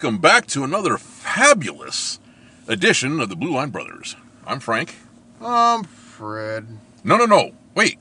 Welcome 0.00 0.20
back 0.20 0.46
to 0.48 0.62
another 0.62 0.96
fabulous 0.96 2.20
edition 2.68 3.18
of 3.18 3.30
the 3.30 3.34
Blue 3.34 3.52
Line 3.52 3.70
Brothers. 3.70 4.14
I'm 4.46 4.60
Frank. 4.60 4.94
I'm 5.42 5.82
Fred. 5.82 6.68
No, 7.02 7.16
no, 7.16 7.24
no. 7.26 7.50
Wait. 7.74 7.98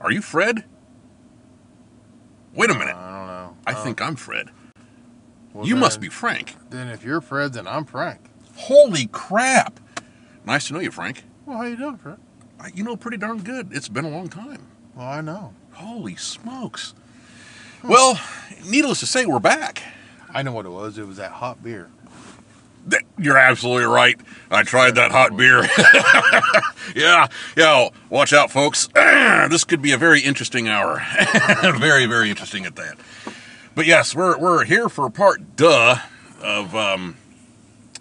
Are 0.00 0.10
you 0.10 0.20
Fred? 0.20 0.64
Wait 2.56 2.70
a 2.70 2.74
minute. 2.74 2.96
I 2.96 3.16
don't 3.18 3.26
know. 3.28 3.56
I 3.68 3.72
Uh, 3.74 3.84
think 3.84 4.02
I'm 4.02 4.16
Fred. 4.16 4.50
well, 5.52 5.64
you 5.64 5.76
must 5.76 6.00
be 6.00 6.08
Frank. 6.08 6.56
Then 6.70 6.88
if 6.88 7.04
you're 7.04 7.20
Fred, 7.20 7.52
then 7.52 7.68
I'm 7.68 7.84
Frank. 7.84 8.22
Holy 8.56 9.06
crap. 9.06 9.78
Nice 10.44 10.66
to 10.66 10.72
know 10.74 10.80
you, 10.80 10.90
Frank. 10.90 11.22
Well, 11.46 11.58
how 11.58 11.64
you 11.66 11.76
doing, 11.76 11.98
Fred? 11.98 12.16
I- 12.58 12.72
You 12.74 12.82
know, 12.82 12.96
pretty 12.96 13.16
darn 13.16 13.42
good. 13.44 13.68
It's 13.70 13.88
been 13.88 14.04
a 14.04 14.10
long 14.10 14.26
time. 14.28 14.66
Well, 14.96 15.06
I 15.06 15.20
know. 15.20 15.54
Holy 15.74 16.16
smokes. 16.16 16.94
Well, 17.84 18.18
needless 18.66 18.98
to 18.98 19.06
say, 19.06 19.24
we're 19.24 19.38
back. 19.38 19.84
I 20.32 20.42
know 20.42 20.52
what 20.52 20.66
it 20.66 20.70
was. 20.70 20.98
It 20.98 21.06
was 21.06 21.16
that 21.18 21.32
hot 21.32 21.62
beer. 21.62 21.88
You're 23.18 23.36
absolutely 23.36 23.84
right. 23.84 24.18
I 24.50 24.62
tried 24.62 24.94
that 24.94 25.10
hot 25.12 25.36
beer. 25.36 25.62
yeah, 26.96 27.26
yeah. 27.56 27.88
Watch 28.08 28.32
out, 28.32 28.50
folks. 28.50 28.88
this 28.94 29.64
could 29.64 29.82
be 29.82 29.92
a 29.92 29.98
very 29.98 30.20
interesting 30.22 30.66
hour. 30.66 31.02
very, 31.78 32.06
very 32.06 32.30
interesting 32.30 32.64
at 32.64 32.76
that. 32.76 32.96
But 33.74 33.86
yes, 33.86 34.14
we're 34.14 34.38
we're 34.38 34.64
here 34.64 34.88
for 34.88 35.08
part 35.10 35.56
duh 35.56 35.96
of 36.42 36.74
um 36.74 37.16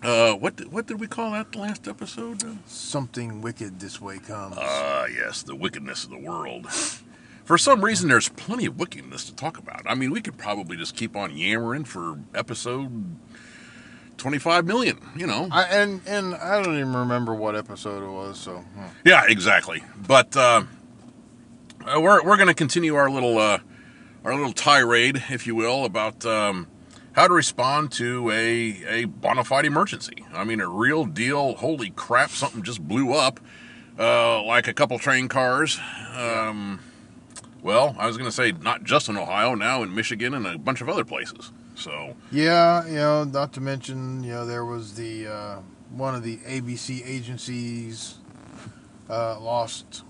uh 0.01 0.33
what 0.33 0.55
did- 0.55 0.71
what 0.71 0.87
did 0.87 0.99
we 0.99 1.07
call 1.07 1.31
that 1.31 1.51
the 1.51 1.59
last 1.59 1.87
episode? 1.87 2.41
Something 2.65 3.41
wicked 3.41 3.79
this 3.81 3.99
way 3.99 4.17
comes. 4.19 4.55
Ah, 4.57 5.05
yes, 5.07 5.43
the 5.43 5.55
wickedness 5.55 6.05
of 6.05 6.11
the 6.11 6.19
world. 6.19 6.67
For 7.49 7.57
some 7.57 7.83
reason, 7.83 8.09
there's 8.09 8.29
plenty 8.29 8.67
of 8.67 8.77
wickedness 8.77 9.25
to 9.25 9.33
talk 9.33 9.57
about. 9.57 9.81
I 9.87 9.95
mean, 9.95 10.11
we 10.11 10.21
could 10.21 10.37
probably 10.37 10.77
just 10.77 10.95
keep 10.95 11.15
on 11.15 11.35
yammering 11.35 11.83
for 11.83 12.19
episode 12.35 13.17
25 14.17 14.67
million, 14.67 14.99
you 15.15 15.25
know. 15.25 15.47
I, 15.51 15.63
and 15.63 15.99
and 16.05 16.35
I 16.35 16.61
don't 16.61 16.75
even 16.75 16.93
remember 16.93 17.33
what 17.33 17.55
episode 17.55 18.03
it 18.03 18.11
was. 18.11 18.39
So 18.39 18.57
hmm. 18.57 18.85
Yeah, 19.03 19.23
exactly. 19.27 19.81
But 19.97 20.37
uh, 20.37 20.61
uh, 21.87 21.99
we're 21.99 22.23
we're 22.23 22.37
going 22.37 22.49
to 22.49 22.53
continue 22.53 22.93
our 22.93 23.09
little 23.09 23.39
uh, 23.39 23.57
our 24.23 24.35
little 24.35 24.53
tirade, 24.53 25.23
if 25.31 25.47
you 25.47 25.55
will, 25.55 25.85
about 25.85 26.23
um, 26.27 26.67
how 27.13 27.27
to 27.27 27.33
respond 27.33 27.91
to 27.93 28.29
a 28.29 28.83
a 28.87 29.05
bona 29.05 29.43
fide 29.43 29.65
emergency. 29.65 30.23
I 30.35 30.43
mean, 30.43 30.61
a 30.61 30.69
real 30.69 31.03
deal. 31.03 31.55
Holy 31.55 31.89
crap! 31.89 32.29
Something 32.29 32.61
just 32.61 32.87
blew 32.87 33.15
up, 33.15 33.39
uh, 33.97 34.43
like 34.43 34.67
a 34.67 34.73
couple 34.75 34.99
train 34.99 35.27
cars. 35.27 35.79
Um, 36.15 36.81
well, 37.61 37.95
I 37.99 38.07
was 38.07 38.17
going 38.17 38.29
to 38.29 38.35
say 38.35 38.51
not 38.51 38.83
just 38.83 39.09
in 39.09 39.17
Ohio, 39.17 39.55
now 39.55 39.83
in 39.83 39.93
Michigan 39.93 40.33
and 40.33 40.45
a 40.45 40.57
bunch 40.57 40.81
of 40.81 40.89
other 40.89 41.03
places. 41.05 41.51
So 41.75 42.15
yeah, 42.31 42.85
you 42.87 42.95
know, 42.95 43.23
not 43.23 43.53
to 43.53 43.61
mention, 43.61 44.23
you 44.23 44.31
know, 44.33 44.45
there 44.45 44.65
was 44.65 44.95
the 44.95 45.27
uh, 45.27 45.59
one 45.91 46.13
of 46.15 46.23
the 46.23 46.37
ABC 46.37 47.01
agencies 47.05 48.15
uh, 49.09 49.39
lost. 49.39 50.03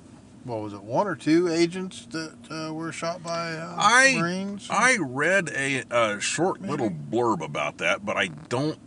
What 0.45 0.61
was 0.61 0.73
it? 0.73 0.81
One 0.81 1.05
or 1.05 1.15
two 1.15 1.47
agents 1.49 2.07
that 2.11 2.33
uh, 2.49 2.73
were 2.73 2.91
shot 2.91 3.21
by 3.21 3.53
uh, 3.53 3.75
I- 3.77 4.15
Marines. 4.19 4.67
I 4.71 4.97
read 4.99 5.49
a, 5.55 5.83
a 5.91 6.19
short 6.19 6.61
little 6.61 6.89
blurb 6.89 7.41
about 7.43 7.77
that, 7.79 8.05
but 8.05 8.15
I 8.17 8.27
don't 8.27 8.79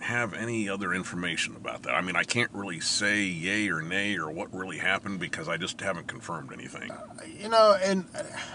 have 0.00 0.32
any 0.32 0.68
other 0.68 0.94
information 0.94 1.54
about 1.56 1.82
that. 1.82 1.92
I 1.92 2.00
mean, 2.00 2.16
I 2.16 2.24
can't 2.24 2.50
really 2.52 2.80
say 2.80 3.22
yay 3.22 3.68
or 3.68 3.82
nay 3.82 4.16
or 4.16 4.30
what 4.30 4.52
really 4.54 4.78
happened 4.78 5.20
because 5.20 5.48
I 5.48 5.56
just 5.56 5.80
haven't 5.80 6.08
confirmed 6.08 6.52
anything. 6.52 6.90
you 7.38 7.48
know, 7.48 7.76
and 7.82 8.06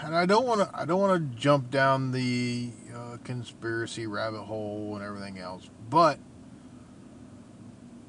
and 0.02 0.14
I 0.16 0.26
don't 0.26 0.46
want 0.46 0.60
to 0.60 0.70
I 0.74 0.84
don't 0.84 1.00
want 1.00 1.32
to 1.32 1.38
jump 1.38 1.70
down 1.70 2.10
the 2.10 2.70
uh, 2.94 3.16
conspiracy 3.24 4.06
rabbit 4.06 4.42
hole 4.42 4.96
and 4.96 5.04
everything 5.04 5.38
else, 5.38 5.70
but 5.88 6.18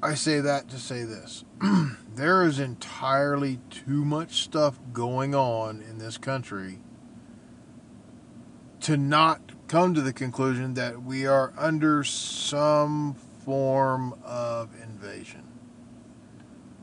I 0.02 0.14
say 0.14 0.40
that 0.40 0.68
to 0.70 0.78
say 0.78 1.04
this: 1.04 1.44
there 2.14 2.44
is 2.44 2.58
entirely 2.58 3.60
too 3.70 4.04
much 4.04 4.42
stuff 4.42 4.80
going 4.92 5.34
on 5.34 5.80
in 5.80 5.98
this 5.98 6.18
country 6.18 6.80
to 8.80 8.96
not 8.96 9.52
come 9.68 9.94
to 9.94 10.00
the 10.00 10.12
conclusion 10.12 10.74
that 10.74 11.02
we 11.02 11.26
are 11.26 11.52
under 11.56 12.02
some 12.02 13.16
form 13.48 14.12
of 14.24 14.68
invasion 14.82 15.42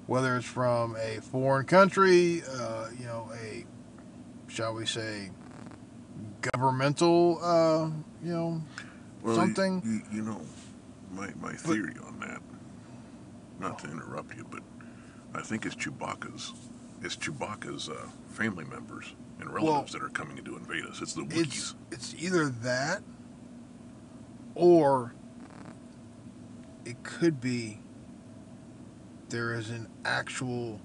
whether 0.07 0.35
it's 0.37 0.45
from 0.45 0.95
a 0.97 1.19
foreign 1.21 1.65
country, 1.65 2.43
uh, 2.59 2.87
you 2.97 3.05
know, 3.05 3.29
a 3.43 3.65
shall 4.47 4.73
we 4.73 4.85
say 4.85 5.29
governmental, 6.53 7.39
uh, 7.43 7.89
you 8.23 8.31
know, 8.31 8.61
something. 9.33 9.81
You, 9.85 10.17
you 10.17 10.21
know, 10.23 10.41
my, 11.11 11.31
my 11.41 11.53
theory 11.53 11.95
on 12.05 12.19
that, 12.19 12.41
not 13.59 13.79
to 13.79 13.91
interrupt 13.91 14.35
you, 14.35 14.45
but 14.49 14.61
I 15.33 15.41
think 15.41 15.65
it's 15.65 15.75
Chewbacca's. 15.75 16.53
It's 17.01 17.15
Chewbacca's 17.15 17.89
uh, 17.89 18.07
family 18.29 18.65
members 18.65 19.13
and 19.39 19.53
relatives 19.53 19.91
that 19.93 20.01
are 20.01 20.09
coming 20.09 20.43
to 20.43 20.55
invade 20.55 20.85
us. 20.85 21.01
It's 21.01 21.13
the 21.13 21.23
Wookiees. 21.23 21.43
It's 21.45 21.75
it's 21.91 22.15
either 22.17 22.49
that, 22.49 23.01
or 24.53 25.13
it 26.85 27.03
could 27.03 27.41
be 27.41 27.79
there 29.29 29.53
is 29.53 29.69
an 29.69 29.88
actual 30.06 30.79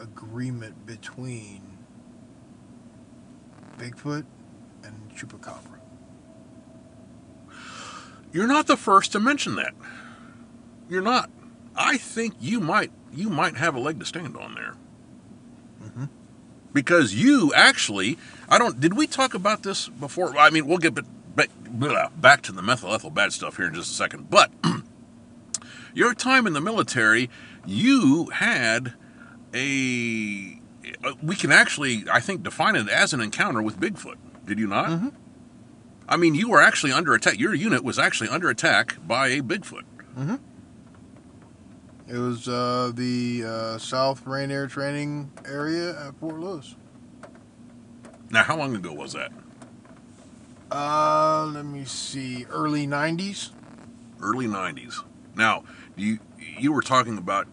agreement 0.00 0.86
between 0.86 1.78
Bigfoot 3.78 4.24
and 4.82 5.10
Chupacabra. 5.14 5.78
You're 8.32 8.48
not 8.48 8.66
the 8.66 8.76
first 8.76 9.12
to 9.12 9.20
mention 9.20 9.54
that. 9.56 9.74
You're 10.88 11.02
not. 11.02 11.30
I 11.76 11.96
think 11.96 12.34
you 12.40 12.60
might 12.60 12.90
you 13.12 13.30
might 13.30 13.56
have 13.56 13.74
a 13.74 13.80
leg 13.80 14.00
to 14.00 14.06
stand 14.06 14.36
on 14.36 14.54
there. 14.54 14.74
Mhm. 15.82 16.08
Because 16.72 17.14
you 17.14 17.52
actually, 17.54 18.18
I 18.48 18.58
don't. 18.58 18.80
Did 18.80 18.96
we 18.96 19.06
talk 19.06 19.32
about 19.34 19.62
this 19.62 19.88
before? 19.88 20.36
I 20.36 20.50
mean, 20.50 20.66
we'll 20.66 20.78
get 20.78 20.94
back 20.94 21.48
back, 21.70 22.20
back 22.20 22.42
to 22.42 22.52
the 22.52 22.62
methyl 22.62 22.92
ethyl 22.92 23.10
bad 23.10 23.32
stuff 23.32 23.56
here 23.56 23.68
in 23.68 23.74
just 23.74 23.92
a 23.92 23.94
second. 23.94 24.28
But 24.28 24.50
your 25.98 26.14
time 26.14 26.46
in 26.46 26.52
the 26.52 26.60
military, 26.60 27.28
you 27.66 28.26
had 28.30 28.94
a. 29.52 30.60
We 31.22 31.36
can 31.36 31.52
actually, 31.52 32.04
I 32.10 32.20
think, 32.20 32.42
define 32.42 32.76
it 32.76 32.88
as 32.88 33.12
an 33.12 33.20
encounter 33.20 33.60
with 33.60 33.78
Bigfoot. 33.78 34.16
Did 34.46 34.58
you 34.58 34.66
not? 34.66 34.88
Mhm. 34.88 35.12
I 36.08 36.16
mean, 36.16 36.34
you 36.34 36.48
were 36.48 36.62
actually 36.62 36.92
under 36.92 37.12
attack. 37.12 37.38
Your 37.38 37.52
unit 37.54 37.84
was 37.84 37.98
actually 37.98 38.30
under 38.30 38.48
attack 38.48 38.96
by 39.06 39.28
a 39.28 39.42
Bigfoot. 39.42 39.82
It 42.06 42.16
was 42.16 42.48
uh, 42.48 42.90
the 42.94 43.44
uh, 43.44 43.78
South 43.78 44.26
Rainier 44.26 44.66
Training 44.66 45.30
Area 45.44 45.90
at 46.08 46.14
Fort 46.18 46.40
Lewis. 46.40 46.74
Now, 48.30 48.44
how 48.44 48.56
long 48.56 48.74
ago 48.74 48.92
was 48.94 49.12
that? 49.12 49.30
Uh, 50.70 51.44
let 51.52 51.66
me 51.66 51.84
see, 51.84 52.46
early 52.48 52.86
'90s. 52.86 53.50
Early 54.22 54.46
'90s. 54.46 55.04
Now, 55.36 55.64
you 55.98 56.18
you 56.58 56.72
were 56.72 56.82
talking 56.82 57.18
about 57.18 57.46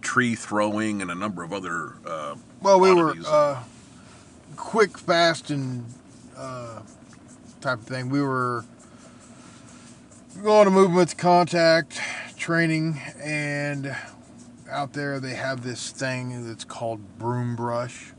tree 0.00 0.34
throwing 0.34 1.02
and 1.02 1.10
a 1.10 1.14
number 1.14 1.42
of 1.42 1.52
other. 1.52 1.94
Uh, 2.06 2.36
Well, 2.60 2.78
we 2.80 2.92
were 2.94 3.14
uh, 3.26 3.62
quick, 4.56 4.98
fast, 4.98 5.50
and 5.50 5.84
uh, 6.36 6.80
type 7.60 7.80
of 7.80 7.86
thing. 7.86 8.08
We 8.08 8.20
were 8.20 8.64
going 10.42 10.66
to 10.66 10.70
movement 10.70 11.10
to 11.10 11.16
contact 11.16 12.00
training, 12.36 13.00
and 13.20 13.96
out 14.70 14.92
there 14.92 15.18
they 15.20 15.34
have 15.34 15.62
this 15.62 15.90
thing 15.90 16.46
that's 16.46 16.64
called 16.64 17.18
broom 17.18 17.56
brush. 17.56 18.12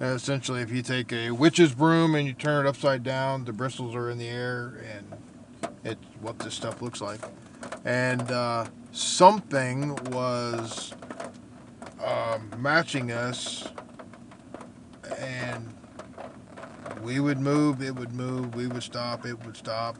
And 0.00 0.14
essentially, 0.16 0.62
if 0.62 0.70
you 0.70 0.82
take 0.82 1.12
a 1.12 1.30
witch's 1.30 1.74
broom 1.74 2.14
and 2.14 2.26
you 2.26 2.32
turn 2.32 2.66
it 2.66 2.68
upside 2.68 3.02
down, 3.02 3.44
the 3.44 3.52
bristles 3.52 3.94
are 3.94 4.10
in 4.10 4.18
the 4.18 4.28
air, 4.28 4.82
and 4.94 5.70
it's 5.84 6.04
what 6.20 6.38
this 6.40 6.54
stuff 6.54 6.82
looks 6.82 7.00
like. 7.00 7.20
And 7.84 8.30
uh, 8.30 8.66
something 8.92 9.96
was 10.10 10.92
um, 12.04 12.50
matching 12.58 13.10
us, 13.10 13.68
and 15.18 15.74
we 17.02 17.18
would 17.18 17.38
move, 17.38 17.82
it 17.82 17.96
would 17.96 18.12
move, 18.12 18.54
we 18.54 18.66
would 18.66 18.82
stop, 18.82 19.26
it 19.26 19.44
would 19.44 19.56
stop. 19.56 19.96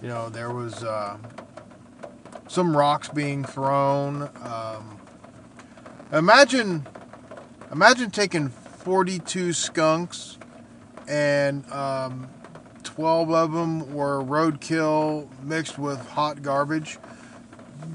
You 0.00 0.08
know, 0.08 0.28
there 0.30 0.50
was 0.50 0.82
uh, 0.82 1.18
some 2.48 2.74
rocks 2.74 3.08
being 3.08 3.44
thrown. 3.44 4.30
Um, 4.42 4.98
imagine, 6.12 6.86
imagine 7.70 8.10
taking 8.10 8.48
42 8.48 9.52
skunks, 9.52 10.38
and 11.06 11.70
um, 11.70 12.28
12 12.82 13.30
of 13.32 13.52
them 13.52 13.92
were 13.92 14.22
roadkill 14.22 15.28
mixed 15.42 15.78
with 15.78 16.08
hot 16.10 16.42
garbage. 16.42 16.98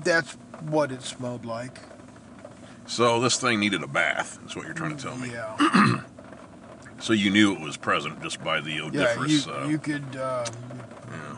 That's 0.05 0.33
what 0.69 0.91
it 0.91 1.01
smelled 1.01 1.45
like. 1.45 1.79
so 2.87 3.19
this 3.19 3.37
thing 3.37 3.59
needed 3.59 3.83
a 3.83 3.87
bath. 3.87 4.39
Is 4.45 4.55
what 4.55 4.65
you're 4.65 4.73
trying 4.73 4.95
to 4.95 5.03
tell 5.03 5.17
me. 5.17 5.31
Yeah. 5.31 6.01
So 6.97 7.11
you 7.11 7.29
knew 7.29 7.51
it 7.53 7.59
was 7.59 7.75
present 7.75 8.23
just 8.23 8.41
by 8.41 8.61
the 8.61 8.71
Yeah, 8.71 8.83
odoriferous. 8.85 9.45
you, 9.45 9.51
uh, 9.53 9.67
you 9.67 9.77
could 9.77 10.15
uh, 10.15 10.45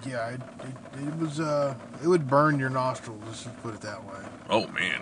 yeah, 0.08 0.30
it, 0.30 0.42
it, 0.62 1.08
it 1.08 1.18
was 1.18 1.40
uh, 1.40 1.74
it 2.02 2.08
would 2.08 2.28
burn 2.28 2.60
your 2.60 2.70
nostrils. 2.70 3.22
Let's 3.26 3.44
just 3.44 3.62
put 3.64 3.74
it 3.74 3.82
that 3.82 4.06
way. 4.06 4.20
Oh 4.52 4.68
man. 4.68 5.02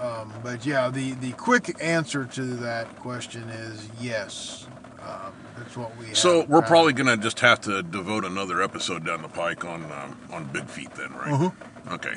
Um, 0.00 0.32
but 0.44 0.64
yeah, 0.64 0.88
the 0.90 1.12
the 1.14 1.32
quick 1.32 1.76
answer 1.82 2.24
to 2.24 2.42
that 2.42 2.96
question 3.00 3.42
is 3.50 3.88
yes. 4.00 4.68
Um, 5.02 5.32
that's 5.58 5.76
what 5.76 5.94
we. 5.98 6.14
So 6.14 6.44
we're 6.48 6.60
found. 6.60 6.66
probably 6.66 6.92
gonna 6.92 7.16
just 7.16 7.40
have 7.40 7.60
to 7.62 7.82
devote 7.82 8.24
another 8.24 8.62
episode 8.62 9.04
down 9.04 9.22
the 9.22 9.28
pike 9.28 9.64
on 9.64 9.82
um, 9.92 10.16
on 10.32 10.44
big 10.52 10.68
feet 10.68 10.92
then, 10.94 11.12
right? 11.14 11.32
Mhm. 11.32 11.52
Okay. 11.92 12.14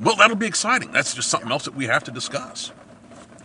Well, 0.00 0.16
that'll 0.16 0.36
be 0.36 0.46
exciting. 0.46 0.92
That's 0.92 1.14
just 1.14 1.28
something 1.28 1.50
else 1.50 1.64
that 1.66 1.74
we 1.74 1.86
have 1.86 2.04
to 2.04 2.10
discuss. 2.10 2.72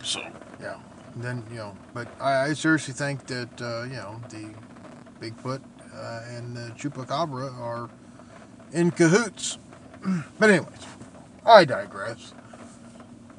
So 0.02 0.22
Yeah. 0.60 0.78
And 1.14 1.22
then 1.22 1.44
you 1.50 1.56
know, 1.56 1.76
but 1.92 2.08
I, 2.20 2.48
I 2.48 2.52
seriously 2.54 2.94
think 2.94 3.26
that 3.26 3.60
uh, 3.60 3.82
you 3.84 3.96
know 3.96 4.20
the 4.30 4.50
Bigfoot 5.20 5.60
uh, 5.94 6.22
and 6.28 6.56
the 6.56 6.72
chupacabra 6.76 7.52
are 7.58 7.90
in 8.72 8.90
cahoots. 8.90 9.58
but 10.38 10.50
anyways, 10.50 10.86
I 11.44 11.64
digress. 11.64 12.32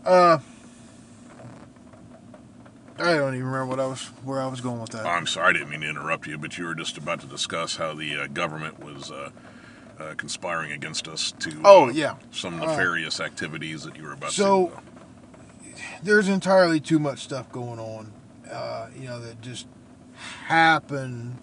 Uh, 0.05 0.39
I 2.99 3.13
don't 3.13 3.35
even 3.35 3.45
remember 3.45 3.65
what 3.65 3.79
I 3.79 3.85
was 3.85 4.05
where 4.23 4.41
I 4.41 4.47
was 4.47 4.61
going 4.61 4.79
with 4.79 4.91
that. 4.91 5.05
I'm 5.05 5.27
sorry, 5.27 5.49
I 5.49 5.53
didn't 5.53 5.69
mean 5.69 5.81
to 5.81 5.89
interrupt 5.89 6.27
you, 6.27 6.37
but 6.37 6.57
you 6.57 6.65
were 6.65 6.75
just 6.75 6.97
about 6.97 7.21
to 7.21 7.27
discuss 7.27 7.75
how 7.77 7.93
the 7.93 8.21
uh, 8.21 8.27
government 8.27 8.83
was 8.83 9.11
uh, 9.99 10.13
conspiring 10.15 10.71
against 10.71 11.07
us 11.07 11.31
to 11.39 11.51
Oh, 11.65 11.89
yeah. 11.89 12.15
some 12.31 12.61
Uh, 12.61 12.65
nefarious 12.65 13.19
activities 13.19 13.83
that 13.83 13.95
you 13.97 14.03
were 14.03 14.13
about 14.13 14.31
so- 14.31 14.67
to. 14.67 14.73
Uh, 14.75 14.79
There's 16.03 16.27
entirely 16.27 16.79
too 16.79 16.99
much 16.99 17.19
stuff 17.19 17.51
going 17.51 17.79
on, 17.79 18.11
uh, 18.51 18.87
you 18.95 19.07
know, 19.07 19.19
that 19.19 19.41
just 19.41 19.67
happen. 20.47 21.37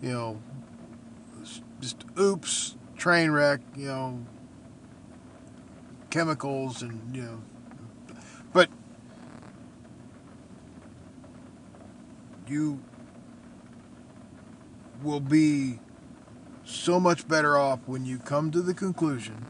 You 0.00 0.12
know, 0.12 0.42
just 1.80 2.04
oops, 2.18 2.76
train 2.96 3.30
wreck. 3.30 3.60
You 3.76 3.86
know, 3.86 4.26
chemicals 6.10 6.82
and 6.82 7.14
you 7.14 7.22
know, 7.22 7.42
but 8.52 8.68
you 12.48 12.80
will 15.02 15.20
be 15.20 15.78
so 16.64 17.00
much 17.00 17.26
better 17.28 17.58
off 17.58 17.80
when 17.86 18.04
you 18.04 18.18
come 18.18 18.50
to 18.50 18.62
the 18.62 18.74
conclusion 18.74 19.46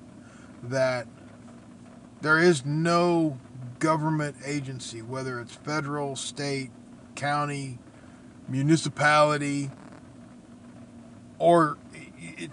that 0.62 1.06
there 2.20 2.38
is 2.38 2.64
no 2.64 3.38
government 3.79 4.37
agency, 4.44 5.03
whether 5.03 5.41
it's 5.41 5.55
federal, 5.55 6.14
state, 6.14 6.70
county, 7.14 7.79
municipality, 8.49 9.70
or 11.38 11.79
it, 12.20 12.50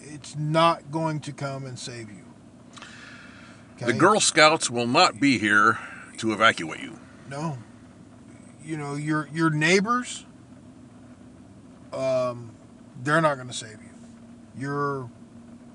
it's 0.00 0.36
not 0.36 0.90
going 0.90 1.20
to 1.20 1.32
come 1.32 1.66
and 1.66 1.78
save 1.78 2.10
you. 2.10 2.16
The 3.84 3.92
Girl 3.92 4.20
Scouts 4.20 4.70
will 4.70 4.86
not 4.86 5.20
be 5.20 5.38
here 5.38 5.78
to 6.18 6.32
evacuate 6.32 6.80
you. 6.80 6.98
No. 7.28 7.58
You 8.62 8.76
know, 8.76 8.94
your 8.94 9.28
your 9.32 9.48
neighbors, 9.48 10.26
um, 11.92 12.52
they're 13.02 13.22
not 13.22 13.36
going 13.36 13.48
to 13.48 13.54
save 13.54 13.80
you. 13.82 13.89
Your 14.56 15.10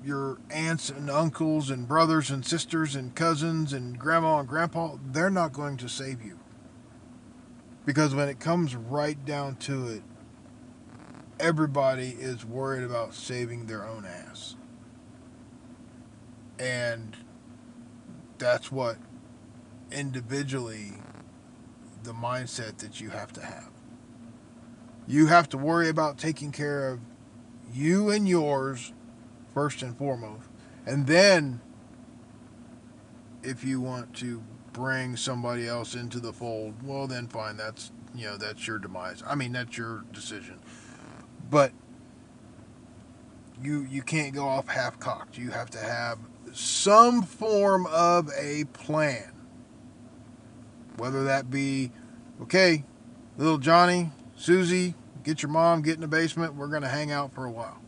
your 0.04 0.38
aunts 0.50 0.88
and 0.88 1.10
uncles 1.10 1.68
and 1.68 1.88
brothers 1.88 2.30
and 2.30 2.46
sisters 2.46 2.94
and 2.94 3.14
cousins 3.16 3.72
and 3.72 3.98
grandma 3.98 4.38
and 4.38 4.48
grandpa, 4.48 4.96
they're 5.04 5.30
not 5.30 5.52
going 5.52 5.76
to 5.76 5.88
save 5.88 6.22
you. 6.22 6.38
Because 7.84 8.14
when 8.14 8.28
it 8.28 8.38
comes 8.38 8.76
right 8.76 9.24
down 9.24 9.56
to 9.56 9.88
it, 9.88 10.02
everybody 11.40 12.10
is 12.10 12.44
worried 12.44 12.84
about 12.84 13.14
saving 13.14 13.66
their 13.66 13.84
own 13.84 14.04
ass. 14.04 14.54
And 16.58 17.16
that's 18.38 18.70
what 18.70 18.98
individually 19.90 20.94
the 22.04 22.12
mindset 22.12 22.78
that 22.78 23.00
you 23.00 23.10
have 23.10 23.32
to 23.32 23.42
have. 23.42 23.70
You 25.06 25.26
have 25.26 25.48
to 25.50 25.58
worry 25.58 25.88
about 25.88 26.18
taking 26.18 26.52
care 26.52 26.90
of 26.90 27.00
you 27.76 28.10
and 28.10 28.28
yours 28.28 28.92
first 29.52 29.82
and 29.82 29.96
foremost. 29.96 30.48
And 30.86 31.06
then 31.06 31.60
if 33.42 33.64
you 33.64 33.80
want 33.80 34.14
to 34.16 34.42
bring 34.72 35.16
somebody 35.16 35.68
else 35.68 35.94
into 35.94 36.20
the 36.20 36.32
fold, 36.32 36.74
well 36.82 37.06
then 37.06 37.26
fine, 37.28 37.56
that's 37.56 37.92
you 38.14 38.26
know, 38.26 38.36
that's 38.36 38.66
your 38.66 38.78
demise. 38.78 39.22
I 39.26 39.34
mean, 39.34 39.52
that's 39.52 39.76
your 39.76 40.04
decision. 40.12 40.58
But 41.50 41.72
you 43.62 43.86
you 43.90 44.02
can't 44.02 44.34
go 44.34 44.46
off 44.46 44.68
half 44.68 44.98
cocked. 44.98 45.38
You 45.38 45.50
have 45.50 45.70
to 45.70 45.78
have 45.78 46.18
some 46.52 47.22
form 47.22 47.86
of 47.86 48.30
a 48.38 48.64
plan. 48.72 49.32
Whether 50.96 51.24
that 51.24 51.50
be, 51.50 51.92
okay, 52.42 52.84
little 53.36 53.58
Johnny, 53.58 54.12
Susie, 54.34 54.94
get 55.26 55.42
your 55.42 55.50
mom, 55.50 55.82
get 55.82 55.96
in 55.96 56.00
the 56.00 56.08
basement, 56.08 56.54
we're 56.54 56.68
going 56.68 56.82
to 56.82 56.88
hang 56.88 57.10
out 57.10 57.34
for 57.34 57.44
a 57.44 57.50
while. 57.50 57.78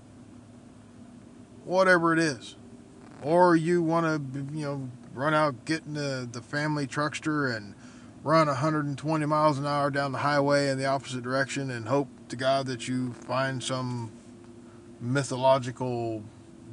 Whatever 1.65 2.13
it 2.13 2.19
is. 2.19 2.57
Or 3.23 3.55
you 3.55 3.81
want 3.81 4.33
to, 4.33 4.41
you 4.53 4.65
know, 4.65 4.91
run 5.15 5.35
out, 5.35 5.65
get 5.65 5.85
in 5.87 5.95
the, 5.95 6.29
the 6.31 6.43
family 6.43 6.87
truckster 6.87 7.57
and 7.57 7.75
run 8.25 8.49
120 8.49 9.27
miles 9.27 9.57
an 9.57 9.67
hour 9.67 9.89
down 9.91 10.11
the 10.11 10.19
highway 10.19 10.69
in 10.69 10.79
the 10.79 10.87
opposite 10.87 11.23
direction 11.23 11.71
and 11.71 11.87
hope 11.87 12.09
to 12.29 12.35
God 12.35 12.67
that 12.67 12.89
you 12.89 13.13
find 13.13 13.63
some 13.63 14.11
mythological 15.01 16.25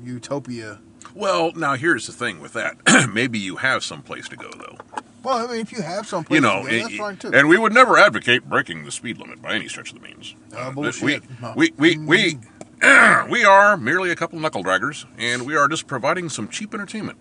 utopia. 0.03 0.79
Well, 1.13 1.51
now 1.53 1.75
here's 1.75 2.07
the 2.07 2.13
thing 2.13 2.39
with 2.39 2.53
that. 2.53 3.07
Maybe 3.13 3.37
you 3.37 3.57
have 3.57 3.83
some 3.83 4.01
place 4.01 4.27
to 4.29 4.35
go 4.35 4.49
though. 4.49 5.03
Well, 5.25 5.47
I 5.47 5.51
mean, 5.51 5.61
if 5.61 5.71
you 5.71 5.81
have 5.81 6.07
some 6.07 6.25
You 6.29 6.39
know, 6.39 6.63
go, 6.63 6.69
that's 6.69 6.95
fine 6.95 7.17
too. 7.17 7.31
and 7.33 7.49
we 7.49 7.57
would 7.57 7.73
never 7.73 7.97
advocate 7.97 8.47
breaking 8.47 8.85
the 8.85 8.91
speed 8.91 9.17
limit 9.17 9.41
by 9.41 9.55
any 9.55 9.67
stretch 9.67 9.91
of 9.91 9.99
the 9.99 10.07
means. 10.07 10.35
Uh, 10.55 10.71
bullshit. 10.71 11.23
We 11.55 11.71
we 11.77 11.97
we 11.97 11.97
we, 11.97 12.39
we 13.29 13.43
are 13.43 13.75
merely 13.75 14.11
a 14.11 14.15
couple 14.15 14.39
knuckle 14.39 14.63
draggers, 14.63 15.05
and 15.17 15.45
we 15.45 15.55
are 15.55 15.67
just 15.67 15.87
providing 15.87 16.29
some 16.29 16.47
cheap 16.47 16.73
entertainment. 16.73 17.17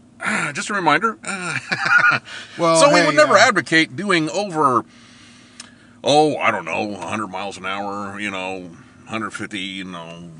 just 0.52 0.68
a 0.68 0.74
reminder. 0.74 1.18
well, 2.58 2.76
so 2.76 2.92
we 2.92 3.00
hey, 3.00 3.06
would 3.06 3.16
never 3.16 3.34
uh, 3.34 3.40
advocate 3.48 3.96
doing 3.96 4.28
over, 4.30 4.84
oh, 6.02 6.36
I 6.36 6.50
don't 6.50 6.64
know, 6.64 6.84
100 6.84 7.26
miles 7.28 7.56
an 7.56 7.66
hour, 7.66 8.20
you 8.20 8.30
know, 8.30 8.70
150, 9.04 9.58
you 9.58 9.84
know, 9.84 10.30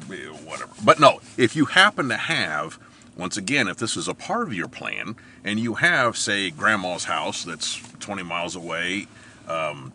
whatever. 0.45 0.73
But 0.85 1.01
no, 1.01 1.21
if 1.37 1.57
you 1.57 1.65
happen 1.67 2.09
to 2.11 2.17
have, 2.17 2.79
once 3.17 3.37
again, 3.37 3.69
if 3.69 3.77
this 3.77 3.97
is 3.97 4.09
a 4.09 4.15
part 4.15 4.47
of 4.47 4.55
your 4.55 4.69
plan, 4.69 5.17
and 5.45 5.61
you 5.61 5.75
have, 5.75 6.17
say, 6.17 6.51
grandma's 6.51 7.05
house 7.05 7.45
that's 7.45 7.81
20 8.01 8.23
miles 8.23 8.57
away, 8.57 9.07
um, 9.49 9.93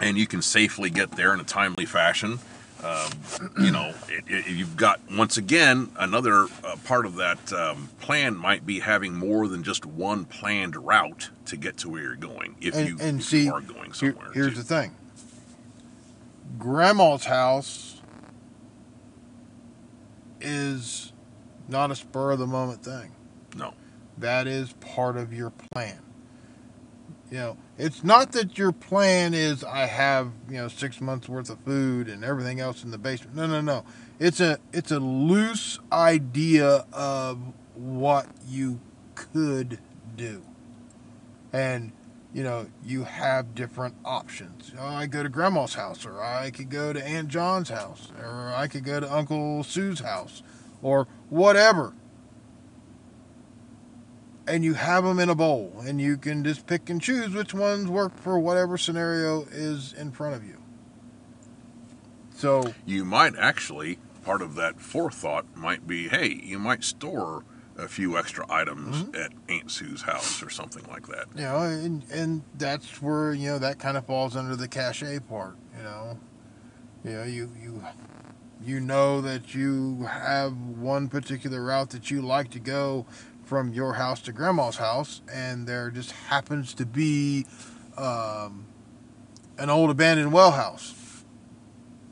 and 0.00 0.18
you 0.18 0.26
can 0.26 0.42
safely 0.42 0.90
get 0.90 1.12
there 1.12 1.32
in 1.32 1.40
a 1.40 1.44
timely 1.44 1.86
fashion. 1.86 2.38
Um, 2.82 3.10
you 3.58 3.70
know, 3.70 3.94
it, 4.08 4.24
it, 4.26 4.46
you've 4.48 4.76
got 4.76 5.00
once 5.10 5.38
again 5.38 5.90
another 5.98 6.46
uh, 6.62 6.76
part 6.84 7.06
of 7.06 7.16
that 7.16 7.50
um, 7.50 7.88
plan 8.00 8.36
might 8.36 8.66
be 8.66 8.80
having 8.80 9.14
more 9.14 9.48
than 9.48 9.62
just 9.62 9.86
one 9.86 10.26
planned 10.26 10.76
route 10.76 11.30
to 11.46 11.56
get 11.56 11.78
to 11.78 11.88
where 11.88 12.02
you're 12.02 12.16
going. 12.16 12.56
If 12.60 12.74
and, 12.74 12.88
you, 12.88 12.98
and 13.00 13.20
if 13.20 13.26
see, 13.26 13.44
you 13.44 13.54
are 13.54 13.62
going 13.62 13.92
here- 13.92 14.12
somewhere, 14.12 14.32
here's 14.34 14.52
too. 14.52 14.58
the 14.58 14.64
thing. 14.64 14.94
Grandma's 16.58 17.24
house 17.24 18.02
is 20.42 21.13
not 21.68 21.90
a 21.90 21.94
spur 21.94 22.32
of 22.32 22.38
the 22.38 22.46
moment 22.46 22.84
thing. 22.84 23.12
no, 23.56 23.74
That 24.18 24.46
is 24.46 24.72
part 24.74 25.16
of 25.16 25.32
your 25.32 25.50
plan. 25.50 26.00
You 27.30 27.38
know, 27.38 27.56
it's 27.78 28.04
not 28.04 28.32
that 28.32 28.58
your 28.58 28.70
plan 28.70 29.34
is 29.34 29.64
I 29.64 29.86
have, 29.86 30.30
you 30.48 30.56
know, 30.56 30.68
6 30.68 31.00
months 31.00 31.28
worth 31.28 31.50
of 31.50 31.58
food 31.60 32.08
and 32.08 32.22
everything 32.24 32.60
else 32.60 32.84
in 32.84 32.90
the 32.90 32.98
basement. 32.98 33.34
No, 33.34 33.46
no, 33.46 33.60
no. 33.60 33.84
It's 34.20 34.40
a 34.40 34.58
it's 34.72 34.92
a 34.92 35.00
loose 35.00 35.80
idea 35.90 36.84
of 36.92 37.40
what 37.74 38.28
you 38.46 38.78
could 39.14 39.78
do. 40.16 40.42
And 41.52 41.92
you 42.32 42.42
know, 42.42 42.66
you 42.84 43.04
have 43.04 43.54
different 43.54 43.94
options. 44.04 44.72
Oh, 44.78 44.86
I 44.86 45.06
go 45.06 45.22
to 45.22 45.28
grandma's 45.28 45.74
house, 45.74 46.04
or 46.04 46.20
I 46.20 46.50
could 46.50 46.68
go 46.68 46.92
to 46.92 47.04
Aunt 47.04 47.28
John's 47.28 47.68
house, 47.68 48.10
or 48.20 48.52
I 48.54 48.66
could 48.66 48.84
go 48.84 48.98
to 48.98 49.12
Uncle 49.12 49.62
Sue's 49.62 50.00
house, 50.00 50.42
or 50.84 51.08
whatever. 51.30 51.92
And 54.46 54.62
you 54.62 54.74
have 54.74 55.02
them 55.04 55.18
in 55.18 55.30
a 55.30 55.34
bowl, 55.34 55.72
and 55.86 55.98
you 56.00 56.18
can 56.18 56.44
just 56.44 56.66
pick 56.66 56.90
and 56.90 57.00
choose 57.00 57.34
which 57.34 57.54
ones 57.54 57.88
work 57.88 58.16
for 58.18 58.38
whatever 58.38 58.76
scenario 58.76 59.42
is 59.50 59.94
in 59.94 60.12
front 60.12 60.36
of 60.36 60.44
you. 60.44 60.58
So, 62.36 62.74
you 62.84 63.04
might 63.06 63.34
actually 63.38 63.98
part 64.22 64.42
of 64.42 64.54
that 64.56 64.80
forethought 64.80 65.46
might 65.56 65.86
be, 65.86 66.08
hey, 66.08 66.40
you 66.44 66.58
might 66.58 66.84
store 66.84 67.44
a 67.78 67.88
few 67.88 68.18
extra 68.18 68.44
items 68.52 69.04
Mm-hmm. 69.04 69.14
at 69.16 69.32
Aunt 69.48 69.70
Sue's 69.70 70.02
house 70.02 70.42
or 70.42 70.50
something 70.50 70.84
like 70.90 71.06
that. 71.08 71.26
you 71.34 71.42
know, 71.42 71.58
and, 71.62 72.02
and 72.12 72.42
that's 72.58 73.00
where, 73.02 73.32
you 73.32 73.48
know, 73.48 73.58
that 73.58 73.78
kind 73.78 73.96
of 73.96 74.04
falls 74.06 74.36
under 74.36 74.56
the 74.56 74.68
cachet 74.68 75.20
part, 75.20 75.56
you 75.76 75.82
know. 75.82 76.18
You 77.04 77.10
know, 77.12 77.24
you, 77.24 77.50
you 77.60 77.82
You 78.64 78.80
know 78.80 79.20
that 79.20 79.54
you 79.54 80.04
have 80.04 80.56
one 80.56 81.08
particular 81.08 81.62
route 81.62 81.90
that 81.90 82.10
you 82.10 82.22
like 82.22 82.50
to 82.52 82.58
go 82.58 83.04
from 83.44 83.74
your 83.74 83.94
house 83.94 84.22
to 84.22 84.32
grandma's 84.32 84.76
house, 84.76 85.20
and 85.30 85.66
there 85.66 85.90
just 85.90 86.12
happens 86.12 86.72
to 86.74 86.86
be 86.86 87.44
um, 87.98 88.64
an 89.58 89.68
old 89.68 89.90
abandoned 89.90 90.32
well 90.32 90.52
house. 90.52 90.94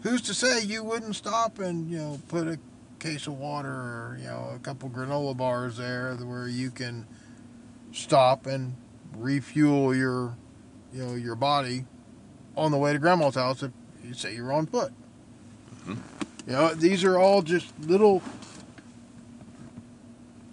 Who's 0.02 0.20
to 0.22 0.34
say 0.34 0.62
you 0.62 0.84
wouldn't 0.84 1.16
stop 1.16 1.58
and 1.58 1.90
you 1.90 1.98
know 1.98 2.20
put 2.28 2.46
a 2.46 2.58
case 2.98 3.26
of 3.26 3.38
water 3.38 3.68
or 3.70 4.18
you 4.20 4.26
know 4.26 4.50
a 4.54 4.58
couple 4.58 4.90
granola 4.90 5.36
bars 5.36 5.78
there 5.78 6.14
where 6.16 6.48
you 6.48 6.70
can 6.70 7.06
stop 7.92 8.46
and 8.46 8.74
refuel 9.16 9.94
your 9.94 10.36
you 10.92 11.04
know 11.04 11.14
your 11.14 11.34
body 11.34 11.84
on 12.56 12.70
the 12.72 12.78
way 12.78 12.92
to 12.92 12.98
grandma's 12.98 13.36
house 13.36 13.62
if 13.62 13.70
you 14.04 14.12
say 14.12 14.34
you're 14.34 14.52
on 14.52 14.66
foot. 14.66 14.92
Mhm. 15.86 15.98
You 16.46 16.52
know 16.52 16.74
these 16.74 17.04
are 17.04 17.18
all 17.18 17.42
just 17.42 17.72
little 17.80 18.22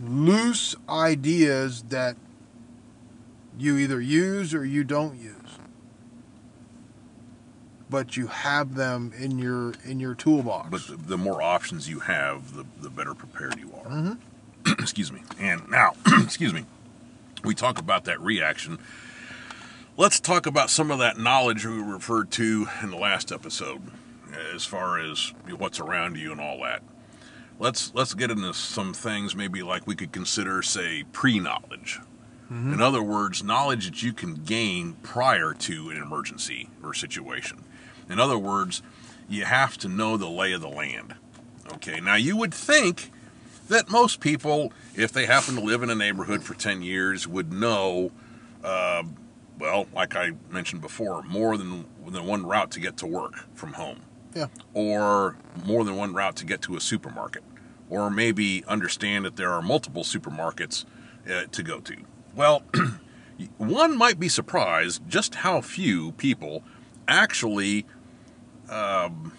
loose 0.01 0.75
ideas 0.88 1.84
that 1.89 2.15
you 3.58 3.77
either 3.77 4.00
use 4.00 4.53
or 4.53 4.63
you 4.63 4.84
don't 4.86 5.19
use 5.19 5.36
but 7.89 8.15
you 8.15 8.27
have 8.27 8.75
them 8.75 9.12
in 9.17 9.39
your 9.39 9.74
in 9.84 10.00
your 10.00 10.13
toolbox 10.15 10.69
But 10.69 10.88
the, 10.88 10.96
the 10.96 11.17
more 11.17 11.41
options 11.41 11.89
you 11.89 12.01
have, 12.01 12.55
the, 12.55 12.65
the 12.79 12.89
better 12.89 13.13
prepared 13.13 13.60
you 13.60 13.72
are. 13.84 13.89
Mhm. 13.89 14.17
excuse 14.79 15.12
me. 15.12 15.24
And 15.39 15.67
now, 15.69 15.93
excuse 16.22 16.53
me, 16.53 16.65
we 17.43 17.55
talk 17.55 17.79
about 17.79 18.05
that 18.05 18.19
reaction. 18.22 18.77
Let's 19.98 20.19
talk 20.19 20.46
about 20.46 20.69
some 20.69 20.91
of 20.91 21.00
that 21.00 21.17
knowledge 21.17 21.65
we 21.65 21.81
referred 21.81 22.31
to 22.31 22.67
in 22.81 22.91
the 22.91 22.98
last 22.98 23.31
episode, 23.31 23.81
as 24.53 24.65
far 24.65 25.00
as 25.00 25.33
what's 25.57 25.79
around 25.79 26.17
you 26.17 26.31
and 26.31 26.41
all 26.41 26.62
that. 26.63 26.81
Let's 27.59 27.93
let's 27.93 28.13
get 28.13 28.31
into 28.31 28.53
some 28.53 28.93
things 28.93 29.36
maybe 29.36 29.62
like 29.63 29.86
we 29.86 29.95
could 29.95 30.12
consider, 30.12 30.62
say, 30.62 31.03
pre-knowledge. 31.12 32.00
In 32.74 32.81
other 32.81 33.03
words, 33.03 33.43
knowledge 33.43 33.86
that 33.86 34.01
you 34.01 34.12
can 34.12 34.33
gain 34.33 34.93
prior 35.03 35.53
to 35.53 35.91
an 35.91 35.98
emergency 35.98 36.69
or 36.81 36.95
situation. 36.95 37.63
In 38.09 38.19
other 38.19 38.39
words, 38.39 38.81
you 39.27 39.45
have 39.45 39.77
to 39.79 39.88
know 39.88 40.17
the 40.17 40.29
lay 40.29 40.53
of 40.53 40.62
the 40.62 40.69
land. 40.69 41.13
Okay, 41.74 42.00
now 42.00 42.15
you 42.15 42.36
would 42.36 42.53
think 42.53 43.12
that 43.67 43.91
most 43.91 44.19
people, 44.19 44.74
if 44.95 45.12
they 45.12 45.27
happen 45.27 45.55
to 45.55 45.62
live 45.62 45.83
in 45.83 45.91
a 45.91 45.95
neighborhood 45.95 46.41
for 46.41 46.55
10 46.55 46.81
years, 46.81 47.27
would 47.27 47.53
know, 47.53 48.12
uh, 48.63 49.03
well, 49.59 49.86
like 49.93 50.15
I 50.15 50.31
mentioned 50.50 50.81
before, 50.81 51.21
more 51.21 51.55
than, 51.55 51.86
than 52.07 52.25
one 52.25 52.48
route 52.48 52.71
to 52.71 52.79
get 52.79 52.98
to 52.98 53.05
work 53.05 53.33
from 53.53 53.74
home. 53.74 54.00
Yeah. 54.33 54.48
Or 54.74 55.36
more 55.65 55.83
than 55.83 55.95
one 55.95 56.13
route 56.13 56.36
to 56.38 56.45
get 56.45 56.62
to 56.63 56.75
a 56.75 56.81
supermarket. 56.81 57.43
Or 57.89 58.09
maybe 58.09 58.63
understand 58.67 59.25
that 59.25 59.36
there 59.36 59.51
are 59.51 59.62
multiple 59.62 60.03
supermarkets 60.03 60.86
uh, 61.29 61.45
to 61.51 61.63
go 61.63 61.79
to. 61.79 61.95
Well, 62.36 62.63
one 63.57 63.98
might 63.98 64.19
be 64.19 64.29
surprised 64.29 65.01
just 65.07 65.36
how 65.36 65.62
few 65.62 66.12
people 66.13 66.63
actually 67.07 67.86
um, 68.69 69.33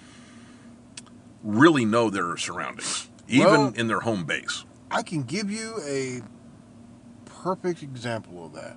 really 1.44 1.85
know 1.85 2.11
their 2.11 2.37
surroundings, 2.37 3.09
even 3.28 3.47
Well- 3.47 3.73
in 3.76 3.87
their 3.87 4.00
home 4.00 4.25
base. 4.25 4.64
I 4.90 5.02
can 5.02 5.23
give 5.23 5.52
you 5.52 5.76
a 5.87 6.20
perfect 7.25 7.85
example 7.85 8.44
of 8.44 8.52
that. 8.54 8.76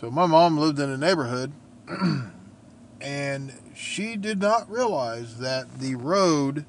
So 0.00 0.10
my 0.10 0.24
mom 0.26 0.56
lived 0.56 0.78
in 0.78 0.88
a 0.88 0.96
neighborhood 0.96 1.52
and 3.00 3.52
she 3.74 4.16
did 4.16 4.40
not 4.40 4.70
realize 4.70 5.38
that 5.38 5.78
the 5.78 5.94
road 5.94 6.64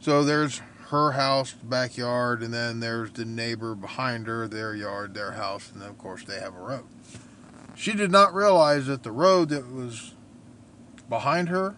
so 0.00 0.24
there's 0.24 0.60
her 0.88 1.12
house 1.12 1.52
backyard 1.52 2.42
and 2.42 2.52
then 2.54 2.80
there's 2.80 3.10
the 3.12 3.24
neighbor 3.24 3.74
behind 3.74 4.26
her 4.26 4.48
their 4.48 4.74
yard 4.74 5.14
their 5.14 5.32
house 5.32 5.70
and 5.72 5.82
then 5.82 5.88
of 5.88 5.98
course 5.98 6.24
they 6.24 6.38
have 6.38 6.54
a 6.54 6.60
road 6.60 6.84
she 7.74 7.92
did 7.92 8.10
not 8.10 8.34
realize 8.34 8.86
that 8.86 9.04
the 9.04 9.12
road 9.12 9.50
that 9.50 9.72
was 9.72 10.14
behind 11.08 11.48
her 11.48 11.76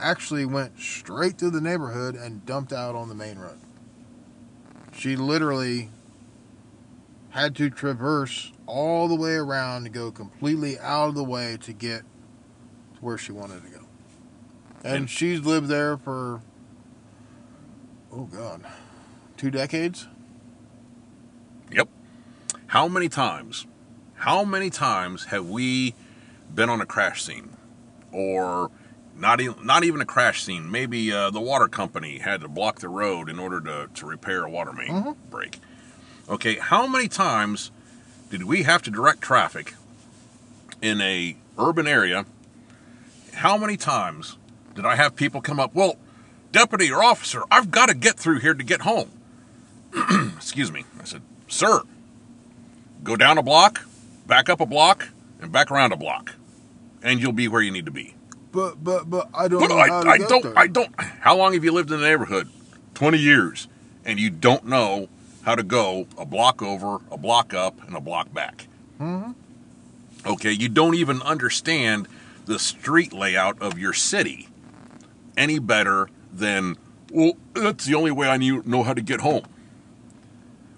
actually 0.00 0.44
went 0.44 0.78
straight 0.78 1.38
through 1.38 1.50
the 1.50 1.60
neighborhood 1.60 2.14
and 2.14 2.44
dumped 2.46 2.72
out 2.72 2.94
on 2.94 3.08
the 3.08 3.14
main 3.14 3.38
road. 3.38 3.58
She 4.92 5.16
literally 5.16 5.90
had 7.30 7.54
to 7.56 7.70
traverse 7.70 8.52
all 8.66 9.08
the 9.08 9.14
way 9.14 9.34
around 9.34 9.84
to 9.84 9.90
go 9.90 10.10
completely 10.10 10.78
out 10.78 11.08
of 11.08 11.14
the 11.14 11.24
way 11.24 11.56
to 11.60 11.72
get 11.72 12.02
where 13.00 13.18
she 13.18 13.32
wanted 13.32 13.62
to 13.64 13.68
go. 13.70 13.80
And 14.84 15.10
she's 15.10 15.40
lived 15.40 15.68
there 15.68 15.96
for, 15.98 16.40
oh 18.12 18.24
God, 18.24 18.62
two 19.36 19.50
decades? 19.50 20.06
Yep. 21.70 21.88
How 22.68 22.88
many 22.88 23.08
times, 23.08 23.66
how 24.14 24.44
many 24.44 24.70
times 24.70 25.26
have 25.26 25.48
we 25.48 25.94
been 26.54 26.68
on 26.70 26.80
a 26.80 26.86
crash 26.86 27.22
scene? 27.22 27.50
Or 28.12 28.70
not 29.16 29.40
even, 29.40 29.64
not 29.66 29.84
even 29.84 30.00
a 30.00 30.06
crash 30.06 30.42
scene. 30.42 30.70
Maybe 30.70 31.12
uh, 31.12 31.30
the 31.30 31.40
water 31.40 31.68
company 31.68 32.18
had 32.18 32.40
to 32.40 32.48
block 32.48 32.80
the 32.80 32.88
road 32.88 33.28
in 33.28 33.38
order 33.38 33.60
to, 33.60 33.88
to 33.94 34.06
repair 34.06 34.44
a 34.44 34.50
water 34.50 34.72
main 34.72 34.88
Mhm. 34.88 35.16
break. 35.30 35.60
Okay, 36.28 36.56
how 36.56 36.86
many 36.86 37.06
times 37.08 37.70
did 38.30 38.44
we 38.44 38.62
have 38.62 38.82
to 38.82 38.90
direct 38.90 39.20
traffic 39.20 39.74
in 40.80 41.00
a 41.00 41.36
urban 41.58 41.86
area? 41.86 42.24
How 43.34 43.56
many 43.56 43.76
times 43.76 44.36
did 44.74 44.84
I 44.84 44.96
have 44.96 45.16
people 45.16 45.40
come 45.40 45.58
up, 45.60 45.74
well, 45.74 45.96
deputy 46.52 46.90
or 46.90 47.02
officer, 47.02 47.42
I've 47.50 47.70
got 47.70 47.88
to 47.88 47.94
get 47.94 48.18
through 48.18 48.40
here 48.40 48.54
to 48.54 48.64
get 48.64 48.82
home. 48.82 49.10
Excuse 50.36 50.70
me. 50.72 50.84
I 51.00 51.04
said, 51.04 51.22
sir, 51.48 51.82
go 53.02 53.16
down 53.16 53.38
a 53.38 53.42
block, 53.42 53.84
back 54.26 54.48
up 54.48 54.60
a 54.60 54.66
block, 54.66 55.08
and 55.40 55.50
back 55.50 55.70
around 55.70 55.92
a 55.92 55.96
block, 55.96 56.34
and 57.02 57.20
you'll 57.20 57.32
be 57.32 57.48
where 57.48 57.62
you 57.62 57.70
need 57.70 57.86
to 57.86 57.90
be. 57.92 58.14
But, 58.52 58.82
but, 58.82 59.08
but 59.08 59.28
I 59.32 59.48
don't 59.48 59.60
But 59.60 59.68
know 59.68 59.78
how 59.78 60.02
to 60.02 60.08
I, 60.08 60.12
I 60.12 60.18
don't, 60.18 60.42
there. 60.42 60.58
I 60.58 60.66
don't. 60.66 60.92
How 61.00 61.36
long 61.36 61.52
have 61.54 61.64
you 61.64 61.72
lived 61.72 61.90
in 61.92 62.00
the 62.00 62.06
neighborhood? 62.06 62.48
20 62.94 63.16
years. 63.18 63.68
And 64.04 64.18
you 64.18 64.28
don't 64.30 64.66
know 64.66 65.08
how 65.42 65.54
to 65.54 65.62
go 65.62 66.06
a 66.18 66.24
block 66.24 66.60
over, 66.62 66.98
a 67.10 67.16
block 67.16 67.54
up, 67.54 67.86
and 67.86 67.94
a 67.96 68.00
block 68.00 68.32
back. 68.34 68.66
Mhm. 69.00 69.34
Okay, 70.26 70.50
you 70.52 70.68
don't 70.68 70.94
even 70.94 71.22
understand 71.22 72.08
the 72.50 72.58
street 72.58 73.12
layout 73.12 73.62
of 73.62 73.78
your 73.78 73.92
city 73.92 74.48
any 75.36 75.60
better 75.60 76.08
than, 76.32 76.76
well, 77.12 77.34
that's 77.54 77.84
the 77.86 77.94
only 77.94 78.10
way 78.10 78.28
I 78.28 78.38
knew, 78.38 78.60
know 78.66 78.82
how 78.82 78.92
to 78.92 79.00
get 79.00 79.20
home. 79.20 79.44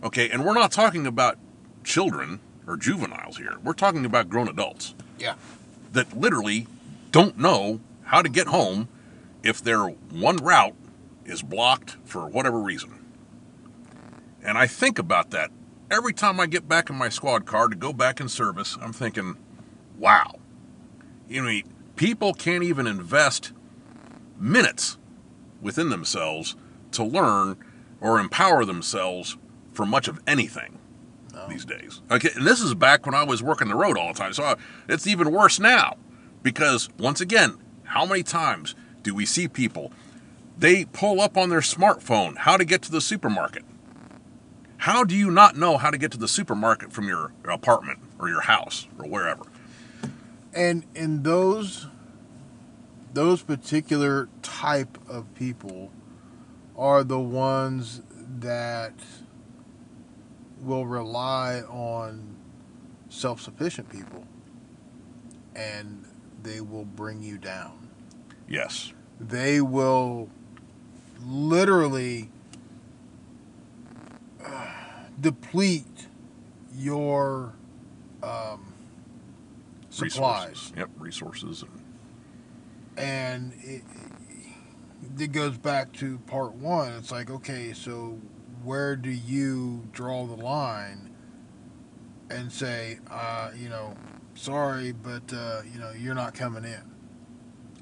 Okay, 0.04 0.28
and 0.28 0.44
we're 0.44 0.52
not 0.52 0.70
talking 0.70 1.06
about 1.06 1.38
children 1.82 2.40
or 2.66 2.76
juveniles 2.76 3.38
here. 3.38 3.56
We're 3.64 3.72
talking 3.72 4.04
about 4.04 4.28
grown 4.28 4.48
adults 4.48 4.94
Yeah. 5.18 5.36
that 5.92 6.14
literally 6.14 6.66
don't 7.10 7.38
know 7.38 7.80
how 8.04 8.20
to 8.20 8.28
get 8.28 8.48
home 8.48 8.88
if 9.42 9.62
their 9.64 9.84
one 9.86 10.36
route 10.36 10.74
is 11.24 11.40
blocked 11.40 11.96
for 12.04 12.28
whatever 12.28 12.58
reason. 12.58 12.90
And 14.42 14.58
I 14.58 14.66
think 14.66 14.98
about 14.98 15.30
that 15.30 15.50
every 15.90 16.12
time 16.12 16.38
I 16.38 16.44
get 16.46 16.68
back 16.68 16.90
in 16.90 16.96
my 16.96 17.08
squad 17.08 17.46
car 17.46 17.68
to 17.68 17.74
go 17.74 17.94
back 17.94 18.20
in 18.20 18.28
service. 18.28 18.76
I'm 18.78 18.92
thinking, 18.92 19.36
wow. 19.98 20.34
You 21.32 21.42
know, 21.42 21.60
people 21.96 22.34
can't 22.34 22.62
even 22.62 22.86
invest 22.86 23.52
minutes 24.38 24.98
within 25.62 25.88
themselves 25.88 26.56
to 26.90 27.02
learn 27.02 27.56
or 28.02 28.18
empower 28.20 28.66
themselves 28.66 29.38
for 29.72 29.86
much 29.86 30.08
of 30.08 30.20
anything 30.26 30.78
No. 31.32 31.48
these 31.48 31.64
days. 31.64 32.02
Okay, 32.10 32.28
and 32.36 32.46
this 32.46 32.60
is 32.60 32.74
back 32.74 33.06
when 33.06 33.14
I 33.14 33.22
was 33.22 33.42
working 33.42 33.68
the 33.68 33.74
road 33.74 33.96
all 33.96 34.12
the 34.12 34.18
time, 34.18 34.34
so 34.34 34.44
I, 34.44 34.56
it's 34.90 35.06
even 35.06 35.32
worse 35.32 35.58
now 35.58 35.96
because 36.42 36.90
once 36.98 37.22
again, 37.22 37.56
how 37.84 38.04
many 38.04 38.22
times 38.22 38.74
do 39.02 39.14
we 39.14 39.24
see 39.24 39.48
people 39.48 39.90
they 40.58 40.84
pull 40.84 41.18
up 41.18 41.38
on 41.38 41.48
their 41.48 41.60
smartphone 41.60 42.36
how 42.36 42.58
to 42.58 42.64
get 42.66 42.82
to 42.82 42.92
the 42.92 43.00
supermarket? 43.00 43.64
How 44.76 45.02
do 45.02 45.16
you 45.16 45.30
not 45.30 45.56
know 45.56 45.78
how 45.78 45.90
to 45.90 45.96
get 45.96 46.10
to 46.12 46.18
the 46.18 46.28
supermarket 46.28 46.92
from 46.92 47.08
your 47.08 47.32
apartment 47.48 48.00
or 48.18 48.28
your 48.28 48.42
house 48.42 48.86
or 48.98 49.08
wherever? 49.08 49.44
And 50.54 50.84
in 50.94 51.22
those 51.22 51.86
those 53.14 53.42
particular 53.42 54.28
type 54.42 54.98
of 55.08 55.34
people 55.34 55.90
are 56.76 57.04
the 57.04 57.18
ones 57.20 58.00
that 58.38 58.94
will 60.60 60.86
rely 60.86 61.60
on 61.68 62.36
self-sufficient 63.08 63.88
people 63.90 64.24
and 65.54 66.04
they 66.42 66.60
will 66.60 66.84
bring 66.86 67.22
you 67.22 67.36
down 67.36 67.88
Yes. 68.48 68.92
they 69.20 69.60
will 69.60 70.28
literally 71.24 72.30
uh, 74.44 74.66
deplete 75.20 76.08
your 76.74 77.52
um, 78.22 78.71
supplies 79.92 80.48
Resources. 80.48 80.72
Yep, 80.76 80.90
resources. 80.98 81.64
And, 81.64 81.82
and 82.96 83.52
it, 83.62 83.82
it 85.18 85.32
goes 85.32 85.58
back 85.58 85.92
to 85.94 86.18
part 86.18 86.54
one. 86.54 86.92
It's 86.92 87.10
like, 87.12 87.30
okay, 87.30 87.72
so 87.72 88.18
where 88.64 88.96
do 88.96 89.10
you 89.10 89.86
draw 89.92 90.26
the 90.26 90.36
line 90.36 91.10
and 92.30 92.50
say, 92.50 92.98
uh, 93.10 93.50
you 93.56 93.68
know, 93.68 93.94
sorry, 94.34 94.92
but 94.92 95.32
uh, 95.32 95.62
you 95.72 95.78
know, 95.78 95.90
you're 95.90 96.14
not 96.14 96.34
coming 96.34 96.64
in. 96.64 96.82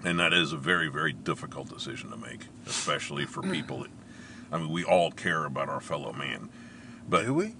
And 0.03 0.19
that 0.19 0.33
is 0.33 0.53
a 0.53 0.57
very, 0.57 0.89
very 0.89 1.13
difficult 1.13 1.69
decision 1.69 2.11
to 2.11 2.17
make, 2.17 2.47
especially 2.67 3.27
for 3.27 3.43
people 3.43 3.81
that, 3.81 3.91
I 4.51 4.59
mean, 4.59 4.71
we 4.71 4.83
all 4.83 5.11
care 5.11 5.45
about 5.45 5.69
our 5.69 5.81
fellow 5.81 6.13
man. 6.13 6.49
But, 7.07 7.27
do 7.27 7.35
we? 7.35 7.55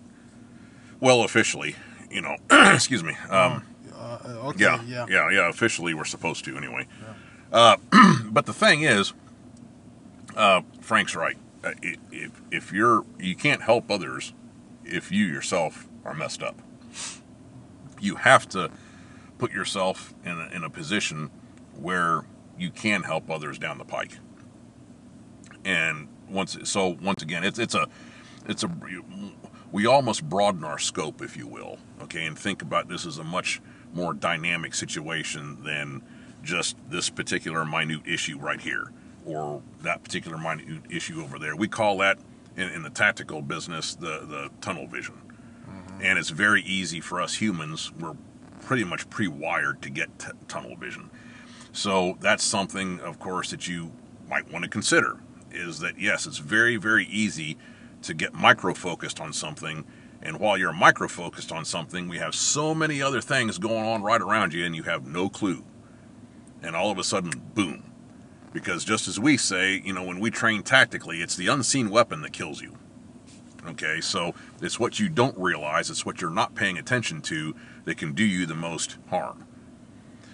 Well, 1.01 1.23
officially, 1.23 1.77
you 2.11 2.23
know, 2.23 2.37
excuse 2.51 3.05
me. 3.05 3.15
Um, 3.29 3.65
uh, 4.01 4.49
okay, 4.49 4.65
yeah, 4.65 4.83
yeah, 4.87 5.07
yeah, 5.09 5.31
yeah. 5.31 5.49
Officially, 5.49 5.95
we're 5.95 6.05
supposed 6.05 6.45
to 6.47 6.57
anyway. 6.57 6.87
Yeah. 7.53 7.77
Uh, 7.93 8.15
but 8.25 8.47
the 8.47 8.53
thing 8.53 8.83
is, 8.83 9.13
uh, 10.37 10.63
Frank's 10.81 11.15
right. 11.15 11.37
Uh, 11.63 11.73
if, 11.83 12.41
if 12.51 12.73
you're, 12.73 13.05
you 13.19 13.35
can't 13.35 13.63
help 13.63 13.91
others 13.91 14.33
if 14.85 15.13
you 15.13 15.27
yourself 15.27 15.89
are 16.05 16.15
messed 16.15 16.43
up. 16.43 16.57
You 18.01 18.17
have 18.17 18.49
to 18.51 18.71
put 19.39 19.53
yourself 19.53 20.15
in 20.25 20.33
a, 20.33 20.49
in 20.55 20.65
a 20.65 20.71
position 20.71 21.31
where 21.77 22.25
you 22.59 22.71
can 22.71 23.03
help 23.03 23.31
others 23.31 23.59
down 23.59 23.79
the 23.79 23.85
pike. 23.85 24.19
And 25.65 26.09
once, 26.29 26.57
so 26.65 26.97
once 27.03 27.23
again, 27.23 27.45
it's 27.45 27.59
it's 27.59 27.75
a 27.75 27.87
it's 28.47 28.63
a 28.63 28.71
we 29.73 29.87
almost 29.87 30.29
broaden 30.29 30.65
our 30.65 30.79
scope, 30.79 31.23
if 31.23 31.37
you 31.37 31.47
will, 31.47 31.79
okay, 32.03 32.27
and 32.27 32.39
think 32.39 32.63
about 32.63 32.89
this 32.89 33.07
as 33.07 33.19
a 33.19 33.25
much 33.25 33.61
more 33.95 34.15
dynamic 34.15 34.75
situation 34.75 35.63
than 35.65 36.03
just 36.43 36.77
this 36.89 37.11
particular 37.11 37.65
minute 37.65 38.01
issue 38.07 38.39
right 38.39 38.61
here 38.61 38.93
or 39.25 39.63
that 39.83 40.03
particular 40.03 40.39
minute 40.39 40.83
issue 40.91 41.23
over 41.23 41.39
there. 41.39 41.55
We 41.57 41.69
call 41.69 41.99
that 41.99 42.19
in, 42.57 42.69
in 42.71 42.83
the 42.83 42.91
tactical 42.91 43.43
business 43.43 43.95
the 43.95 44.21
the 44.27 44.51
tunnel 44.61 44.87
vision, 44.87 45.15
mm-hmm. 45.69 46.03
and 46.03 46.19
it's 46.19 46.31
very 46.31 46.63
easy 46.63 47.01
for 47.01 47.21
us 47.21 47.35
humans. 47.37 47.93
We're 47.99 48.17
pretty 48.63 48.85
much 48.85 49.09
pre-wired 49.11 49.83
to 49.83 49.91
get 49.91 50.19
t- 50.19 50.29
tunnel 50.49 50.77
vision. 50.77 51.11
So 51.73 52.19
that's 52.21 52.45
something, 52.45 53.01
of 53.01 53.19
course, 53.19 53.51
that 53.51 53.69
you 53.69 53.93
might 54.29 54.51
want 54.51 54.65
to 54.65 54.71
consider. 54.71 55.19
Is 55.53 55.81
that 55.81 55.99
yes, 55.99 56.27
it's 56.27 56.39
very 56.39 56.77
very 56.77 57.07
easy 57.07 57.57
to 58.03 58.15
get 58.15 58.35
micro 58.35 58.75
focused 58.75 59.21
on 59.21 59.33
something. 59.33 59.85
And 60.23 60.39
while 60.39 60.59
you're 60.59 60.73
micro 60.73 61.09
focused 61.09 61.51
on 61.51 61.65
something, 61.65 62.09
we 62.09 62.19
have 62.19 62.35
so 62.35 62.75
many 62.75 63.01
other 63.01 63.21
things 63.21 63.59
going 63.59 63.87
on 63.87 64.03
right 64.03 64.21
around 64.21 64.53
you, 64.53 64.65
and 64.65 64.77
you 64.77 64.83
have 64.83 65.07
no 65.07 65.29
clue. 65.29 65.65
And 66.63 66.77
all 66.77 66.91
of 66.91 66.99
a 66.99 67.05
sudden, 67.05 67.31
boom, 67.55 67.91
because 68.53 68.85
just 68.85 69.09
as 69.09 69.19
we 69.19 69.37
say, 69.37 69.81
you 69.83 69.95
know, 69.95 70.03
when 70.03 70.21
we 70.21 70.31
train 70.31 70.63
tactically, 70.63 71.23
it's 71.23 71.37
the 71.37 71.47
unseen 71.47 71.89
weapon 71.89 72.21
that 72.21 72.33
kills 72.33 72.61
you. 72.61 72.77
Okay, 73.67 74.01
so 74.01 74.35
it's 74.61 74.81
what 74.81 74.99
you 74.99 75.09
don't 75.09 75.37
realize, 75.39 75.91
it's 75.91 76.05
what 76.05 76.21
you're 76.21 76.31
not 76.31 76.55
paying 76.55 76.79
attention 76.79 77.21
to 77.23 77.55
that 77.85 77.99
can 77.99 78.13
do 78.13 78.25
you 78.25 78.47
the 78.47 78.55
most 78.55 78.97
harm. 79.09 79.47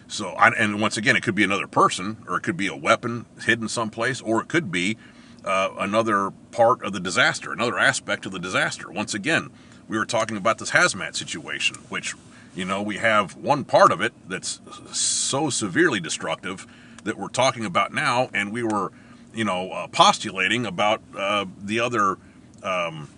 So, 0.09 0.37
and 0.37 0.81
once 0.81 0.97
again, 0.97 1.17
it 1.17 1.25
could 1.25 1.35
be 1.35 1.43
another 1.43 1.67
person, 1.67 2.19
or 2.29 2.37
it 2.37 2.43
could 2.43 2.57
be 2.57 2.69
a 2.69 2.77
weapon 2.77 3.27
hidden 3.45 3.69
someplace, 3.69 4.21
or 4.21 4.41
it 4.41 4.49
could 4.49 4.71
be 4.71 4.97
uh, 5.45 5.71
another 5.79 6.31
part 6.53 6.83
of 6.85 6.93
the 6.93 7.01
disaster, 7.01 7.53
another 7.53 7.79
aspect 7.79 8.27
of 8.27 8.33
the 8.33 8.39
disaster. 8.39 8.91
Once 8.91 9.15
again, 9.15 9.51
we 9.89 9.99
were 9.99 10.07
talking 10.07 10.37
about 10.37 10.59
this 10.59 10.71
hazmat 10.71 11.15
situation, 11.15 11.77
which, 11.89 12.15
you 12.55 12.65
know, 12.65 12.83
we 12.83 12.97
have 12.97 13.37
one 13.37 13.65
part 13.65 13.93
of 13.93 14.01
it 14.01 14.13
that's 14.29 14.61
so 14.93 15.51
severely 15.51 16.01
destructive 16.01 16.67
that 17.05 17.19
we're 17.19 17.29
talking 17.29 17.65
about 17.65 17.93
now, 17.93 18.29
and 18.35 18.53
we 18.53 18.63
were, 18.63 18.93
you 19.33 19.45
know, 19.45 19.71
uh, 19.71 19.87
postulating 19.87 20.67
about 20.67 21.01
uh, 21.17 21.45
the 21.63 21.81
other 21.81 22.19
um, 22.63 23.09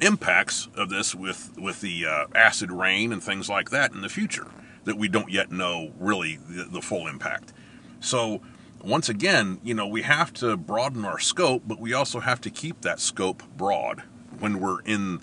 impacts 0.00 0.68
of 0.76 0.90
this 0.90 1.14
with 1.14 1.52
with 1.58 1.80
the 1.80 2.06
uh, 2.06 2.26
acid 2.34 2.70
rain 2.70 3.12
and 3.12 3.22
things 3.22 3.48
like 3.48 3.70
that 3.70 3.92
in 3.92 4.00
the 4.02 4.08
future 4.08 4.46
that 4.84 4.96
we 4.96 5.08
don't 5.08 5.30
yet 5.30 5.50
know 5.50 5.92
really 5.98 6.38
the, 6.48 6.64
the 6.64 6.80
full 6.80 7.08
impact. 7.08 7.52
So 7.98 8.40
once 8.82 9.08
again, 9.08 9.58
you 9.64 9.74
know, 9.74 9.86
we 9.86 10.02
have 10.02 10.32
to 10.34 10.56
broaden 10.56 11.04
our 11.04 11.18
scope, 11.18 11.62
but 11.66 11.80
we 11.80 11.92
also 11.92 12.20
have 12.20 12.40
to 12.42 12.50
keep 12.50 12.82
that 12.82 13.00
scope 13.00 13.42
broad 13.56 14.04
when 14.38 14.60
we're 14.60 14.80
in 14.82 15.20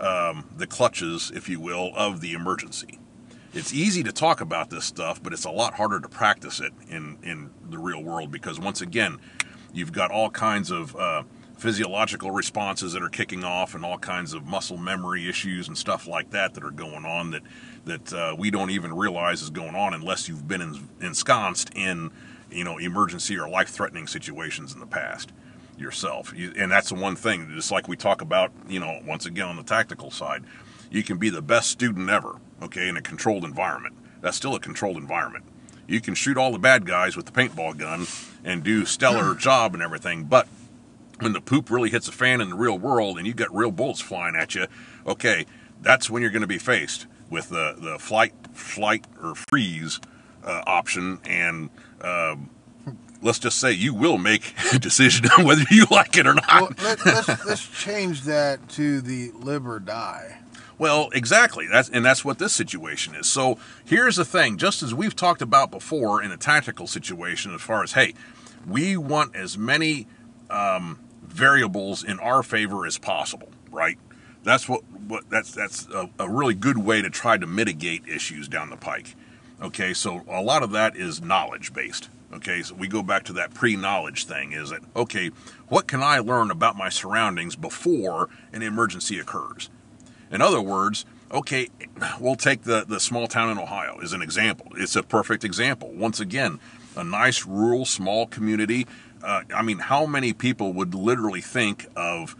um, 0.00 0.48
the 0.56 0.66
clutches, 0.66 1.30
if 1.34 1.48
you 1.48 1.60
will, 1.60 1.92
of 1.94 2.20
the 2.20 2.32
emergency. 2.32 2.98
It's 3.52 3.72
easy 3.72 4.02
to 4.02 4.12
talk 4.12 4.40
about 4.40 4.70
this 4.70 4.84
stuff, 4.84 5.22
but 5.22 5.32
it's 5.32 5.44
a 5.44 5.50
lot 5.50 5.74
harder 5.74 6.00
to 6.00 6.08
practice 6.08 6.60
it 6.60 6.72
in, 6.88 7.18
in 7.22 7.50
the 7.70 7.78
real 7.78 8.02
world 8.02 8.32
because, 8.32 8.58
once 8.58 8.80
again, 8.80 9.18
you've 9.72 9.92
got 9.92 10.10
all 10.10 10.28
kinds 10.28 10.72
of 10.72 10.96
uh, 10.96 11.22
physiological 11.56 12.32
responses 12.32 12.92
that 12.94 13.02
are 13.02 13.08
kicking 13.08 13.44
off 13.44 13.74
and 13.74 13.84
all 13.84 13.98
kinds 13.98 14.32
of 14.32 14.44
muscle 14.44 14.76
memory 14.76 15.28
issues 15.28 15.68
and 15.68 15.78
stuff 15.78 16.06
like 16.06 16.30
that 16.30 16.54
that 16.54 16.64
are 16.64 16.70
going 16.70 17.04
on 17.04 17.30
that, 17.30 17.42
that 17.84 18.12
uh, 18.12 18.34
we 18.36 18.50
don't 18.50 18.70
even 18.70 18.92
realize 18.92 19.40
is 19.40 19.50
going 19.50 19.74
on 19.76 19.94
unless 19.94 20.28
you've 20.28 20.48
been 20.48 20.88
ensconced 21.00 21.70
in 21.76 22.10
you 22.50 22.64
know 22.64 22.78
emergency 22.78 23.38
or 23.38 23.48
life 23.48 23.68
threatening 23.68 24.06
situations 24.06 24.74
in 24.74 24.80
the 24.80 24.86
past 24.86 25.32
yourself. 25.78 26.32
You, 26.36 26.52
and 26.56 26.70
that's 26.70 26.88
the 26.88 26.94
one 26.94 27.16
thing, 27.16 27.50
just 27.54 27.70
like 27.70 27.88
we 27.88 27.96
talk 27.96 28.20
about, 28.20 28.52
you 28.68 28.80
know, 28.80 29.00
once 29.06 29.26
again 29.26 29.48
on 29.48 29.56
the 29.56 29.62
tactical 29.62 30.10
side, 30.10 30.44
you 30.90 31.02
can 31.02 31.18
be 31.18 31.30
the 31.30 31.42
best 31.42 31.70
student 31.70 32.08
ever 32.08 32.40
okay, 32.64 32.88
in 32.88 32.96
a 32.96 33.02
controlled 33.02 33.44
environment. 33.44 33.94
That's 34.20 34.36
still 34.36 34.54
a 34.54 34.60
controlled 34.60 34.96
environment. 34.96 35.44
You 35.86 36.00
can 36.00 36.14
shoot 36.14 36.38
all 36.38 36.50
the 36.50 36.58
bad 36.58 36.86
guys 36.86 37.16
with 37.16 37.26
the 37.26 37.32
paintball 37.32 37.76
gun 37.76 38.06
and 38.42 38.64
do 38.64 38.86
stellar 38.86 39.34
job 39.34 39.74
and 39.74 39.82
everything, 39.82 40.24
but 40.24 40.48
when 41.20 41.32
the 41.32 41.40
poop 41.40 41.70
really 41.70 41.90
hits 41.90 42.08
a 42.08 42.12
fan 42.12 42.40
in 42.40 42.50
the 42.50 42.56
real 42.56 42.78
world 42.78 43.18
and 43.18 43.26
you 43.26 43.34
got 43.34 43.54
real 43.54 43.70
bullets 43.70 44.00
flying 44.00 44.34
at 44.34 44.54
you, 44.54 44.66
okay, 45.06 45.46
that's 45.80 46.08
when 46.08 46.22
you're 46.22 46.30
going 46.30 46.42
to 46.42 46.48
be 46.48 46.58
faced 46.58 47.06
with 47.30 47.50
the, 47.50 47.76
the 47.78 47.98
flight, 47.98 48.32
flight 48.52 49.06
or 49.22 49.34
freeze 49.34 50.00
uh, 50.42 50.62
option, 50.66 51.20
and 51.24 51.70
um, 52.00 52.50
let's 53.24 53.40
just 53.40 53.58
say 53.58 53.72
you 53.72 53.94
will 53.94 54.18
make 54.18 54.54
a 54.72 54.78
decision 54.78 55.26
on 55.36 55.44
whether 55.44 55.64
you 55.70 55.86
like 55.90 56.16
it 56.16 56.26
or 56.26 56.34
not. 56.34 56.46
Well, 56.60 56.70
let, 56.82 57.06
us 57.06 57.28
let's, 57.28 57.46
let's 57.46 57.82
change 57.82 58.22
that 58.22 58.68
to 58.70 59.00
the 59.00 59.32
live 59.32 59.66
or 59.66 59.80
die. 59.80 60.38
Well, 60.76 61.08
exactly. 61.12 61.66
That's 61.66 61.88
and 61.88 62.04
that's 62.04 62.24
what 62.24 62.38
this 62.38 62.52
situation 62.52 63.14
is. 63.14 63.28
So 63.28 63.58
here's 63.84 64.16
the 64.16 64.24
thing: 64.24 64.58
just 64.58 64.82
as 64.82 64.94
we've 64.94 65.16
talked 65.16 65.42
about 65.42 65.70
before 65.70 66.22
in 66.22 66.30
a 66.30 66.36
tactical 66.36 66.86
situation, 66.86 67.54
as 67.54 67.60
far 67.60 67.82
as 67.82 67.92
hey, 67.92 68.14
we 68.66 68.96
want 68.96 69.34
as 69.36 69.56
many 69.56 70.06
um, 70.50 70.98
variables 71.22 72.02
in 72.04 72.18
our 72.20 72.42
favor 72.42 72.86
as 72.86 72.98
possible, 72.98 73.48
right? 73.70 73.98
That's 74.42 74.68
what, 74.68 74.82
what 74.90 75.30
that's 75.30 75.52
that's 75.52 75.86
a, 75.88 76.10
a 76.18 76.28
really 76.28 76.54
good 76.54 76.78
way 76.78 77.02
to 77.02 77.10
try 77.10 77.38
to 77.38 77.46
mitigate 77.46 78.06
issues 78.08 78.48
down 78.48 78.70
the 78.70 78.76
pike. 78.76 79.14
Okay, 79.62 79.94
so 79.94 80.22
a 80.28 80.42
lot 80.42 80.62
of 80.62 80.72
that 80.72 80.96
is 80.96 81.22
knowledge 81.22 81.72
based. 81.72 82.10
Okay, 82.34 82.62
so 82.62 82.74
we 82.74 82.88
go 82.88 83.02
back 83.02 83.22
to 83.24 83.32
that 83.34 83.54
pre 83.54 83.76
knowledge 83.76 84.24
thing 84.24 84.52
is 84.52 84.70
that, 84.70 84.80
okay, 84.96 85.30
what 85.68 85.86
can 85.86 86.02
I 86.02 86.18
learn 86.18 86.50
about 86.50 86.76
my 86.76 86.88
surroundings 86.88 87.54
before 87.54 88.28
an 88.52 88.62
emergency 88.62 89.20
occurs? 89.20 89.70
In 90.32 90.42
other 90.42 90.60
words, 90.60 91.06
okay, 91.30 91.68
we'll 92.20 92.34
take 92.34 92.62
the, 92.62 92.84
the 92.86 92.98
small 92.98 93.28
town 93.28 93.50
in 93.50 93.58
Ohio 93.58 93.98
as 94.02 94.12
an 94.12 94.20
example. 94.20 94.66
It's 94.76 94.96
a 94.96 95.02
perfect 95.02 95.44
example. 95.44 95.92
Once 95.92 96.18
again, 96.18 96.58
a 96.96 97.04
nice 97.04 97.46
rural 97.46 97.84
small 97.84 98.26
community. 98.26 98.86
Uh, 99.22 99.42
I 99.54 99.62
mean, 99.62 99.78
how 99.78 100.04
many 100.04 100.32
people 100.32 100.72
would 100.72 100.92
literally 100.92 101.40
think 101.40 101.86
of, 101.94 102.34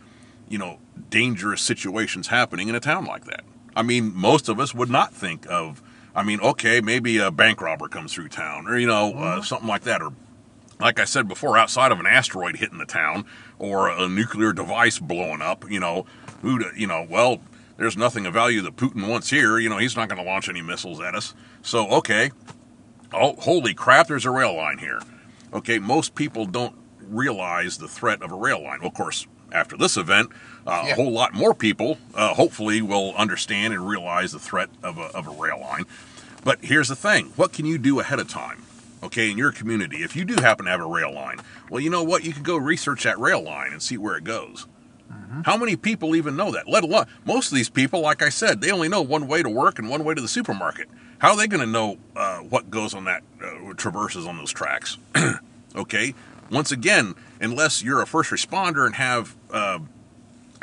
you 0.48 0.58
know, 0.58 0.80
dangerous 1.08 1.62
situations 1.62 2.28
happening 2.28 2.68
in 2.68 2.74
a 2.74 2.80
town 2.80 3.04
like 3.04 3.26
that? 3.26 3.44
I 3.76 3.82
mean, 3.82 4.12
most 4.14 4.48
of 4.48 4.58
us 4.58 4.74
would 4.74 4.90
not 4.90 5.14
think 5.14 5.46
of. 5.48 5.82
I 6.14 6.22
mean, 6.22 6.40
okay, 6.40 6.80
maybe 6.80 7.18
a 7.18 7.30
bank 7.30 7.60
robber 7.60 7.88
comes 7.88 8.12
through 8.12 8.28
town, 8.28 8.66
or 8.68 8.78
you 8.78 8.86
know, 8.86 9.12
uh, 9.12 9.14
mm-hmm. 9.14 9.42
something 9.42 9.68
like 9.68 9.82
that, 9.82 10.00
or 10.00 10.12
like 10.80 11.00
I 11.00 11.04
said 11.04 11.28
before, 11.28 11.56
outside 11.56 11.92
of 11.92 12.00
an 12.00 12.06
asteroid 12.06 12.56
hitting 12.56 12.78
the 12.78 12.86
town 12.86 13.24
or 13.58 13.88
a 13.88 14.08
nuclear 14.08 14.52
device 14.52 14.98
blowing 14.98 15.42
up, 15.42 15.68
you 15.70 15.80
know, 15.80 16.06
who, 16.42 16.64
you 16.76 16.86
know, 16.86 17.06
well, 17.08 17.40
there's 17.76 17.96
nothing 17.96 18.26
of 18.26 18.34
value 18.34 18.60
that 18.62 18.76
Putin 18.76 19.08
wants 19.08 19.30
here. 19.30 19.58
You 19.58 19.68
know, 19.68 19.78
he's 19.78 19.96
not 19.96 20.08
going 20.08 20.22
to 20.22 20.28
launch 20.28 20.48
any 20.48 20.62
missiles 20.62 21.00
at 21.00 21.14
us. 21.14 21.34
So, 21.62 21.88
okay. 21.88 22.30
Oh, 23.12 23.34
holy 23.36 23.74
crap, 23.74 24.08
there's 24.08 24.24
a 24.24 24.30
rail 24.30 24.54
line 24.54 24.78
here. 24.78 25.00
Okay, 25.52 25.78
most 25.78 26.14
people 26.14 26.46
don't 26.46 26.74
realize 27.00 27.78
the 27.78 27.88
threat 27.88 28.22
of 28.22 28.32
a 28.32 28.36
rail 28.36 28.62
line. 28.62 28.80
Well, 28.80 28.88
of 28.88 28.94
course, 28.94 29.26
after 29.52 29.76
this 29.76 29.96
event, 29.96 30.30
uh, 30.66 30.84
yeah. 30.86 30.92
a 30.92 30.96
whole 30.96 31.12
lot 31.12 31.34
more 31.34 31.54
people 31.54 31.98
uh, 32.14 32.34
hopefully 32.34 32.80
will 32.82 33.14
understand 33.14 33.74
and 33.74 33.86
realize 33.86 34.32
the 34.32 34.38
threat 34.38 34.70
of 34.82 34.98
a, 34.98 35.06
of 35.16 35.26
a 35.26 35.30
rail 35.30 35.60
line. 35.60 35.84
But 36.44 36.58
here's 36.62 36.88
the 36.88 36.96
thing 36.96 37.32
what 37.36 37.52
can 37.52 37.66
you 37.66 37.78
do 37.78 38.00
ahead 38.00 38.18
of 38.20 38.28
time? 38.28 38.62
Okay, 39.02 39.30
in 39.30 39.36
your 39.36 39.52
community, 39.52 39.98
if 39.98 40.16
you 40.16 40.24
do 40.24 40.36
happen 40.36 40.64
to 40.64 40.70
have 40.70 40.80
a 40.80 40.86
rail 40.86 41.12
line, 41.12 41.38
well, 41.70 41.80
you 41.80 41.90
know 41.90 42.02
what? 42.02 42.24
You 42.24 42.32
can 42.32 42.42
go 42.42 42.56
research 42.56 43.04
that 43.04 43.18
rail 43.18 43.42
line 43.42 43.72
and 43.72 43.82
see 43.82 43.98
where 43.98 44.16
it 44.16 44.24
goes. 44.24 44.66
Mm-hmm. 45.12 45.42
How 45.42 45.58
many 45.58 45.76
people 45.76 46.16
even 46.16 46.36
know 46.36 46.50
that? 46.52 46.66
Let 46.66 46.84
alone 46.84 47.06
most 47.26 47.52
of 47.52 47.56
these 47.56 47.68
people, 47.68 48.00
like 48.00 48.22
I 48.22 48.30
said, 48.30 48.60
they 48.60 48.70
only 48.70 48.88
know 48.88 49.02
one 49.02 49.26
way 49.26 49.42
to 49.42 49.50
work 49.50 49.78
and 49.78 49.90
one 49.90 50.04
way 50.04 50.14
to 50.14 50.22
the 50.22 50.28
supermarket. 50.28 50.88
How 51.18 51.30
are 51.30 51.36
they 51.36 51.46
going 51.46 51.60
to 51.60 51.70
know 51.70 51.98
uh, 52.16 52.38
what 52.38 52.70
goes 52.70 52.94
on 52.94 53.04
that 53.04 53.22
uh, 53.42 53.74
traverses 53.74 54.26
on 54.26 54.38
those 54.38 54.52
tracks? 54.52 54.96
okay, 55.76 56.14
once 56.50 56.72
again, 56.72 57.14
unless 57.40 57.82
you're 57.82 58.00
a 58.02 58.06
first 58.06 58.30
responder 58.30 58.86
and 58.86 58.94
have 58.94 59.36
uh, 59.50 59.78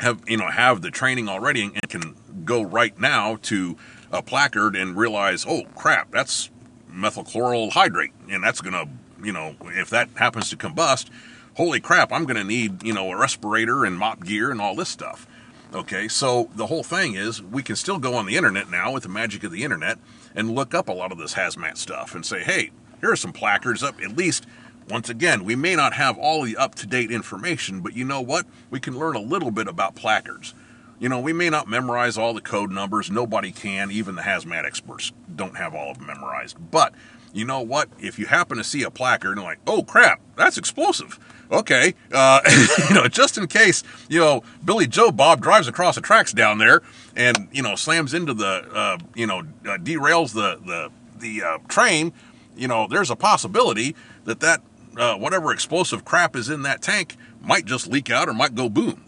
have 0.02 0.20
you 0.26 0.36
know 0.36 0.50
have 0.50 0.82
the 0.82 0.90
training 0.90 1.28
already 1.28 1.62
and 1.62 1.88
can 1.88 2.14
go 2.44 2.62
right 2.62 2.98
now 2.98 3.36
to 3.42 3.76
a 4.10 4.22
placard 4.22 4.76
and 4.76 4.96
realize, 4.96 5.46
oh 5.48 5.62
crap, 5.74 6.10
that's 6.10 6.50
methylchloral 6.92 7.72
hydrate, 7.72 8.12
and 8.30 8.44
that's 8.44 8.60
gonna 8.60 8.86
you 9.22 9.32
know 9.32 9.56
if 9.62 9.90
that 9.90 10.10
happens 10.16 10.50
to 10.50 10.56
combust, 10.56 11.08
holy 11.56 11.80
crap, 11.80 12.12
I'm 12.12 12.24
gonna 12.24 12.44
need 12.44 12.82
you 12.82 12.92
know 12.92 13.10
a 13.10 13.16
respirator 13.16 13.84
and 13.84 13.98
MOPP 13.98 14.24
gear 14.24 14.50
and 14.50 14.60
all 14.60 14.74
this 14.74 14.88
stuff. 14.88 15.26
Okay, 15.74 16.06
so 16.06 16.50
the 16.54 16.66
whole 16.66 16.82
thing 16.82 17.14
is 17.14 17.42
we 17.42 17.62
can 17.62 17.76
still 17.76 17.98
go 17.98 18.14
on 18.14 18.26
the 18.26 18.36
internet 18.36 18.70
now 18.70 18.92
with 18.92 19.04
the 19.04 19.08
magic 19.08 19.42
of 19.42 19.52
the 19.52 19.64
internet 19.64 19.98
and 20.34 20.54
look 20.54 20.74
up 20.74 20.88
a 20.88 20.92
lot 20.92 21.12
of 21.12 21.18
this 21.18 21.34
hazmat 21.34 21.78
stuff 21.78 22.14
and 22.14 22.26
say, 22.26 22.42
hey, 22.42 22.70
here 23.00 23.10
are 23.10 23.16
some 23.16 23.32
placards 23.32 23.82
up. 23.82 23.98
At 24.02 24.14
least, 24.16 24.46
once 24.88 25.08
again, 25.08 25.44
we 25.44 25.56
may 25.56 25.76
not 25.76 25.94
have 25.94 26.18
all 26.18 26.42
the 26.42 26.56
up 26.56 26.74
to 26.76 26.86
date 26.86 27.10
information, 27.10 27.80
but 27.80 27.94
you 27.94 28.04
know 28.04 28.20
what? 28.20 28.46
We 28.70 28.80
can 28.80 28.98
learn 28.98 29.16
a 29.16 29.20
little 29.20 29.50
bit 29.50 29.68
about 29.68 29.94
placards. 29.94 30.54
You 30.98 31.08
know, 31.08 31.18
we 31.18 31.32
may 31.32 31.50
not 31.50 31.68
memorize 31.68 32.16
all 32.16 32.32
the 32.32 32.40
code 32.40 32.70
numbers. 32.70 33.10
Nobody 33.10 33.50
can. 33.50 33.90
Even 33.90 34.14
the 34.14 34.22
hazmat 34.22 34.64
experts 34.64 35.12
don't 35.34 35.56
have 35.56 35.74
all 35.74 35.90
of 35.90 35.98
them 35.98 36.06
memorized. 36.06 36.56
But 36.70 36.94
you 37.32 37.44
know 37.44 37.60
what? 37.60 37.88
If 37.98 38.18
you 38.18 38.26
happen 38.26 38.56
to 38.58 38.64
see 38.64 38.82
a 38.82 38.90
placard 38.90 39.36
and 39.36 39.42
like, 39.42 39.58
oh 39.66 39.82
crap, 39.82 40.20
that's 40.36 40.58
explosive. 40.58 41.18
Okay, 41.50 41.94
uh, 42.12 42.40
you 42.88 42.94
know, 42.94 43.08
just 43.08 43.36
in 43.36 43.46
case, 43.46 43.82
you 44.08 44.20
know, 44.20 44.42
Billy 44.64 44.86
Joe 44.86 45.10
Bob 45.10 45.42
drives 45.42 45.68
across 45.68 45.96
the 45.96 46.00
tracks 46.00 46.32
down 46.32 46.58
there 46.58 46.82
and 47.16 47.48
you 47.52 47.62
know 47.62 47.74
slams 47.74 48.14
into 48.14 48.32
the, 48.32 48.66
uh, 48.72 48.98
you 49.14 49.26
know, 49.26 49.40
uh, 49.40 49.78
derails 49.78 50.32
the 50.32 50.60
the 50.64 50.90
the 51.18 51.42
uh, 51.42 51.58
train. 51.68 52.12
You 52.56 52.68
know, 52.68 52.86
there's 52.88 53.10
a 53.10 53.16
possibility 53.16 53.96
that 54.24 54.40
that 54.40 54.62
uh, 54.96 55.16
whatever 55.16 55.52
explosive 55.52 56.04
crap 56.04 56.36
is 56.36 56.48
in 56.48 56.62
that 56.62 56.82
tank 56.82 57.16
might 57.40 57.64
just 57.64 57.86
leak 57.86 58.10
out 58.10 58.28
or 58.28 58.34
might 58.34 58.54
go 58.54 58.68
boom. 58.68 59.04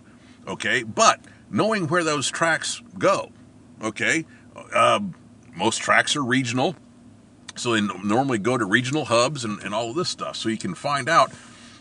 Okay, 0.47 0.83
but 0.83 1.21
knowing 1.51 1.89
where 1.89 2.05
those 2.05 2.31
tracks 2.31 2.83
go. 2.99 3.31
Okay, 3.83 4.25
uh, 4.75 5.01
most 5.55 5.81
tracks 5.81 6.17
are 6.17 6.25
regional, 6.25 6.75
so 7.57 7.73
they 7.73 7.81
normally 7.81 8.39
go 8.39 8.57
to 8.59 8.65
regional 8.65 9.07
hubs 9.07 9.45
and, 9.45 9.61
and 9.63 9.75
all 9.75 9.91
of 9.91 9.97
this 9.97 10.09
stuff. 10.09 10.37
So 10.37 10.49
you 10.49 10.59
can 10.59 10.75
find 10.75 11.09
out 11.09 11.33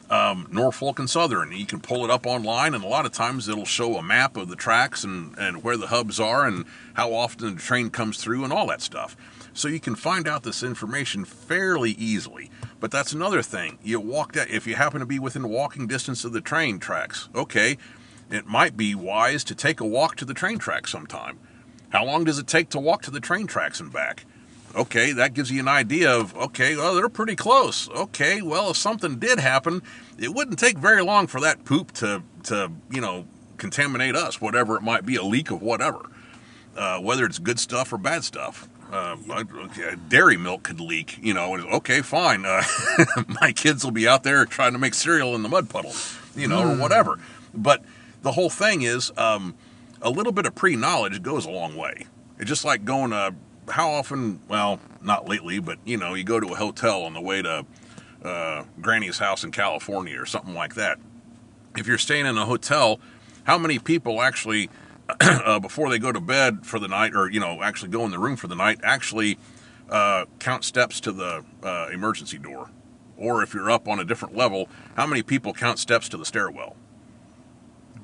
um, 0.10 0.48
Norfolk 0.52 1.00
and 1.00 1.10
Southern. 1.10 1.52
You 1.52 1.66
can 1.66 1.80
pull 1.80 2.04
it 2.04 2.12
up 2.12 2.26
online, 2.26 2.74
and 2.74 2.84
a 2.84 2.88
lot 2.88 3.06
of 3.06 3.12
times 3.12 3.48
it'll 3.48 3.66
show 3.66 3.98
a 3.98 4.04
map 4.04 4.38
of 4.38 4.50
the 4.50 4.56
tracks 4.56 5.04
and, 5.04 5.38
and 5.38 5.63
where 5.63 5.78
the 5.78 5.88
hubs 5.88 6.20
are 6.20 6.46
and 6.46 6.66
how 6.94 7.13
often 7.13 7.56
the 7.56 7.62
train 7.62 7.89
comes 7.89 8.18
through 8.18 8.44
and 8.44 8.54
all 8.54 8.68
that 8.68 8.82
stuff. 8.82 9.16
So 9.54 9.68
you 9.68 9.80
can 9.80 9.96
find 9.96 10.28
out 10.28 10.44
this 10.44 10.63
information 10.63 11.26
fairly 11.26 11.92
easily. 11.92 12.50
But 12.84 12.91
that's 12.91 13.13
another 13.13 13.41
thing. 13.41 13.80
You 13.82 14.02
walk 14.02 14.34
that 14.34 14.50
if 14.50 14.67
you 14.67 14.76
happen 14.76 15.00
to 15.00 15.06
be 15.06 15.17
within 15.17 15.48
walking 15.48 15.88
distance 15.88 16.26
of 16.26 16.34
the 16.34 16.41
train 16.41 16.80
tracks. 16.80 17.30
Okay, 17.34 17.78
it 18.30 18.46
might 18.46 18.76
be 18.76 18.93
wise 18.93 19.46
to 19.46 19.56
take 19.56 19.80
a 19.80 19.86
walk 19.86 20.17
to 20.17 20.26
the 20.26 20.34
train 20.34 20.60
tracks 20.60 20.91
sometime. 20.91 21.39
How 21.91 22.04
long 22.04 22.26
does 22.26 22.39
it 22.39 22.46
take 22.46 22.67
to 22.72 22.82
walk 22.82 23.02
to 23.04 23.12
the 23.12 23.22
train 23.22 23.48
tracks 23.48 23.80
and 23.80 23.89
back? 23.89 24.26
Okay, 24.76 25.13
that 25.13 25.34
gives 25.34 25.50
you 25.50 25.62
an 25.62 25.69
idea 25.69 26.13
of, 26.13 26.36
okay, 26.36 26.76
well, 26.76 26.93
they're 26.93 27.08
pretty 27.08 27.38
close. 27.38 27.88
Okay, 27.91 28.41
well, 28.41 28.72
if 28.72 28.76
something 28.76 29.15
did 29.17 29.39
happen, 29.39 29.82
it 30.19 30.34
wouldn't 30.34 30.60
take 30.60 30.78
very 30.78 31.02
long 31.02 31.28
for 31.28 31.39
that 31.39 31.63
poop 31.63 31.93
to, 31.93 32.22
to 32.43 32.69
you 32.91 33.00
know, 33.00 33.26
contaminate 33.56 34.17
us, 34.17 34.41
whatever 34.41 34.76
it 34.76 34.84
might 34.84 35.06
be, 35.06 35.15
a 35.15 35.24
leak 35.24 35.52
of 35.52 35.62
whatever, 35.62 36.10
uh, 36.76 37.00
whether 37.00 37.24
it's 37.24 37.39
good 37.39 37.62
stuff 37.62 37.93
or 37.93 37.98
bad 37.98 38.26
stuff. 38.26 38.67
Uh, 38.93 39.95
dairy 40.08 40.38
milk 40.38 40.63
could 40.63 40.79
leak, 40.79 41.17
you 41.21 41.34
know, 41.34 41.56
okay, 41.75 42.01
fine. 42.01 42.45
Uh, 42.45 42.63
my 43.41 43.51
kids 43.51 43.84
will 43.84 43.91
be 43.91 44.08
out 44.08 44.23
there 44.23 44.45
trying 44.45 44.73
to 44.73 44.79
make 44.79 44.93
cereal 44.93 45.36
in 45.36 45.41
the 45.43 45.49
mud 45.49 45.69
puddle, 45.69 45.93
you 46.36 46.47
know, 46.47 46.63
mm. 46.63 46.77
or 46.77 46.82
whatever. 46.82 47.19
But 47.53 47.84
the 48.21 48.32
whole 48.32 48.49
thing 48.49 48.82
is 48.82 49.12
um, 49.17 49.56
a 50.01 50.10
little 50.10 50.32
bit 50.32 50.45
of 50.45 50.56
pre 50.56 50.75
knowledge 50.75 51.21
goes 51.21 51.45
a 51.45 51.51
long 51.51 51.75
way. 51.75 52.06
It's 52.39 52.49
just 52.49 52.65
like 52.65 52.86
going 52.86 53.12
to, 53.12 53.36
how 53.69 53.91
often, 53.91 54.39
well, 54.47 54.79
not 55.01 55.27
lately, 55.27 55.60
but 55.60 55.79
you 55.86 55.97
know, 55.97 56.13
you 56.13 56.23
go 56.23 56.39
to 56.39 56.47
a 56.47 56.56
hotel 56.56 57.03
on 57.03 57.13
the 57.13 57.21
way 57.21 57.41
to 57.41 57.65
uh, 58.23 58.63
Granny's 58.82 59.17
house 59.17 59.43
in 59.43 59.51
California 59.51 60.19
or 60.19 60.25
something 60.25 60.53
like 60.53 60.75
that. 60.75 60.99
If 61.77 61.88
you're 61.88 61.97
staying 61.97 62.25
in 62.25 62.38
a 62.38 62.45
hotel, 62.45 62.99
how 63.43 63.58
many 63.58 63.79
people 63.79 64.21
actually, 64.21 64.69
uh, 65.22 65.60
before 65.60 65.89
they 65.89 66.00
go 66.00 66.12
to 66.12 66.22
bed 66.22 66.66
for 66.66 66.80
the 66.80 66.88
night, 66.88 67.13
or 67.16 67.30
you 67.30 67.39
know, 67.39 67.62
actually 67.62 67.89
go 67.89 68.06
in 68.06 68.12
the 68.12 68.20
room 68.20 68.36
for 68.36 68.48
the 68.48 68.56
night, 68.56 68.80
actually 68.84 69.38
uh, 69.89 70.26
count 70.39 70.63
steps 70.63 71.00
to 71.02 71.12
the 71.12 71.44
uh, 71.62 71.89
emergency 71.92 72.38
door? 72.38 72.70
Or 73.18 73.44
if 73.44 73.54
you're 73.54 73.70
up 73.70 73.88
on 73.88 74.00
a 74.00 74.04
different 74.04 74.36
level, 74.36 74.68
how 74.96 75.06
many 75.06 75.22
people 75.22 75.54
count 75.54 75.80
steps 75.80 76.10
to 76.10 76.18
the 76.18 76.26
stairwell? 76.26 76.76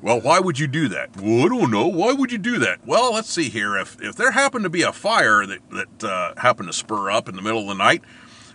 Well, 0.02 0.22
why 0.22 0.40
would 0.40 0.60
you 0.60 0.68
do 0.68 0.88
that? 0.90 1.18
Well, 1.18 1.46
I 1.46 1.50
don't 1.50 1.72
know. 1.72 1.88
Why 1.88 2.14
would 2.14 2.32
you 2.32 2.38
do 2.38 2.58
that? 2.60 2.86
Well, 2.86 3.14
let's 3.14 3.30
see 3.30 3.50
here. 3.50 3.78
If 3.78 4.02
if 4.02 4.16
there 4.16 4.32
happened 4.32 4.64
to 4.64 4.70
be 4.70 4.82
a 4.82 4.94
fire 4.94 5.46
that 5.46 5.60
that 5.72 6.04
uh, 6.04 6.34
happened 6.40 6.70
to 6.70 6.74
spur 6.74 7.12
up 7.12 7.28
in 7.28 7.36
the 7.36 7.42
middle 7.42 7.62
of 7.62 7.68
the 7.68 7.74
night, 7.74 8.04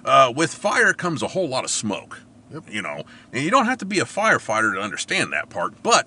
uh, 0.05 0.33
with 0.35 0.55
fire 0.55 0.95
comes 0.95 1.23
a 1.23 1.29
whole 1.29 1.49
lot 1.49 1.65
of 1.65 1.71
smoke. 1.71 2.23
Yep. 2.53 2.65
You 2.71 2.83
know, 2.83 3.05
and 3.33 3.43
you 3.45 3.51
don't 3.51 3.67
have 3.67 3.79
to 3.79 3.85
be 3.85 3.99
a 3.99 4.05
firefighter 4.05 4.75
to 4.75 4.81
understand 4.81 5.33
that 5.33 5.51
part, 5.51 5.83
but 5.83 6.07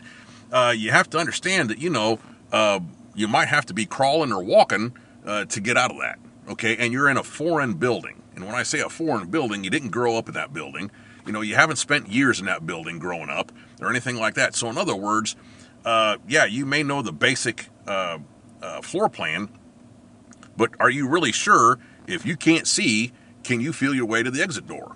uh, 0.51 0.73
you 0.75 0.91
have 0.91 1.10
to 1.12 1.17
understand 1.17 1.69
that 1.69 1.79
you 1.79 1.89
know 1.89 2.19
uh, 2.51 2.79
you 3.15 3.27
might 3.27 3.47
have 3.47 3.65
to 3.67 3.73
be 3.73 3.86
crawling 3.86 4.31
or 4.31 4.43
walking 4.43 4.95
uh, 5.25 5.45
to 5.45 5.60
get 5.60 5.77
out 5.77 5.91
of 5.91 5.97
that. 5.99 6.19
Okay, 6.49 6.77
and 6.77 6.93
you're 6.93 7.10
in 7.10 7.17
a 7.17 7.23
foreign 7.23 7.73
building, 7.73 8.21
and 8.36 8.45
when 8.45 8.55
I 8.55 8.63
say 8.63 8.79
a 8.79 8.89
foreign 8.89 9.27
building, 9.27 9.63
you 9.63 9.69
didn't 9.69 9.89
grow 9.89 10.17
up 10.17 10.27
in 10.27 10.33
that 10.36 10.53
building. 10.53 10.91
You 11.25 11.33
know, 11.33 11.41
you 11.41 11.55
haven't 11.55 11.75
spent 11.75 12.07
years 12.07 12.39
in 12.39 12.45
that 12.45 12.65
building 12.65 12.99
growing 12.99 13.29
up 13.29 13.51
or 13.81 13.89
anything 13.89 14.15
like 14.15 14.36
that. 14.36 14.55
So, 14.55 14.69
in 14.69 14.77
other 14.77 14.95
words, 14.95 15.36
uh, 15.83 16.17
yeah, 16.25 16.45
you 16.45 16.65
may 16.65 16.83
know 16.83 17.01
the 17.01 17.12
basic 17.12 17.67
uh, 17.86 18.19
floor 18.81 19.10
plan, 19.10 19.49
but 20.55 20.71
are 20.79 20.89
you 20.89 21.07
really 21.07 21.33
sure 21.33 21.79
if 22.07 22.25
you 22.25 22.38
can't 22.38 22.65
see, 22.65 23.12
can 23.43 23.60
you 23.60 23.73
feel 23.73 23.93
your 23.93 24.05
way 24.05 24.23
to 24.23 24.31
the 24.31 24.41
exit 24.41 24.67
door? 24.67 24.95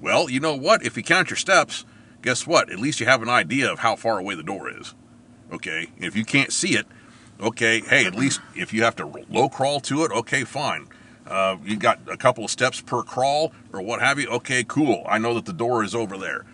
Well, 0.00 0.28
you 0.28 0.40
know 0.40 0.54
what? 0.54 0.84
If 0.84 0.96
you 0.96 1.02
count 1.02 1.30
your 1.30 1.36
steps, 1.36 1.84
guess 2.22 2.46
what? 2.46 2.70
At 2.70 2.78
least 2.78 3.00
you 3.00 3.06
have 3.06 3.22
an 3.22 3.28
idea 3.28 3.70
of 3.70 3.80
how 3.80 3.96
far 3.96 4.18
away 4.18 4.34
the 4.34 4.42
door 4.42 4.70
is. 4.70 4.94
Okay, 5.52 5.88
if 5.98 6.14
you 6.14 6.24
can't 6.24 6.52
see 6.52 6.76
it, 6.76 6.86
okay, 7.40 7.80
hey, 7.80 8.06
at 8.06 8.14
least 8.14 8.40
if 8.54 8.72
you 8.72 8.84
have 8.84 8.96
to 8.96 9.24
low 9.28 9.48
crawl 9.48 9.80
to 9.80 10.04
it, 10.04 10.12
okay, 10.12 10.44
fine. 10.44 10.86
Uh, 11.26 11.56
you 11.64 11.76
got 11.76 12.00
a 12.08 12.16
couple 12.16 12.44
of 12.44 12.50
steps 12.50 12.80
per 12.80 13.02
crawl 13.02 13.52
or 13.72 13.80
what 13.82 14.00
have 14.00 14.18
you. 14.18 14.28
Okay, 14.28 14.64
cool. 14.66 15.04
I 15.08 15.18
know 15.18 15.34
that 15.34 15.46
the 15.46 15.52
door 15.52 15.84
is 15.84 15.94
over 15.94 16.16
there. 16.16 16.44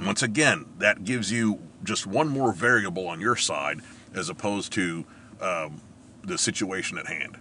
Once 0.00 0.22
again, 0.22 0.66
that 0.78 1.04
gives 1.04 1.32
you 1.32 1.60
just 1.82 2.06
one 2.06 2.28
more 2.28 2.52
variable 2.52 3.08
on 3.08 3.20
your 3.20 3.36
side 3.36 3.80
as 4.14 4.28
opposed 4.28 4.72
to 4.72 5.04
um, 5.40 5.80
the 6.24 6.38
situation 6.38 6.98
at 6.98 7.06
hand. 7.06 7.38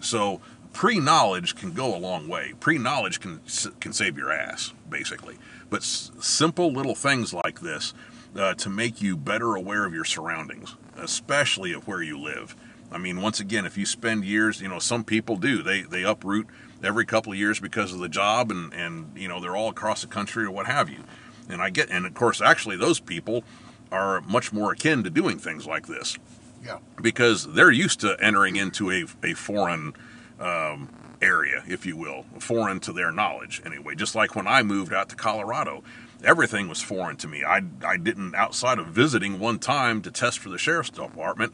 So 0.00 0.40
pre-knowledge 0.72 1.56
can 1.56 1.72
go 1.72 1.94
a 1.94 1.98
long 1.98 2.28
way. 2.28 2.54
Pre-knowledge 2.60 3.20
can 3.20 3.40
can 3.80 3.92
save 3.92 4.16
your 4.16 4.32
ass, 4.32 4.72
basically. 4.88 5.36
But 5.70 5.80
s- 5.82 6.10
simple 6.20 6.72
little 6.72 6.94
things 6.94 7.32
like 7.32 7.60
this 7.60 7.94
uh, 8.36 8.54
to 8.54 8.68
make 8.68 9.00
you 9.00 9.16
better 9.16 9.54
aware 9.54 9.86
of 9.86 9.94
your 9.94 10.04
surroundings, 10.04 10.76
especially 10.96 11.72
of 11.72 11.86
where 11.86 12.02
you 12.02 12.18
live. 12.18 12.54
I 12.92 12.98
mean, 12.98 13.22
once 13.22 13.40
again, 13.40 13.64
if 13.64 13.78
you 13.78 13.86
spend 13.86 14.24
years, 14.24 14.60
you 14.60 14.68
know, 14.68 14.80
some 14.80 15.04
people 15.04 15.36
do. 15.36 15.62
They 15.62 15.82
they 15.82 16.02
uproot 16.02 16.48
every 16.82 17.06
couple 17.06 17.32
of 17.32 17.38
years 17.38 17.60
because 17.60 17.92
of 17.92 18.00
the 18.00 18.08
job, 18.08 18.50
and 18.50 18.72
and 18.74 19.12
you 19.16 19.28
know 19.28 19.40
they're 19.40 19.56
all 19.56 19.68
across 19.70 20.02
the 20.02 20.08
country 20.08 20.44
or 20.44 20.50
what 20.50 20.66
have 20.66 20.90
you. 20.90 21.04
And 21.48 21.62
I 21.62 21.70
get, 21.70 21.90
and 21.90 22.06
of 22.06 22.14
course, 22.14 22.40
actually, 22.40 22.76
those 22.76 23.00
people 23.00 23.44
are 23.90 24.20
much 24.22 24.52
more 24.52 24.72
akin 24.72 25.02
to 25.04 25.10
doing 25.10 25.38
things 25.38 25.66
like 25.66 25.86
this. 25.86 26.16
Yeah. 26.64 26.78
Because 27.00 27.52
they're 27.54 27.70
used 27.70 28.00
to 28.00 28.16
entering 28.20 28.56
into 28.56 28.90
a 28.90 29.04
a 29.22 29.34
foreign 29.34 29.94
um, 30.40 30.88
area, 31.22 31.62
if 31.66 31.84
you 31.86 31.96
will, 31.96 32.24
foreign 32.38 32.80
to 32.80 32.92
their 32.92 33.12
knowledge. 33.12 33.62
Anyway, 33.64 33.94
just 33.94 34.14
like 34.14 34.34
when 34.34 34.46
I 34.46 34.62
moved 34.62 34.92
out 34.92 35.08
to 35.10 35.16
Colorado, 35.16 35.82
everything 36.24 36.68
was 36.68 36.80
foreign 36.82 37.16
to 37.16 37.28
me. 37.28 37.44
I 37.44 37.62
I 37.84 37.96
didn't 37.96 38.34
outside 38.34 38.78
of 38.78 38.88
visiting 38.88 39.38
one 39.38 39.58
time 39.58 40.02
to 40.02 40.10
test 40.10 40.38
for 40.38 40.48
the 40.48 40.58
sheriff's 40.58 40.90
department. 40.90 41.52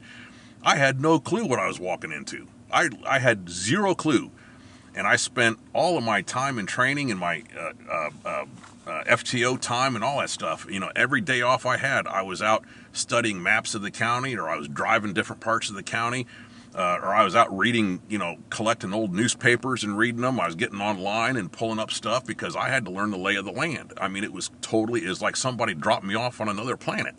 I 0.63 0.77
had 0.77 1.01
no 1.01 1.21
clue 1.21 1.47
what 1.47 1.61
I 1.61 1.69
was 1.69 1.79
walking 1.79 2.11
into. 2.13 2.49
I, 2.73 2.91
I 3.07 3.21
had 3.21 3.49
zero 3.49 3.95
clue. 3.95 4.31
And 4.95 5.07
I 5.07 5.17
spent 5.17 5.59
all 5.75 5.99
of 5.99 6.05
my 6.05 6.23
time 6.23 6.59
in 6.59 6.67
training 6.67 7.11
and 7.11 7.21
my 7.21 7.43
uh, 7.57 7.73
uh, 7.89 8.11
uh, 8.25 8.45
uh 8.87 9.05
FTO 9.05 9.61
time 9.61 9.95
and 9.95 10.03
all 10.03 10.21
that 10.21 10.31
stuff. 10.31 10.67
You 10.69 10.81
know, 10.81 10.91
every 10.97 11.21
day 11.21 11.43
off 11.43 11.67
I 11.67 11.77
had, 11.77 12.07
I 12.07 12.23
was 12.23 12.41
out 12.41 12.65
studying 12.93 13.43
maps 13.43 13.75
of 13.75 13.83
the 13.83 13.91
county 13.91 14.37
or 14.37 14.49
I 14.49 14.57
was 14.57 14.69
driving 14.69 15.13
different 15.13 15.43
parts 15.43 15.69
of 15.69 15.77
the 15.77 15.83
county. 15.83 16.27
Uh, 16.77 17.01
or 17.03 17.15
I 17.15 17.25
was 17.25 17.35
out 17.35 17.57
reading, 17.57 18.03
you 18.07 18.19
know, 18.19 18.37
collecting 18.51 18.93
old 18.93 19.15
newspapers 19.15 19.83
and 19.83 19.97
reading 19.97 20.21
them. 20.21 20.39
I 20.39 20.45
was 20.45 20.55
getting 20.55 20.81
online 20.81 21.37
and 21.37 21.51
pulling 21.51 21.79
up 21.79 21.91
stuff 21.91 22.27
because 22.27 22.55
I 22.55 22.69
had 22.69 22.85
to 22.85 22.91
learn 22.91 23.11
the 23.11 23.17
lay 23.17 23.37
of 23.37 23.47
the 23.47 23.51
land. 23.51 23.95
I 23.99 24.09
mean, 24.09 24.25
it 24.25 24.33
was 24.33 24.51
totally, 24.61 25.07
it 25.07 25.09
was 25.09 25.23
like 25.23 25.37
somebody 25.37 25.73
dropped 25.73 26.05
me 26.05 26.15
off 26.15 26.39
on 26.39 26.51
another 26.51 26.77
planet 26.77 27.15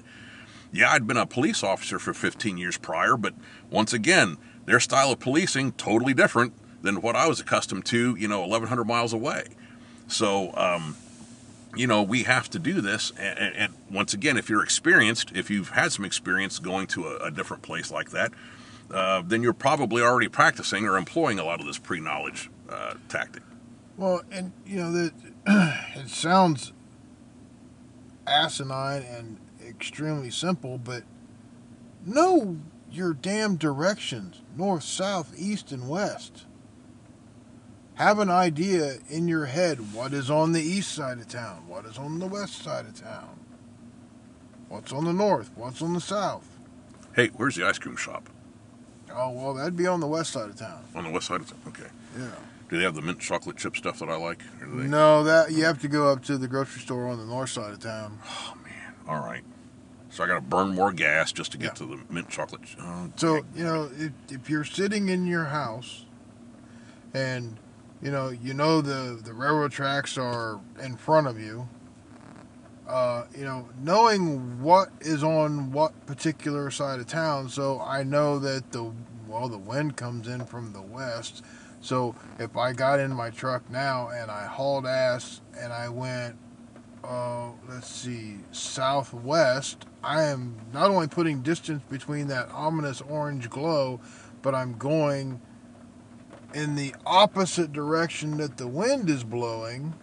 yeah, 0.72 0.92
I'd 0.92 1.08
been 1.08 1.18
a 1.18 1.26
police 1.26 1.64
officer 1.64 2.00
for 2.00 2.14
15 2.14 2.58
years 2.58 2.78
prior, 2.78 3.18
but 3.18 3.34
once 3.70 3.94
again, 3.94 4.38
their 4.66 4.80
style 4.80 5.12
of 5.12 5.20
policing 5.20 5.74
totally 5.74 6.14
different 6.14 6.54
than 6.84 7.02
what 7.02 7.16
I 7.16 7.28
was 7.28 7.40
accustomed 7.40 7.86
to, 7.86 8.16
you 8.16 8.28
know, 8.28 8.42
1,100 8.42 8.86
miles 8.86 9.14
away. 9.14 9.46
So, 10.08 10.54
um, 10.56 10.96
you 11.76 11.88
know, 11.88 12.04
we 12.04 12.24
have 12.24 12.50
to 12.52 12.60
do 12.60 12.82
this. 12.82 13.12
And, 13.18 13.56
and, 13.56 13.74
once 13.90 14.14
again, 14.14 14.38
if 14.38 14.50
you're 14.50 14.64
experienced, 14.64 15.32
if 15.34 15.50
you've 15.50 15.70
had 15.70 15.92
some 15.94 16.04
experience 16.04 16.60
going 16.60 16.88
to 16.88 17.08
a, 17.08 17.28
a 17.28 17.32
different 17.32 17.64
place 17.64 17.90
like 17.90 18.12
that, 18.12 18.34
uh, 18.92 19.22
then 19.26 19.44
you're 19.44 19.54
probably 19.54 20.02
already 20.02 20.28
practicing 20.28 20.86
or 20.86 20.98
employing 20.98 21.40
a 21.40 21.44
lot 21.44 21.60
of 21.60 21.66
this 21.66 21.78
pre-knowledge 21.78 22.50
uh, 22.70 22.96
tactic. 23.10 23.44
Well, 23.98 24.22
and 24.32 24.52
you 24.66 24.78
know 24.78 24.92
that 24.92 25.14
it 25.96 26.10
sounds 26.10 26.74
asinine 28.26 29.04
and 29.04 29.38
extremely 29.66 30.30
simple, 30.30 30.78
but 30.78 31.04
know 32.06 32.58
your 32.92 33.14
damn 33.14 33.56
directions 33.58 34.42
north, 34.56 34.84
south, 34.84 35.34
east, 35.38 35.72
and 35.72 35.88
west. 35.88 36.46
Have 37.96 38.20
an 38.20 38.30
idea 38.30 38.98
in 39.10 39.28
your 39.28 39.46
head 39.46 39.94
what 39.94 40.14
is 40.14 40.30
on 40.30 40.52
the 40.52 40.62
east 40.62 40.92
side 40.92 41.18
of 41.18 41.28
town, 41.28 41.68
what 41.68 41.86
is 41.86 41.98
on 41.98 42.20
the 42.20 42.28
west 42.28 42.62
side 42.62 42.86
of 42.86 43.00
town, 43.00 43.40
what's 44.70 44.94
on 44.94 45.06
the 45.06 45.14
north, 45.14 45.50
what's 45.56 45.82
on 45.82 45.94
the 45.94 46.02
south. 46.02 46.48
Hey, 47.16 47.30
where's 47.36 47.56
the 47.56 47.66
ice 47.66 47.80
cream 47.80 47.96
shop? 47.96 48.30
Oh, 49.18 49.32
well, 49.32 49.54
that'd 49.56 49.76
be 49.76 49.88
on 49.88 50.00
the 50.00 50.08
west 50.08 50.32
side 50.32 50.50
of 50.50 50.56
town. 50.58 50.84
On 50.96 51.04
the 51.04 51.10
west 51.10 51.28
side 51.28 51.42
of 51.42 51.50
town. 51.50 51.60
Okay. 51.68 51.90
Yeah. 52.18 52.30
Do 52.70 52.78
they 52.78 52.84
have 52.84 52.96
the 52.96 53.02
mint 53.02 53.20
chocolate 53.20 53.58
chip 53.58 53.76
stuff 53.78 54.00
that 54.00 54.10
I 54.10 54.16
like? 54.18 54.42
Or 54.62 54.66
do 54.68 54.82
they... 54.82 54.88
No, 54.88 55.24
that 55.24 55.52
you 55.52 55.64
have 55.66 55.82
to 55.82 55.88
go 55.88 56.12
up 56.12 56.24
to 56.26 56.38
the 56.38 56.48
grocery 56.48 56.82
store 56.82 57.08
on 57.08 57.18
the 57.18 57.26
north 57.26 57.50
side 57.50 57.72
of 57.74 57.80
town. 57.80 58.20
Oh 58.30 58.54
man. 58.64 58.94
All 59.08 59.20
right. 59.26 59.42
So 60.10 60.24
I 60.24 60.28
got 60.28 60.36
to 60.36 60.42
burn 60.42 60.76
more 60.76 60.92
gas 60.92 61.32
just 61.32 61.52
to 61.54 61.58
get 61.58 61.80
Yeah. 61.80 61.86
to 61.88 61.96
the 61.98 62.14
mint 62.14 62.30
chocolate. 62.30 62.62
Oh, 62.80 63.10
So 63.16 63.36
you 63.56 63.64
know, 63.64 63.90
if, 63.98 64.12
if 64.30 64.50
you're 64.50 64.64
sitting 64.66 65.10
in 65.10 65.26
your 65.28 65.46
house, 65.46 66.06
and 67.14 67.58
you 68.02 68.12
know 68.12 68.30
you 68.30 68.54
know 68.54 68.82
the 68.82 69.20
the 69.24 69.34
railroad 69.34 69.72
tracks 69.72 70.18
are 70.18 70.60
in 70.82 70.96
front 70.98 71.28
of 71.28 71.40
you, 71.40 71.68
uh, 72.88 73.26
you 73.38 73.44
know, 73.44 73.68
knowing 73.82 74.62
what 74.62 74.90
is 75.02 75.24
on 75.24 75.72
what 75.72 76.06
particular 76.06 76.72
side 76.72 77.00
of 77.00 77.08
town. 77.08 77.50
So 77.50 77.82
I 77.82 78.04
know 78.04 78.40
that 78.40 78.72
the 78.72 78.92
well 79.28 79.50
the 79.50 79.58
wind 79.58 79.98
comes 79.98 80.28
in 80.28 80.46
from 80.46 80.74
the 80.74 80.82
west. 80.82 81.44
So 81.82 82.16
if 82.40 82.58
I 82.58 82.74
got 82.74 83.00
in 83.00 83.14
my 83.14 83.30
truck 83.30 83.70
now 83.70 84.10
and 84.10 84.32
I 84.32 84.46
hauled 84.46 84.86
ass 84.86 85.42
and 85.60 85.72
I 85.72 85.90
went 85.90 86.38
uh, 87.04 87.52
let's 87.70 87.90
see, 87.90 88.38
southwest, 88.52 89.86
I 90.04 90.24
am 90.24 90.58
not 90.74 90.90
only 90.90 91.08
putting 91.08 91.42
distance 91.42 91.82
between 91.90 92.28
that 92.28 92.50
ominous 92.52 93.02
orange 93.02 93.50
glow, 93.50 94.02
but 94.42 94.54
I'm 94.54 94.78
going 94.78 95.40
in 96.54 96.76
the 96.76 96.94
opposite 97.06 97.72
direction 97.72 98.38
that 98.38 98.58
the 98.58 98.68
wind 98.68 99.10
is 99.10 99.24
blowing. 99.24 99.94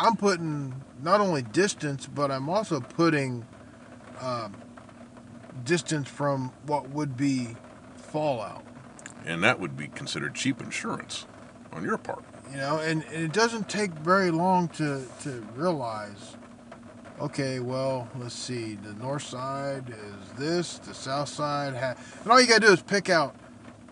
I'm 0.00 0.16
putting 0.16 0.82
not 1.02 1.20
only 1.20 1.42
distance, 1.42 2.06
but 2.06 2.30
I'm 2.30 2.48
also 2.48 2.80
putting 2.80 3.46
um, 4.20 4.54
distance 5.64 6.08
from 6.08 6.52
what 6.66 6.90
would 6.90 7.16
be 7.16 7.56
fallout. 7.96 8.64
And 9.26 9.42
that 9.44 9.58
would 9.60 9.76
be 9.76 9.88
considered 9.88 10.34
cheap 10.34 10.60
insurance 10.60 11.26
on 11.72 11.84
your 11.84 11.98
part. 11.98 12.24
you 12.50 12.56
know 12.56 12.78
and, 12.78 13.04
and 13.12 13.24
it 13.24 13.32
doesn't 13.32 13.68
take 13.68 13.90
very 13.92 14.30
long 14.30 14.68
to 14.68 15.04
to 15.22 15.46
realize 15.54 16.34
okay 17.20 17.60
well 17.60 18.08
let's 18.16 18.34
see 18.34 18.74
the 18.76 18.94
north 18.94 19.22
side 19.22 19.90
is 19.90 20.38
this 20.38 20.78
the 20.78 20.94
south 20.94 21.28
side 21.28 21.74
ha- 21.74 21.94
and 22.22 22.32
all 22.32 22.40
you 22.40 22.46
gotta 22.46 22.66
do 22.66 22.72
is 22.72 22.80
pick 22.80 23.10
out 23.10 23.36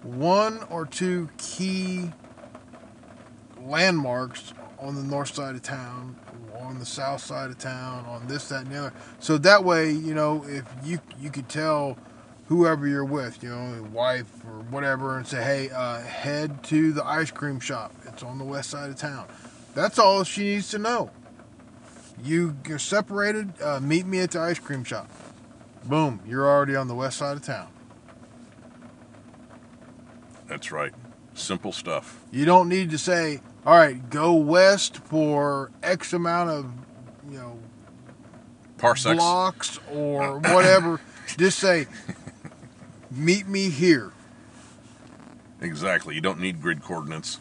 one 0.03 0.61
or 0.71 0.87
two 0.87 1.29
key 1.37 2.11
landmarks 3.61 4.55
on 4.78 4.94
the 4.94 5.02
north 5.02 5.34
side 5.34 5.54
of 5.54 5.62
town 5.62 6.16
on 6.60 6.78
the 6.78 6.86
south 6.86 7.20
side 7.20 7.50
of 7.50 7.58
town 7.58 8.04
on 8.06 8.26
this 8.26 8.48
that 8.48 8.64
and 8.64 8.72
the 8.72 8.78
other 8.78 8.92
so 9.18 9.38
that 9.38 9.64
way 9.64 9.90
you 9.90 10.14
know 10.14 10.44
if 10.48 10.64
you 10.84 10.98
you 11.20 11.30
could 11.30 11.48
tell 11.48 11.98
whoever 12.48 12.86
you're 12.86 13.04
with, 13.04 13.42
you 13.42 13.48
know, 13.48 13.88
wife 13.92 14.44
or 14.44 14.62
whatever, 14.70 15.16
and 15.16 15.26
say, 15.26 15.42
hey, 15.42 15.70
uh, 15.70 16.00
head 16.00 16.62
to 16.64 16.92
the 16.92 17.04
ice 17.04 17.30
cream 17.30 17.60
shop. 17.60 17.92
It's 18.06 18.22
on 18.22 18.38
the 18.38 18.44
west 18.44 18.70
side 18.70 18.90
of 18.90 18.96
town. 18.96 19.26
That's 19.74 19.98
all 19.98 20.24
she 20.24 20.42
needs 20.42 20.70
to 20.70 20.78
know. 20.78 21.10
You, 22.22 22.56
you're 22.66 22.78
separated. 22.78 23.60
Uh, 23.60 23.80
meet 23.80 24.06
me 24.06 24.20
at 24.20 24.30
the 24.30 24.40
ice 24.40 24.58
cream 24.58 24.84
shop. 24.84 25.10
Boom, 25.84 26.20
you're 26.26 26.46
already 26.46 26.74
on 26.74 26.88
the 26.88 26.94
west 26.94 27.18
side 27.18 27.36
of 27.36 27.42
town. 27.42 27.68
That's 30.46 30.72
right. 30.72 30.92
Simple 31.34 31.72
stuff. 31.72 32.24
You 32.30 32.44
don't 32.44 32.68
need 32.68 32.90
to 32.90 32.98
say, 32.98 33.40
all 33.66 33.76
right, 33.76 34.09
go 34.11 34.33
west 34.35 34.98
for 34.98 35.70
X 35.83 36.12
amount 36.12 36.50
of, 36.50 36.72
you 37.29 37.37
know, 37.38 37.59
Parsecs. 38.79 39.16
blocks 39.16 39.81
or 39.92 40.38
whatever. 40.38 41.00
Just 41.37 41.59
say, 41.59 41.87
meet 43.11 43.48
me 43.48 43.68
here. 43.70 44.12
Exactly. 45.61 46.14
You 46.14 46.20
don't 46.20 46.38
need 46.38 46.61
grid 46.62 46.83
coordinates. 46.83 47.40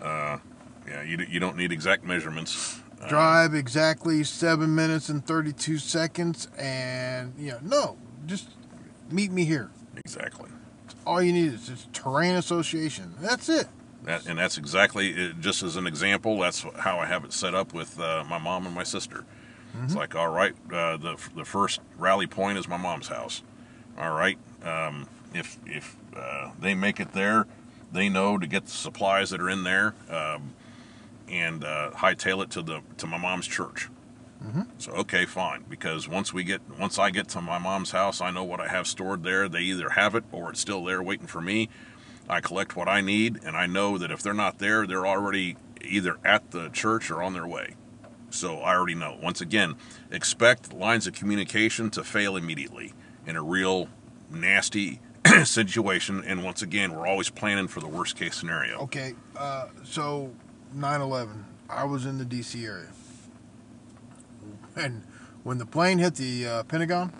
Uh, 0.00 0.38
yeah, 0.86 1.02
you, 1.02 1.24
you 1.28 1.40
don't 1.40 1.56
need 1.56 1.72
exact 1.72 2.04
measurements. 2.04 2.80
Uh, 3.00 3.08
drive 3.08 3.54
exactly 3.54 4.24
seven 4.24 4.74
minutes 4.74 5.08
and 5.08 5.24
32 5.26 5.76
seconds 5.76 6.48
and 6.58 7.34
you 7.38 7.50
know 7.50 7.58
no 7.62 7.98
just 8.24 8.48
meet 9.10 9.30
me 9.30 9.44
here 9.44 9.70
Exactly. 9.98 10.48
all 11.06 11.20
you 11.20 11.30
need 11.30 11.52
is 11.52 11.66
just 11.68 11.92
terrain 11.92 12.36
association 12.36 13.14
that's 13.20 13.50
it 13.50 13.66
That, 14.06 14.26
and 14.26 14.38
that's 14.38 14.56
exactly, 14.56 15.10
it, 15.10 15.40
just 15.40 15.62
as 15.62 15.76
an 15.76 15.86
example, 15.86 16.38
that's 16.38 16.64
how 16.78 16.98
I 16.98 17.06
have 17.06 17.24
it 17.24 17.32
set 17.32 17.54
up 17.54 17.74
with 17.74 18.00
uh, 18.00 18.24
my 18.26 18.38
mom 18.38 18.64
and 18.64 18.74
my 18.74 18.84
sister. 18.84 19.24
It's 19.84 19.94
like, 19.94 20.14
all 20.14 20.28
right, 20.28 20.54
uh, 20.72 20.96
the, 20.96 21.16
the 21.34 21.44
first 21.44 21.80
rally 21.98 22.26
point 22.26 22.56
is 22.56 22.66
my 22.66 22.78
mom's 22.78 23.08
house. 23.08 23.42
All 23.98 24.14
right, 24.14 24.38
um, 24.62 25.06
if, 25.34 25.58
if 25.66 25.96
uh, 26.16 26.52
they 26.58 26.74
make 26.74 26.98
it 26.98 27.12
there, 27.12 27.46
they 27.92 28.08
know 28.08 28.38
to 28.38 28.46
get 28.46 28.64
the 28.64 28.70
supplies 28.70 29.30
that 29.30 29.40
are 29.40 29.50
in 29.50 29.64
there 29.64 29.94
um, 30.08 30.54
and 31.28 31.62
uh, 31.62 31.90
hightail 31.94 32.42
it 32.42 32.50
to 32.50 32.62
the 32.62 32.80
to 32.96 33.06
my 33.06 33.18
mom's 33.18 33.46
church. 33.46 33.88
So 34.78 34.92
okay, 34.92 35.24
fine. 35.26 35.64
Because 35.68 36.08
once 36.08 36.32
we 36.32 36.44
get 36.44 36.60
once 36.78 36.98
I 36.98 37.10
get 37.10 37.28
to 37.30 37.40
my 37.40 37.58
mom's 37.58 37.90
house, 37.90 38.20
I 38.20 38.30
know 38.30 38.44
what 38.44 38.60
I 38.60 38.68
have 38.68 38.86
stored 38.86 39.22
there. 39.24 39.48
They 39.48 39.60
either 39.62 39.90
have 39.90 40.14
it 40.14 40.24
or 40.32 40.50
it's 40.50 40.60
still 40.60 40.84
there 40.84 41.02
waiting 41.02 41.26
for 41.26 41.40
me. 41.40 41.68
I 42.28 42.40
collect 42.40 42.76
what 42.76 42.88
I 42.88 43.00
need, 43.00 43.40
and 43.44 43.56
I 43.56 43.66
know 43.66 43.98
that 43.98 44.10
if 44.10 44.22
they're 44.22 44.34
not 44.34 44.58
there, 44.58 44.86
they're 44.86 45.06
already 45.06 45.56
either 45.82 46.18
at 46.24 46.50
the 46.50 46.68
church 46.70 47.10
or 47.10 47.22
on 47.22 47.32
their 47.32 47.46
way. 47.46 47.76
So 48.30 48.58
I 48.58 48.74
already 48.74 48.94
know. 48.94 49.16
Once 49.22 49.40
again, 49.40 49.76
expect 50.10 50.72
lines 50.72 51.06
of 51.06 51.14
communication 51.14 51.90
to 51.90 52.02
fail 52.02 52.36
immediately 52.36 52.92
in 53.26 53.36
a 53.36 53.42
real 53.42 53.88
nasty 54.30 55.00
situation. 55.44 56.22
And 56.26 56.42
once 56.44 56.62
again, 56.62 56.92
we're 56.94 57.06
always 57.06 57.30
planning 57.30 57.68
for 57.68 57.80
the 57.80 57.88
worst 57.88 58.16
case 58.16 58.34
scenario. 58.34 58.78
okay 58.80 59.14
uh, 59.36 59.66
so 59.84 60.32
9-11 60.76 61.44
i 61.70 61.84
was 61.84 62.04
in 62.06 62.18
the 62.18 62.24
dc 62.24 62.62
area 62.64 62.88
and 64.76 65.02
when 65.42 65.58
the 65.58 65.66
plane 65.66 65.98
hit 65.98 66.16
the 66.16 66.46
uh, 66.46 66.62
pentagon 66.64 67.12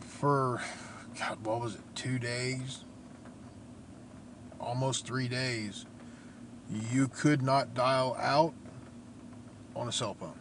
for 0.00 0.62
god 1.28 1.44
what 1.44 1.60
was 1.60 1.74
it 1.74 1.80
two 1.94 2.18
days 2.18 2.84
almost 4.60 5.06
three 5.06 5.28
days 5.28 5.86
you 6.90 7.08
could 7.08 7.42
not 7.42 7.74
dial 7.74 8.16
out 8.18 8.54
on 9.76 9.88
a 9.88 9.92
cell 9.92 10.14
phone 10.14 10.34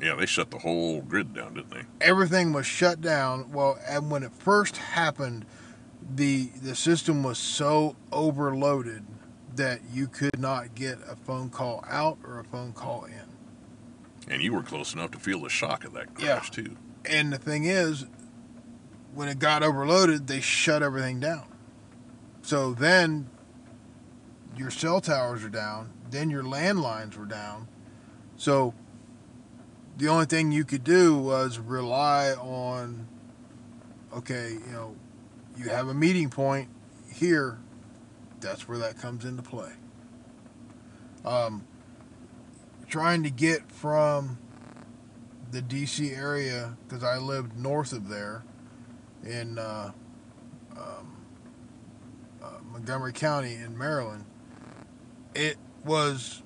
Yeah, 0.00 0.14
they 0.14 0.26
shut 0.26 0.50
the 0.50 0.58
whole 0.58 1.02
grid 1.02 1.34
down, 1.34 1.54
didn't 1.54 1.70
they? 1.70 1.82
everything 2.00 2.52
was 2.52 2.64
shut 2.66 3.00
down. 3.02 3.52
Well, 3.52 3.78
and 3.86 4.10
when 4.10 4.22
it 4.22 4.32
first 4.32 4.76
happened, 4.78 5.44
the 6.16 6.46
the 6.62 6.74
system 6.74 7.22
was 7.22 7.36
so 7.38 7.96
overloaded 8.10 9.04
that 9.56 9.80
you 9.92 10.06
could 10.06 10.38
not 10.38 10.74
get 10.74 10.98
a 11.06 11.16
phone 11.16 11.50
call 11.50 11.84
out 11.88 12.16
or 12.24 12.38
a 12.40 12.44
phone 12.44 12.72
call 12.72 13.04
in. 13.04 14.32
And 14.32 14.42
you 14.42 14.54
were 14.54 14.62
close 14.62 14.94
enough 14.94 15.10
to 15.10 15.18
feel 15.18 15.42
the 15.42 15.50
shock 15.50 15.84
of 15.84 15.92
that 15.92 16.06
Yeah. 16.18 16.36
crash 16.36 16.50
too. 16.50 16.76
And 17.04 17.30
the 17.32 17.38
thing 17.38 17.64
is, 17.64 18.06
when 19.14 19.28
it 19.28 19.38
got 19.38 19.62
overloaded, 19.62 20.26
they 20.26 20.40
shut 20.40 20.82
everything 20.82 21.20
down. 21.20 21.46
So 22.42 22.74
then 22.74 23.28
your 24.56 24.70
cell 24.70 25.00
towers 25.00 25.44
are 25.44 25.50
down, 25.50 25.92
then 26.10 26.30
your 26.30 26.42
landlines 26.42 27.16
were 27.16 27.26
down. 27.26 27.68
So 28.36 28.74
the 29.96 30.08
only 30.08 30.26
thing 30.26 30.52
you 30.52 30.64
could 30.64 30.84
do 30.84 31.16
was 31.16 31.58
rely 31.58 32.32
on 32.32 33.06
okay, 34.12 34.50
you 34.66 34.72
know, 34.72 34.96
you 35.56 35.68
have 35.68 35.88
a 35.88 35.94
meeting 35.94 36.30
point 36.30 36.68
here, 37.12 37.58
that's 38.40 38.66
where 38.66 38.78
that 38.78 38.98
comes 38.98 39.24
into 39.24 39.42
play. 39.42 39.70
Um, 41.24 41.66
trying 42.88 43.22
to 43.22 43.30
get 43.30 43.70
from 43.70 44.38
the 45.50 45.62
DC 45.62 46.16
area 46.16 46.76
because 46.86 47.04
I 47.04 47.18
lived 47.18 47.56
north 47.56 47.92
of 47.92 48.08
there 48.08 48.44
in 49.24 49.58
uh, 49.58 49.92
um, 50.76 51.16
uh, 52.42 52.46
Montgomery 52.72 53.12
County 53.12 53.54
in 53.54 53.76
Maryland, 53.76 54.24
it 55.34 55.56
was 55.84 56.42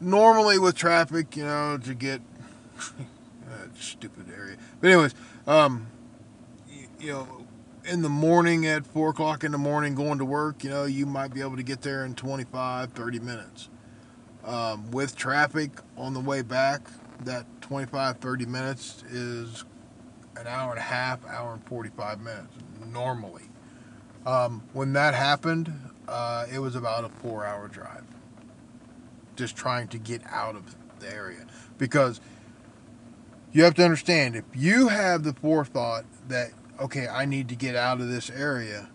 normally 0.00 0.58
with 0.58 0.74
traffic, 0.74 1.36
you 1.36 1.44
know, 1.44 1.78
to 1.78 1.94
get 1.94 2.20
stupid 3.78 4.26
area. 4.36 4.56
But 4.80 4.90
anyways, 4.90 5.14
um, 5.46 5.86
you, 6.68 6.88
you 7.00 7.12
know, 7.12 7.46
in 7.84 8.02
the 8.02 8.08
morning 8.08 8.66
at 8.66 8.86
four 8.86 9.10
o'clock 9.10 9.44
in 9.44 9.52
the 9.52 9.58
morning 9.58 9.94
going 9.94 10.18
to 10.18 10.24
work, 10.24 10.62
you 10.62 10.70
know, 10.70 10.84
you 10.84 11.06
might 11.06 11.32
be 11.32 11.40
able 11.40 11.56
to 11.56 11.62
get 11.62 11.82
there 11.82 12.04
in 12.04 12.14
25, 12.14 12.92
30 12.92 13.18
minutes. 13.20 13.68
Um, 14.44 14.90
with 14.90 15.16
traffic 15.16 15.70
on 15.96 16.14
the 16.14 16.20
way 16.20 16.42
back, 16.42 16.88
that 17.24 17.44
25, 17.60 18.18
30 18.18 18.46
minutes 18.46 19.02
is 19.10 19.64
an 20.38 20.46
hour 20.46 20.70
and 20.70 20.78
a 20.78 20.82
half, 20.82 21.24
hour 21.26 21.52
and 21.54 21.64
45 21.66 22.20
minutes 22.20 22.54
normally. 22.86 23.44
Um, 24.26 24.62
when 24.72 24.92
that 24.92 25.14
happened, 25.14 25.72
uh, 26.06 26.46
it 26.52 26.58
was 26.58 26.74
about 26.74 27.04
a 27.04 27.08
four 27.08 27.44
hour 27.44 27.68
drive. 27.68 28.04
Just 29.36 29.56
trying 29.56 29.88
to 29.88 29.98
get 29.98 30.22
out 30.26 30.56
of 30.56 30.74
the 31.00 31.12
area. 31.12 31.46
Because 31.76 32.20
you 33.52 33.64
have 33.64 33.74
to 33.74 33.84
understand 33.84 34.36
if 34.36 34.44
you 34.54 34.88
have 34.88 35.22
the 35.22 35.32
forethought 35.32 36.04
that, 36.28 36.50
okay, 36.80 37.08
I 37.08 37.24
need 37.24 37.48
to 37.48 37.56
get 37.56 37.76
out 37.76 38.00
of 38.00 38.08
this 38.08 38.30
area, 38.30 38.88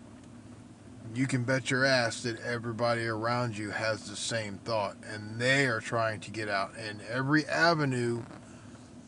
you 1.14 1.26
can 1.26 1.44
bet 1.44 1.70
your 1.70 1.84
ass 1.84 2.22
that 2.22 2.40
everybody 2.40 3.06
around 3.06 3.56
you 3.56 3.70
has 3.70 4.08
the 4.08 4.16
same 4.16 4.58
thought 4.58 4.96
and 5.08 5.40
they 5.40 5.66
are 5.66 5.80
trying 5.80 6.20
to 6.20 6.30
get 6.30 6.48
out. 6.48 6.72
And 6.76 7.00
every 7.10 7.46
avenue 7.46 8.22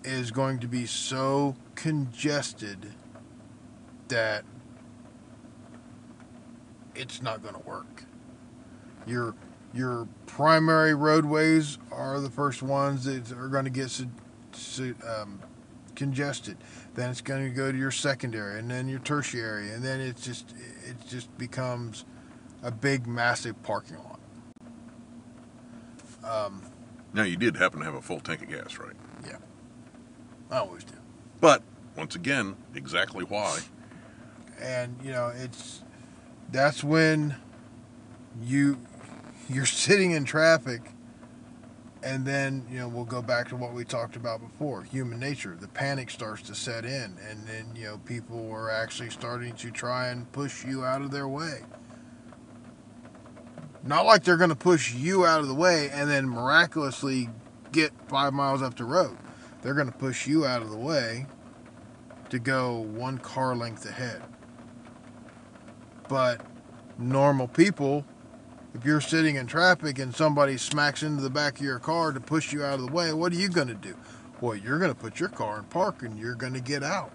is 0.05 0.31
going 0.31 0.61
to 0.61 0.69
be 0.69 0.87
so 0.87 1.57
congested 1.77 2.93
that 4.09 4.45
it's 6.95 7.23
not 7.23 7.43
going 7.43 7.55
to 7.55 7.61
work. 7.61 8.05
Your 9.07 9.35
your 9.73 10.09
primary 10.27 10.95
roadways 10.95 11.79
are 11.93 12.19
the 12.19 12.31
first 12.31 12.63
ones 12.63 13.05
that 13.05 13.31
are 13.33 13.49
going 13.49 13.65
to 13.65 13.71
get 13.71 14.01
um, 15.07 15.41
congested. 15.95 16.57
Then 16.95 17.11
it's 17.11 17.21
going 17.21 17.45
to 17.45 17.51
go 17.51 17.71
to 17.71 17.77
your 17.77 17.91
secondary, 17.91 18.59
and 18.59 18.71
then 18.71 18.89
your 18.89 19.01
tertiary, 19.01 19.71
and 19.71 19.85
then 19.85 20.01
it 20.01 20.17
just 20.17 20.55
it 20.87 20.97
just 21.09 21.37
becomes 21.37 22.05
a 22.63 22.71
big, 22.71 23.07
massive 23.07 23.63
parking 23.63 23.99
lot. 23.99 24.21
Um, 26.25 26.63
now 27.13 27.23
you 27.23 27.37
did 27.37 27.57
happen 27.57 27.81
to 27.81 27.85
have 27.85 27.95
a 27.95 28.03
full 28.03 28.21
tank 28.21 28.43
of 28.43 28.49
gas, 28.49 28.79
right? 28.79 28.97
Yeah, 29.25 29.39
I 30.51 30.59
always 30.59 30.85
do. 30.85 30.96
But 31.41 31.63
once 31.97 32.15
again, 32.15 32.57
exactly 32.75 33.25
why. 33.25 33.61
And 34.61 34.97
you 35.03 35.13
know, 35.13 35.33
it's 35.35 35.83
that's 36.51 36.83
when 36.83 37.37
you 38.43 38.79
you're 39.49 39.67
sitting 39.67 40.13
in 40.13 40.25
traffic 40.25 40.91
and 42.03 42.25
then 42.25 42.67
you 42.71 42.79
know 42.79 42.89
we'll 42.89 43.05
go 43.05 43.23
back 43.23 43.49
to 43.49 43.57
what 43.57 43.73
we 43.73 43.85
talked 43.85 44.17
about 44.17 44.41
before 44.41 44.83
human 44.83 45.19
nature. 45.19 45.57
The 45.59 45.69
panic 45.69 46.11
starts 46.11 46.43
to 46.43 46.55
set 46.55 46.85
in 46.85 47.17
and 47.29 47.47
then 47.47 47.73
you 47.75 47.85
know 47.85 47.99
people 47.99 48.51
are 48.51 48.71
actually 48.71 49.11
starting 49.11 49.55
to 49.57 49.71
try 49.71 50.09
and 50.09 50.31
push 50.33 50.65
you 50.65 50.85
out 50.85 51.03
of 51.03 51.11
their 51.11 51.29
way. 51.29 51.61
Not 53.83 54.05
like 54.05 54.25
they're 54.25 54.37
going 54.37 54.51
to 54.51 54.57
push 54.57 54.93
you 54.95 55.25
out 55.25 55.41
of 55.41 55.49
the 55.49 55.55
way 55.55 55.91
and 55.91 56.11
then 56.11 56.29
miraculously 56.29 57.29
get 57.71 57.93
five 58.09 58.33
miles 58.33 58.61
up 58.61 58.77
the 58.77 58.85
road 58.85 59.17
they're 59.67 59.75
going 59.75 59.91
to 59.91 59.99
push 59.99 60.29
you 60.29 60.47
out 60.47 60.63
of 60.63 60.71
the 60.71 60.77
way 60.77 61.27
to 62.31 62.39
go 62.39 62.79
one 62.79 63.19
car 63.19 63.57
length 63.57 63.85
ahead 63.85 64.23
but 66.09 66.41
normal 66.99 67.49
people 67.49 68.05
if 68.77 68.85
you're 68.85 69.01
sitting 69.01 69.37
in 69.37 69.47
traffic 69.47 69.99
and 69.99 70.15
somebody 70.15 70.59
smacks 70.59 71.03
into 71.03 71.23
the 71.23 71.31
back 71.31 71.59
of 71.59 71.65
your 71.65 71.79
car 71.79 72.13
to 72.13 72.21
push 72.21 72.53
you 72.53 72.63
out 72.63 72.75
of 72.75 72.85
the 72.85 72.93
way, 72.93 73.11
what 73.11 73.33
are 73.33 73.37
you 73.37 73.49
going 73.49 73.69
to 73.69 73.75
do? 73.75 73.97
Well, 74.43 74.55
you're 74.55 74.79
going 74.79 74.93
to 74.93 74.99
put 74.99 75.19
your 75.19 75.31
car 75.31 75.59
in 75.59 75.65
park 75.65 76.03
and 76.03 76.19
you're 76.19 76.35
going 76.35 76.53
to 76.53 76.61
get 76.61 76.83
out. 76.83 77.11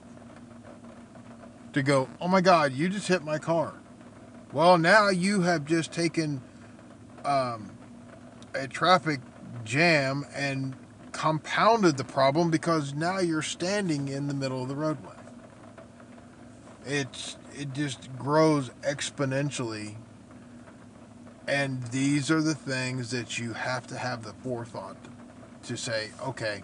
To 1.73 1.83
go, 1.83 2.09
oh 2.19 2.27
my 2.27 2.41
God, 2.41 2.73
you 2.73 2.89
just 2.89 3.07
hit 3.07 3.23
my 3.23 3.37
car. 3.37 3.75
Well, 4.51 4.79
now 4.79 5.09
you 5.09 5.41
have 5.41 5.65
just 5.65 5.91
taken 5.93 6.41
um, 7.23 7.71
a 8.55 8.67
traffic 8.67 9.21
jam 9.63 10.25
and 10.33 10.75
compounded 11.11 11.97
the 11.97 12.03
problem 12.03 12.51
because 12.51 12.93
now 12.93 13.19
you're 13.19 13.41
standing 13.41 14.07
in 14.07 14.27
the 14.27 14.33
middle 14.33 14.61
of 14.61 14.69
the 14.69 14.75
roadway. 14.75 15.15
It's 16.85 17.37
it 17.53 17.73
just 17.73 18.15
grows 18.17 18.69
exponentially 18.81 19.95
and 21.47 21.83
these 21.87 22.31
are 22.31 22.41
the 22.41 22.55
things 22.55 23.11
that 23.11 23.37
you 23.37 23.53
have 23.53 23.87
to 23.87 23.97
have 23.97 24.23
the 24.23 24.33
forethought 24.33 24.97
to 25.63 25.75
say, 25.75 26.09
okay, 26.25 26.63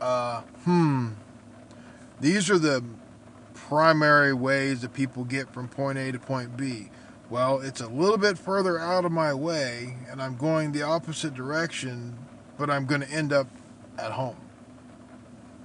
uh, 0.00 0.40
hmm, 0.64 1.10
these 2.20 2.50
are 2.50 2.58
the 2.58 2.82
primary 3.54 4.32
ways 4.32 4.80
that 4.80 4.92
people 4.92 5.24
get 5.24 5.52
from 5.52 5.68
point 5.68 5.96
A 5.98 6.10
to 6.12 6.18
point 6.18 6.56
B. 6.56 6.90
Well, 7.30 7.60
it's 7.60 7.80
a 7.80 7.86
little 7.86 8.18
bit 8.18 8.36
further 8.36 8.78
out 8.78 9.04
of 9.04 9.12
my 9.12 9.32
way, 9.32 9.96
and 10.10 10.20
I'm 10.20 10.36
going 10.36 10.72
the 10.72 10.82
opposite 10.82 11.32
direction, 11.32 12.18
but 12.58 12.70
I'm 12.70 12.86
going 12.86 13.00
to 13.00 13.10
end 13.10 13.32
up 13.32 13.48
at 13.98 14.12
home. 14.12 14.36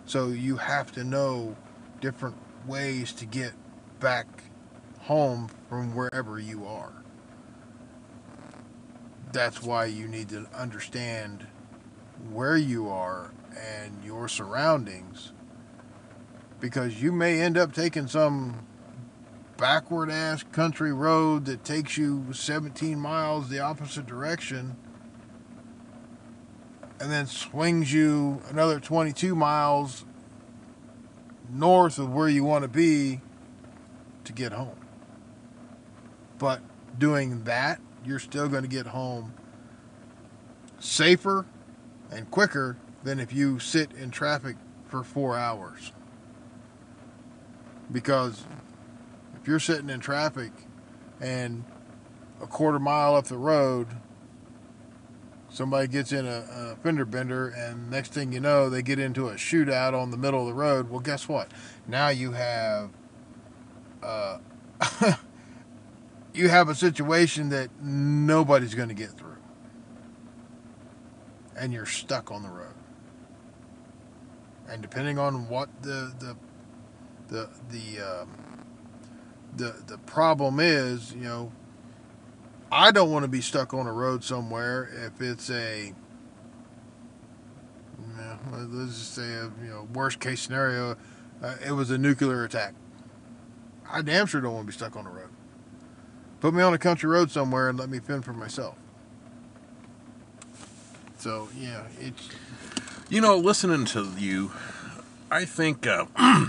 So 0.05 0.27
you 0.27 0.57
have 0.57 0.91
to 0.93 1.03
know 1.03 1.55
different 2.01 2.35
ways 2.65 3.11
to 3.13 3.25
get 3.25 3.53
back 3.99 4.27
home 4.99 5.49
from 5.69 5.95
wherever 5.95 6.39
you 6.39 6.65
are 6.65 6.97
that's 9.31 9.61
why 9.61 9.85
you 9.85 10.07
need 10.07 10.29
to 10.29 10.47
understand 10.55 11.45
where 12.31 12.57
you 12.57 12.89
are 12.89 13.31
and 13.55 14.03
your 14.03 14.27
surroundings 14.27 15.31
because 16.59 17.01
you 17.01 17.11
may 17.11 17.41
end 17.41 17.57
up 17.57 17.73
taking 17.73 18.07
some 18.07 18.65
backward 19.57 20.09
ass 20.09 20.43
country 20.43 20.93
road 20.93 21.45
that 21.45 21.63
takes 21.63 21.97
you 21.97 22.25
17 22.31 22.99
miles 22.99 23.49
the 23.49 23.59
opposite 23.59 24.05
direction 24.05 24.75
and 26.99 27.11
then 27.11 27.27
swings 27.27 27.93
you 27.93 28.41
another 28.49 28.79
22 28.79 29.35
miles 29.35 30.05
north 31.49 31.99
of 31.99 32.11
where 32.11 32.27
you 32.27 32.43
want 32.43 32.63
to 32.63 32.67
be 32.67 33.21
to 34.23 34.33
get 34.33 34.51
home. 34.51 34.79
But 36.37 36.61
doing 36.97 37.43
that 37.45 37.79
you're 38.07 38.19
still 38.19 38.47
going 38.47 38.63
to 38.63 38.69
get 38.69 38.87
home 38.87 39.33
safer 40.79 41.45
and 42.09 42.29
quicker 42.31 42.77
than 43.03 43.19
if 43.19 43.33
you 43.33 43.59
sit 43.59 43.91
in 43.91 44.09
traffic 44.11 44.55
for 44.85 45.03
four 45.03 45.37
hours. 45.37 45.91
Because 47.91 48.45
if 49.39 49.47
you're 49.47 49.59
sitting 49.59 49.89
in 49.89 49.99
traffic 49.99 50.51
and 51.19 51.65
a 52.41 52.47
quarter 52.47 52.79
mile 52.79 53.15
up 53.15 53.25
the 53.25 53.37
road, 53.37 53.87
somebody 55.57 55.87
gets 55.87 56.11
in 56.11 56.27
a, 56.27 56.45
a, 56.51 56.75
fender 56.83 57.03
bender, 57.03 57.49
and 57.49 57.89
next 57.89 58.13
thing 58.13 58.31
you 58.31 58.39
know, 58.39 58.69
they 58.69 58.83
get 58.83 58.99
into 58.99 59.27
a 59.27 59.33
shootout 59.33 59.99
on 59.99 60.11
the 60.11 60.17
middle 60.17 60.41
of 60.41 60.47
the 60.47 60.53
road. 60.53 60.89
Well, 60.89 60.99
guess 60.99 61.27
what? 61.27 61.51
Now 61.87 62.09
you 62.09 62.33
have 62.33 62.91
uh, 64.03 64.37
you 66.33 66.49
have 66.49 66.69
a 66.69 66.75
situation 66.75 67.49
that 67.49 67.69
nobody's 67.81 68.75
going 68.75 68.89
to 68.89 68.95
get 68.95 69.09
through. 69.09 69.37
And 71.59 71.73
you're 71.73 71.87
stuck 71.87 72.31
on 72.31 72.43
the 72.43 72.49
road. 72.49 72.75
And 74.69 74.83
depending 74.83 75.17
on 75.17 75.49
what 75.49 75.69
the 75.81 76.13
the 76.19 76.37
the 77.29 77.49
the 77.69 78.21
um, 78.21 78.29
the 79.55 79.75
the 79.87 79.97
problem 79.97 80.59
is, 80.59 81.13
you 81.13 81.21
know, 81.21 81.51
I 82.71 82.91
don't 82.91 83.11
want 83.11 83.23
to 83.23 83.29
be 83.29 83.41
stuck 83.41 83.73
on 83.73 83.87
a 83.87 83.93
road 83.93 84.23
somewhere 84.23 84.89
if 85.05 85.21
it's 85.21 85.49
a 85.49 85.93
let's 88.51 88.97
just 88.97 89.15
say 89.15 89.33
a 89.33 89.43
you 89.63 89.69
know 89.69 89.87
worst 89.93 90.19
case 90.19 90.41
scenario, 90.41 90.97
uh, 91.41 91.55
it 91.65 91.71
was 91.71 91.91
a 91.91 91.97
nuclear 91.97 92.43
attack. 92.43 92.73
I 93.89 94.01
damn 94.01 94.25
sure 94.25 94.41
don't 94.41 94.53
want 94.53 94.67
to 94.67 94.71
be 94.71 94.77
stuck 94.77 94.95
on 94.95 95.05
a 95.05 95.09
road. 95.09 95.29
Put 96.39 96.53
me 96.53 96.61
on 96.61 96.73
a 96.73 96.77
country 96.77 97.09
road 97.09 97.31
somewhere 97.31 97.69
and 97.69 97.79
let 97.79 97.89
me 97.89 97.99
fend 97.99 98.25
for 98.25 98.33
myself. 98.33 98.77
So 101.17 101.49
yeah, 101.57 101.83
it's. 101.99 102.29
You 103.09 103.21
know, 103.21 103.37
listening 103.37 103.85
to 103.85 104.11
you, 104.17 104.51
I 105.31 105.45
think 105.45 105.87
uh, 105.87 106.05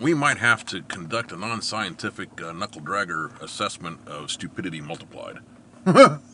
we 0.00 0.14
might 0.14 0.38
have 0.38 0.64
to 0.66 0.82
conduct 0.82 1.32
a 1.32 1.36
non-scientific 1.36 2.40
uh, 2.42 2.52
knuckle 2.52 2.80
dragger 2.80 3.40
assessment 3.42 3.98
of 4.06 4.30
stupidity 4.30 4.80
multiplied. 4.80 5.38
that's 5.84 6.24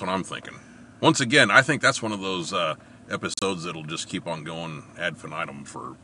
what 0.00 0.08
I'm 0.08 0.24
thinking. 0.24 0.58
Once 1.00 1.20
again, 1.20 1.50
I 1.50 1.62
think 1.62 1.82
that's 1.82 2.02
one 2.02 2.12
of 2.12 2.20
those 2.20 2.52
uh, 2.52 2.76
episodes 3.10 3.64
that'll 3.64 3.84
just 3.84 4.08
keep 4.08 4.26
on 4.26 4.44
going 4.44 4.84
ad 4.98 5.14
infinitum 5.14 5.64
for 5.64 5.96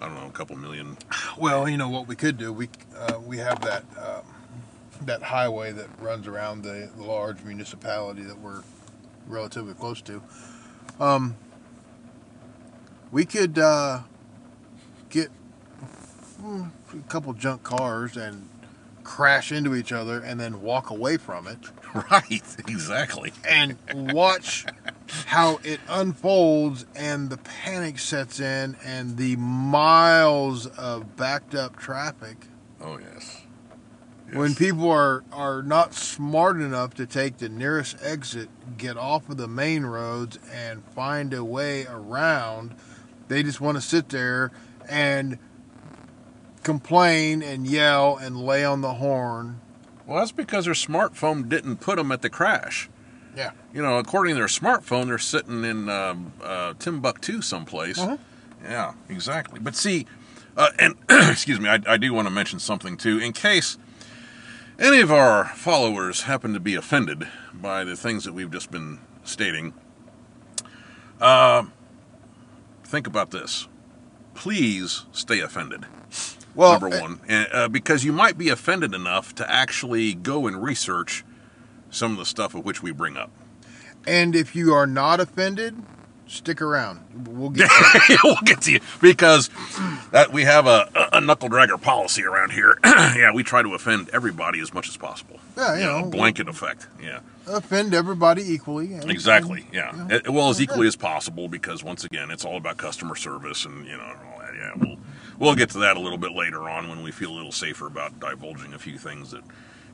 I 0.00 0.06
don't 0.06 0.14
know, 0.14 0.26
a 0.26 0.30
couple 0.30 0.56
million. 0.56 0.96
Well, 1.36 1.68
you 1.68 1.76
know 1.76 1.90
what 1.90 2.08
we 2.08 2.16
could 2.16 2.38
do. 2.38 2.52
We 2.52 2.70
uh, 2.96 3.18
we 3.24 3.36
have 3.38 3.60
that 3.62 3.84
um, 3.98 4.24
that 5.02 5.22
highway 5.22 5.72
that 5.72 5.88
runs 6.00 6.26
around 6.26 6.62
the, 6.62 6.90
the 6.96 7.04
large 7.04 7.42
municipality 7.42 8.22
that 8.22 8.38
we're 8.38 8.62
relatively 9.26 9.74
close 9.74 10.00
to. 10.02 10.22
Um, 10.98 11.36
we 13.10 13.24
could 13.24 13.58
uh, 13.58 14.00
get 15.10 15.28
mm, 16.42 16.70
a 16.94 16.96
couple 17.08 17.32
junk 17.34 17.62
cars 17.62 18.16
and 18.16 18.48
crash 19.04 19.50
into 19.50 19.74
each 19.74 19.92
other 19.92 20.20
and 20.20 20.38
then 20.38 20.62
walk 20.62 20.90
away 20.90 21.16
from 21.16 21.46
it 21.46 21.58
Right, 22.10 22.42
exactly. 22.68 23.32
and 23.48 23.76
watch 23.92 24.64
how 25.26 25.58
it 25.64 25.80
unfolds 25.88 26.86
and 26.94 27.28
the 27.30 27.38
panic 27.38 27.98
sets 27.98 28.38
in 28.38 28.76
and 28.84 29.16
the 29.16 29.34
miles 29.36 30.66
of 30.66 31.16
backed 31.16 31.54
up 31.54 31.76
traffic 31.76 32.36
Oh 32.80 32.98
yes. 32.98 33.42
when 34.32 34.54
people 34.54 34.88
are 34.88 35.24
are 35.32 35.62
not 35.64 35.92
smart 35.94 36.60
enough 36.60 36.94
to 36.94 37.06
take 37.06 37.38
the 37.38 37.48
nearest 37.48 37.96
exit 38.00 38.48
get 38.78 38.96
off 38.96 39.28
of 39.28 39.36
the 39.36 39.48
main 39.48 39.84
roads 39.84 40.38
and 40.52 40.84
find 40.94 41.34
a 41.34 41.42
way 41.44 41.86
around 41.86 42.76
they 43.26 43.42
just 43.42 43.60
want 43.60 43.76
to 43.76 43.80
sit 43.82 44.10
there 44.10 44.52
and 44.90 45.38
complain 46.62 47.42
and 47.42 47.66
yell 47.66 48.16
and 48.16 48.36
lay 48.36 48.64
on 48.64 48.80
the 48.82 48.94
horn 48.94 49.60
Well, 50.06 50.18
that's 50.18 50.32
because 50.32 50.66
their 50.66 50.74
smartphone 50.74 51.48
didn't 51.48 51.76
put 51.76 51.96
them 51.96 52.12
at 52.12 52.20
the 52.22 52.28
crash. 52.30 52.90
yeah 53.36 53.52
You 53.72 53.80
know, 53.82 53.96
according 53.98 54.34
to 54.34 54.38
their 54.40 54.46
smartphone, 54.46 55.06
they're 55.06 55.18
sitting 55.18 55.64
in 55.64 55.88
um, 55.88 56.32
uh, 56.42 56.74
Timbuktu 56.78 57.40
someplace. 57.40 57.98
Uh-huh. 57.98 58.18
Yeah, 58.62 58.92
exactly. 59.08 59.58
But 59.58 59.74
see, 59.74 60.04
uh, 60.56 60.68
and 60.78 60.94
excuse 61.08 61.58
me, 61.58 61.68
I, 61.70 61.78
I 61.86 61.96
do 61.96 62.12
want 62.12 62.26
to 62.28 62.30
mention 62.34 62.58
something 62.58 62.98
too, 62.98 63.18
in 63.18 63.32
case 63.32 63.78
any 64.78 65.00
of 65.00 65.10
our 65.10 65.46
followers 65.46 66.22
happen 66.22 66.52
to 66.52 66.60
be 66.60 66.74
offended 66.74 67.26
by 67.54 67.84
the 67.84 67.96
things 67.96 68.24
that 68.24 68.34
we've 68.34 68.50
just 68.50 68.70
been 68.70 68.98
stating. 69.24 69.72
Uh, 71.20 71.64
think 72.84 73.06
about 73.06 73.30
this. 73.30 73.66
Please 74.34 75.04
stay 75.12 75.40
offended. 75.40 75.86
well 76.54 76.72
number 76.72 76.96
uh, 76.96 77.00
one, 77.00 77.20
and, 77.28 77.48
uh, 77.52 77.68
because 77.68 78.04
you 78.04 78.12
might 78.12 78.38
be 78.38 78.48
offended 78.48 78.94
enough 78.94 79.34
to 79.36 79.50
actually 79.50 80.14
go 80.14 80.46
and 80.46 80.62
research 80.62 81.24
some 81.90 82.12
of 82.12 82.18
the 82.18 82.24
stuff 82.24 82.54
of 82.54 82.64
which 82.64 82.82
we 82.82 82.92
bring 82.92 83.16
up. 83.16 83.30
and 84.06 84.34
if 84.34 84.56
you 84.56 84.72
are 84.72 84.86
not 84.86 85.20
offended 85.20 85.76
stick 86.30 86.62
around 86.62 87.00
we'll 87.28 87.50
get 87.50 87.68
to 87.68 87.74
it. 88.12 88.20
we'll 88.22 88.36
get 88.44 88.60
to 88.62 88.72
you 88.72 88.80
because 89.02 89.50
that 90.12 90.30
we 90.32 90.44
have 90.44 90.66
a, 90.66 90.88
a 91.12 91.20
knuckle 91.20 91.48
dragger 91.48 91.80
policy 91.80 92.24
around 92.24 92.52
here. 92.52 92.78
yeah, 92.84 93.32
we 93.32 93.42
try 93.42 93.62
to 93.62 93.74
offend 93.74 94.08
everybody 94.12 94.60
as 94.60 94.72
much 94.72 94.88
as 94.88 94.96
possible. 94.96 95.38
Yeah, 95.56 95.74
you 95.76 95.84
know, 95.84 96.08
blanket 96.10 96.48
effect. 96.48 96.86
Yeah, 97.02 97.20
offend 97.48 97.94
everybody 97.94 98.42
equally 98.52 98.94
and- 98.94 99.10
exactly. 99.10 99.62
and, 99.62 99.74
Yeah, 99.74 99.92
you 99.92 99.98
know, 100.04 100.14
It- 100.16 100.30
well 100.30 100.48
as 100.50 100.60
equally 100.60 100.86
as 100.86 100.96
possible 100.96 101.48
because 101.48 101.82
once 101.82 102.04
again, 102.04 102.30
it's 102.30 102.44
all 102.44 102.56
about 102.56 102.76
customer 102.76 103.16
service 103.16 103.64
and 103.64 103.84
you 103.86 103.96
know 103.96 104.02
all 104.32 104.38
that. 104.38 104.54
Yeah, 104.54 104.70
we'll 104.76 104.96
we'll 105.38 105.54
get 105.56 105.70
to 105.70 105.78
that 105.78 105.96
a 105.96 106.00
little 106.00 106.18
bit 106.18 106.32
later 106.32 106.68
on 106.68 106.88
when 106.88 107.02
we 107.02 107.10
feel 107.10 107.30
a 107.32 107.36
little 107.36 107.52
safer 107.52 107.86
about 107.88 108.20
divulging 108.20 108.72
a 108.72 108.78
few 108.78 108.98
things 108.98 109.32
that 109.32 109.42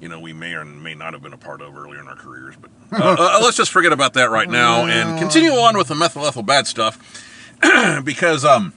you 0.00 0.08
know 0.08 0.20
we 0.20 0.32
may 0.32 0.54
or 0.54 0.64
may 0.64 0.94
not 0.94 1.12
have 1.12 1.22
been 1.22 1.32
a 1.32 1.38
part 1.38 1.60
of 1.60 1.76
earlier 1.76 2.00
in 2.00 2.08
our 2.08 2.16
careers. 2.16 2.54
But 2.60 2.70
uh, 3.00 3.16
uh, 3.18 3.40
let's 3.42 3.56
just 3.56 3.70
forget 3.70 3.92
about 3.92 4.14
that 4.14 4.30
right 4.30 4.48
now 4.48 4.86
and 4.86 5.18
continue 5.18 5.52
on 5.52 5.76
with 5.76 5.88
the 5.88 5.94
methyl 5.94 6.26
ethyl 6.26 6.42
bad 6.42 6.66
stuff 6.66 6.98
because 8.04 8.44
um 8.44 8.72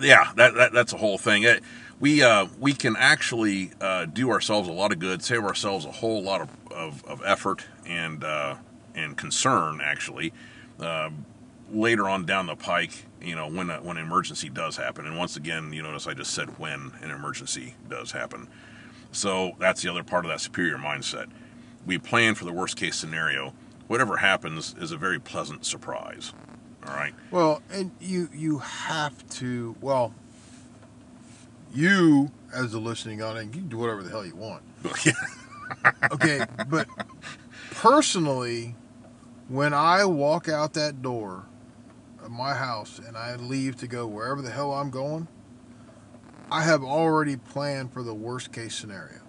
yeah 0.00 0.32
that, 0.36 0.54
that 0.54 0.72
that's 0.72 0.92
a 0.92 0.98
whole 0.98 1.18
thing. 1.18 1.42
It, 1.42 1.62
we 2.02 2.20
uh, 2.20 2.48
we 2.58 2.72
can 2.72 2.96
actually 2.96 3.70
uh, 3.80 4.06
do 4.06 4.30
ourselves 4.30 4.68
a 4.68 4.72
lot 4.72 4.90
of 4.90 4.98
good, 4.98 5.22
save 5.22 5.44
ourselves 5.44 5.84
a 5.84 5.92
whole 5.92 6.20
lot 6.20 6.40
of, 6.40 6.50
of, 6.72 7.04
of 7.04 7.22
effort 7.24 7.64
and 7.86 8.24
uh, 8.24 8.56
and 8.96 9.16
concern 9.16 9.80
actually 9.80 10.32
um, 10.80 11.24
later 11.70 12.08
on 12.08 12.26
down 12.26 12.46
the 12.46 12.56
pike. 12.56 13.06
You 13.22 13.36
know 13.36 13.48
when 13.48 13.70
a, 13.70 13.76
when 13.80 13.98
an 13.98 14.02
emergency 14.02 14.48
does 14.48 14.76
happen, 14.76 15.06
and 15.06 15.16
once 15.16 15.36
again, 15.36 15.72
you 15.72 15.80
notice 15.80 16.08
I 16.08 16.14
just 16.14 16.34
said 16.34 16.58
when 16.58 16.90
an 17.02 17.12
emergency 17.12 17.76
does 17.88 18.10
happen. 18.10 18.48
So 19.12 19.52
that's 19.58 19.82
the 19.82 19.90
other 19.90 20.02
part 20.02 20.24
of 20.24 20.30
that 20.30 20.40
superior 20.40 20.76
mindset. 20.76 21.28
We 21.86 21.98
plan 21.98 22.34
for 22.34 22.44
the 22.44 22.52
worst 22.52 22.76
case 22.76 22.96
scenario. 22.96 23.54
Whatever 23.86 24.16
happens 24.18 24.74
is 24.80 24.90
a 24.90 24.96
very 24.96 25.20
pleasant 25.20 25.64
surprise. 25.66 26.32
All 26.86 26.94
right. 26.94 27.14
Well, 27.30 27.62
and 27.70 27.92
you 28.00 28.28
you 28.34 28.58
have 28.58 29.28
to 29.36 29.76
well 29.80 30.14
you 31.74 32.30
as 32.52 32.72
the 32.72 32.78
listening 32.78 33.22
audience, 33.22 33.54
you 33.54 33.62
can 33.62 33.68
do 33.68 33.78
whatever 33.78 34.02
the 34.02 34.10
hell 34.10 34.26
you 34.26 34.36
want. 34.36 34.62
Okay, 36.12 36.44
but 36.68 36.86
personally, 37.70 38.74
when 39.48 39.72
I 39.72 40.04
walk 40.04 40.48
out 40.48 40.74
that 40.74 41.00
door 41.00 41.46
of 42.22 42.30
my 42.30 42.52
house 42.54 42.98
and 42.98 43.16
I 43.16 43.36
leave 43.36 43.76
to 43.76 43.86
go 43.86 44.06
wherever 44.06 44.42
the 44.42 44.50
hell 44.50 44.72
I'm 44.72 44.90
going, 44.90 45.28
I 46.52 46.64
have 46.64 46.84
already 46.84 47.36
planned 47.36 47.94
for 47.94 48.02
the 48.02 48.12
worst 48.12 48.52
case 48.52 48.74
scenario. 48.74 49.20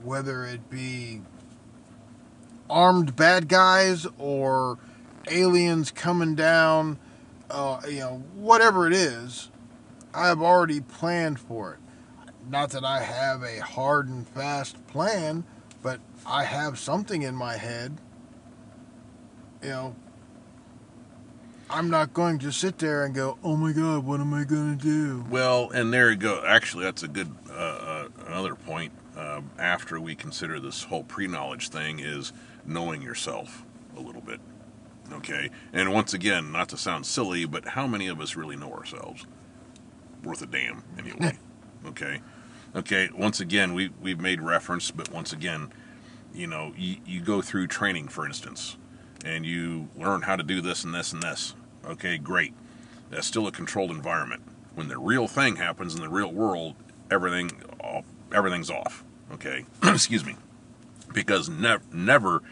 Whether 0.00 0.44
it 0.44 0.70
be 0.70 1.22
armed 2.70 3.16
bad 3.16 3.48
guys 3.48 4.06
or 4.16 4.78
aliens 5.28 5.90
coming 5.90 6.36
down, 6.36 7.00
uh, 7.50 7.80
you 7.88 7.98
know, 7.98 8.22
whatever 8.36 8.86
it 8.86 8.92
is, 8.92 9.50
I 10.14 10.28
have 10.28 10.40
already 10.40 10.80
planned 10.80 11.40
for 11.40 11.72
it. 11.72 11.80
Not 12.48 12.70
that 12.70 12.84
I 12.84 13.02
have 13.02 13.42
a 13.42 13.58
hard 13.58 14.06
and 14.06 14.28
fast 14.28 14.86
plan, 14.86 15.42
but 15.82 15.98
I 16.24 16.44
have 16.44 16.78
something 16.78 17.22
in 17.22 17.34
my 17.34 17.56
head. 17.56 17.98
You 19.60 19.68
know, 19.70 19.96
I'm 21.74 21.90
not 21.90 22.14
going 22.14 22.38
to 22.38 22.52
sit 22.52 22.78
there 22.78 23.04
and 23.04 23.12
go, 23.12 23.36
"Oh 23.42 23.56
my 23.56 23.72
God, 23.72 24.06
what 24.06 24.20
am 24.20 24.32
I 24.32 24.44
going 24.44 24.78
to 24.78 24.82
do?" 24.82 25.26
Well, 25.28 25.70
and 25.70 25.92
there 25.92 26.08
you 26.08 26.16
go. 26.16 26.40
Actually, 26.46 26.84
that's 26.84 27.02
a 27.02 27.08
good 27.08 27.34
uh, 27.50 27.52
uh, 27.52 28.08
another 28.28 28.54
point. 28.54 28.92
Um, 29.16 29.50
after 29.58 29.98
we 29.98 30.14
consider 30.14 30.60
this 30.60 30.84
whole 30.84 31.02
pre-knowledge 31.02 31.70
thing, 31.70 31.98
is 31.98 32.32
knowing 32.64 33.02
yourself 33.02 33.64
a 33.96 34.00
little 34.00 34.20
bit. 34.20 34.38
Okay, 35.14 35.50
and 35.72 35.92
once 35.92 36.14
again, 36.14 36.52
not 36.52 36.68
to 36.68 36.76
sound 36.76 37.06
silly, 37.06 37.44
but 37.44 37.64
how 37.64 37.88
many 37.88 38.06
of 38.06 38.20
us 38.20 38.36
really 38.36 38.56
know 38.56 38.72
ourselves? 38.72 39.26
Worth 40.22 40.42
a 40.42 40.46
damn, 40.46 40.84
anyway. 40.96 41.38
okay, 41.86 42.20
okay. 42.76 43.08
Once 43.18 43.40
again, 43.40 43.74
we 43.74 43.90
we've 44.00 44.20
made 44.20 44.40
reference, 44.40 44.92
but 44.92 45.10
once 45.10 45.32
again, 45.32 45.72
you 46.32 46.46
know, 46.46 46.72
you, 46.76 46.98
you 47.04 47.20
go 47.20 47.42
through 47.42 47.66
training, 47.66 48.06
for 48.06 48.24
instance, 48.24 48.76
and 49.24 49.44
you 49.44 49.88
learn 49.96 50.22
how 50.22 50.36
to 50.36 50.44
do 50.44 50.60
this 50.60 50.84
and 50.84 50.94
this 50.94 51.12
and 51.12 51.20
this. 51.20 51.56
Okay, 51.86 52.18
great. 52.18 52.54
That's 53.10 53.26
still 53.26 53.46
a 53.46 53.52
controlled 53.52 53.90
environment. 53.90 54.42
When 54.74 54.88
the 54.88 54.98
real 54.98 55.28
thing 55.28 55.56
happens 55.56 55.94
in 55.94 56.00
the 56.00 56.08
real 56.08 56.32
world, 56.32 56.74
everything 57.10 57.62
off, 57.80 58.04
everything's 58.32 58.70
off. 58.70 59.04
Okay, 59.32 59.66
excuse 59.82 60.24
me, 60.24 60.36
because 61.12 61.48
never 61.48 61.82
never 61.92 62.42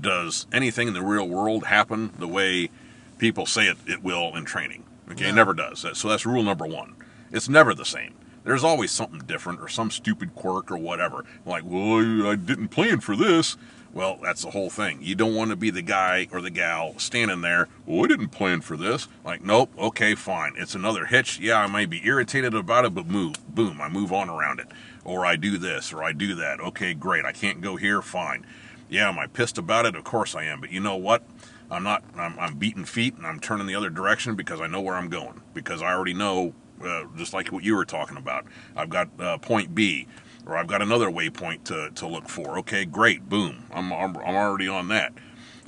does 0.00 0.46
anything 0.52 0.88
in 0.88 0.94
the 0.94 1.02
real 1.02 1.28
world 1.28 1.66
happen 1.66 2.12
the 2.18 2.28
way 2.28 2.70
people 3.18 3.46
say 3.46 3.66
it, 3.66 3.76
it 3.86 4.02
will 4.02 4.34
in 4.36 4.44
training. 4.44 4.84
Okay, 5.10 5.28
it 5.28 5.34
never 5.34 5.52
does. 5.52 5.86
So 5.94 6.08
that's 6.08 6.26
rule 6.26 6.42
number 6.42 6.66
one. 6.66 6.94
It's 7.30 7.48
never 7.48 7.74
the 7.74 7.84
same. 7.84 8.14
There's 8.44 8.64
always 8.64 8.90
something 8.90 9.20
different 9.20 9.60
or 9.60 9.68
some 9.68 9.90
stupid 9.90 10.34
quirk 10.34 10.70
or 10.70 10.76
whatever. 10.76 11.24
Like, 11.46 11.62
well, 11.64 12.26
I, 12.26 12.30
I 12.32 12.36
didn't 12.36 12.68
plan 12.68 13.00
for 13.00 13.14
this. 13.14 13.56
Well, 13.94 14.18
that's 14.22 14.42
the 14.42 14.50
whole 14.50 14.70
thing. 14.70 15.00
You 15.02 15.14
don't 15.14 15.34
want 15.34 15.50
to 15.50 15.56
be 15.56 15.70
the 15.70 15.82
guy 15.82 16.26
or 16.32 16.40
the 16.40 16.50
gal 16.50 16.98
standing 16.98 17.42
there, 17.42 17.68
well, 17.84 18.04
I 18.04 18.08
didn't 18.08 18.28
plan 18.28 18.62
for 18.62 18.76
this. 18.76 19.06
Like, 19.22 19.44
nope, 19.44 19.70
okay, 19.78 20.14
fine. 20.14 20.54
It's 20.56 20.74
another 20.74 21.06
hitch. 21.06 21.38
Yeah, 21.38 21.58
I 21.58 21.66
might 21.66 21.90
be 21.90 22.06
irritated 22.06 22.54
about 22.54 22.86
it, 22.86 22.94
but 22.94 23.06
move, 23.06 23.36
boom, 23.54 23.80
I 23.82 23.88
move 23.88 24.10
on 24.10 24.30
around 24.30 24.60
it. 24.60 24.68
Or 25.04 25.26
I 25.26 25.36
do 25.36 25.58
this, 25.58 25.92
or 25.92 26.02
I 26.02 26.12
do 26.12 26.34
that. 26.36 26.58
Okay, 26.60 26.94
great. 26.94 27.26
I 27.26 27.32
can't 27.32 27.60
go 27.60 27.76
here, 27.76 28.00
fine. 28.00 28.46
Yeah, 28.88 29.08
am 29.08 29.18
I 29.18 29.26
pissed 29.26 29.58
about 29.58 29.84
it? 29.84 29.94
Of 29.94 30.04
course 30.04 30.34
I 30.34 30.44
am. 30.44 30.60
But 30.60 30.70
you 30.70 30.80
know 30.80 30.96
what? 30.96 31.24
I'm 31.70 31.82
not, 31.82 32.02
I'm, 32.16 32.38
I'm 32.38 32.54
beating 32.56 32.84
feet 32.84 33.16
and 33.16 33.26
I'm 33.26 33.40
turning 33.40 33.66
the 33.66 33.74
other 33.74 33.90
direction 33.90 34.36
because 34.36 34.60
I 34.60 34.66
know 34.68 34.80
where 34.80 34.94
I'm 34.94 35.08
going. 35.08 35.40
Because 35.54 35.82
I 35.82 35.92
already 35.92 36.14
know, 36.14 36.54
uh, 36.82 37.04
just 37.16 37.32
like 37.34 37.48
what 37.48 37.64
you 37.64 37.74
were 37.74 37.84
talking 37.84 38.16
about. 38.16 38.46
I've 38.76 38.90
got 38.90 39.08
uh, 39.18 39.38
point 39.38 39.74
B 39.74 40.06
or 40.46 40.56
I've 40.56 40.66
got 40.66 40.82
another 40.82 41.08
waypoint 41.08 41.64
to, 41.64 41.90
to 41.94 42.06
look 42.06 42.28
for. 42.28 42.58
Okay, 42.58 42.84
great, 42.84 43.28
boom, 43.28 43.64
I'm, 43.72 43.92
I'm, 43.92 44.16
I'm 44.16 44.34
already 44.34 44.68
on 44.68 44.88
that. 44.88 45.12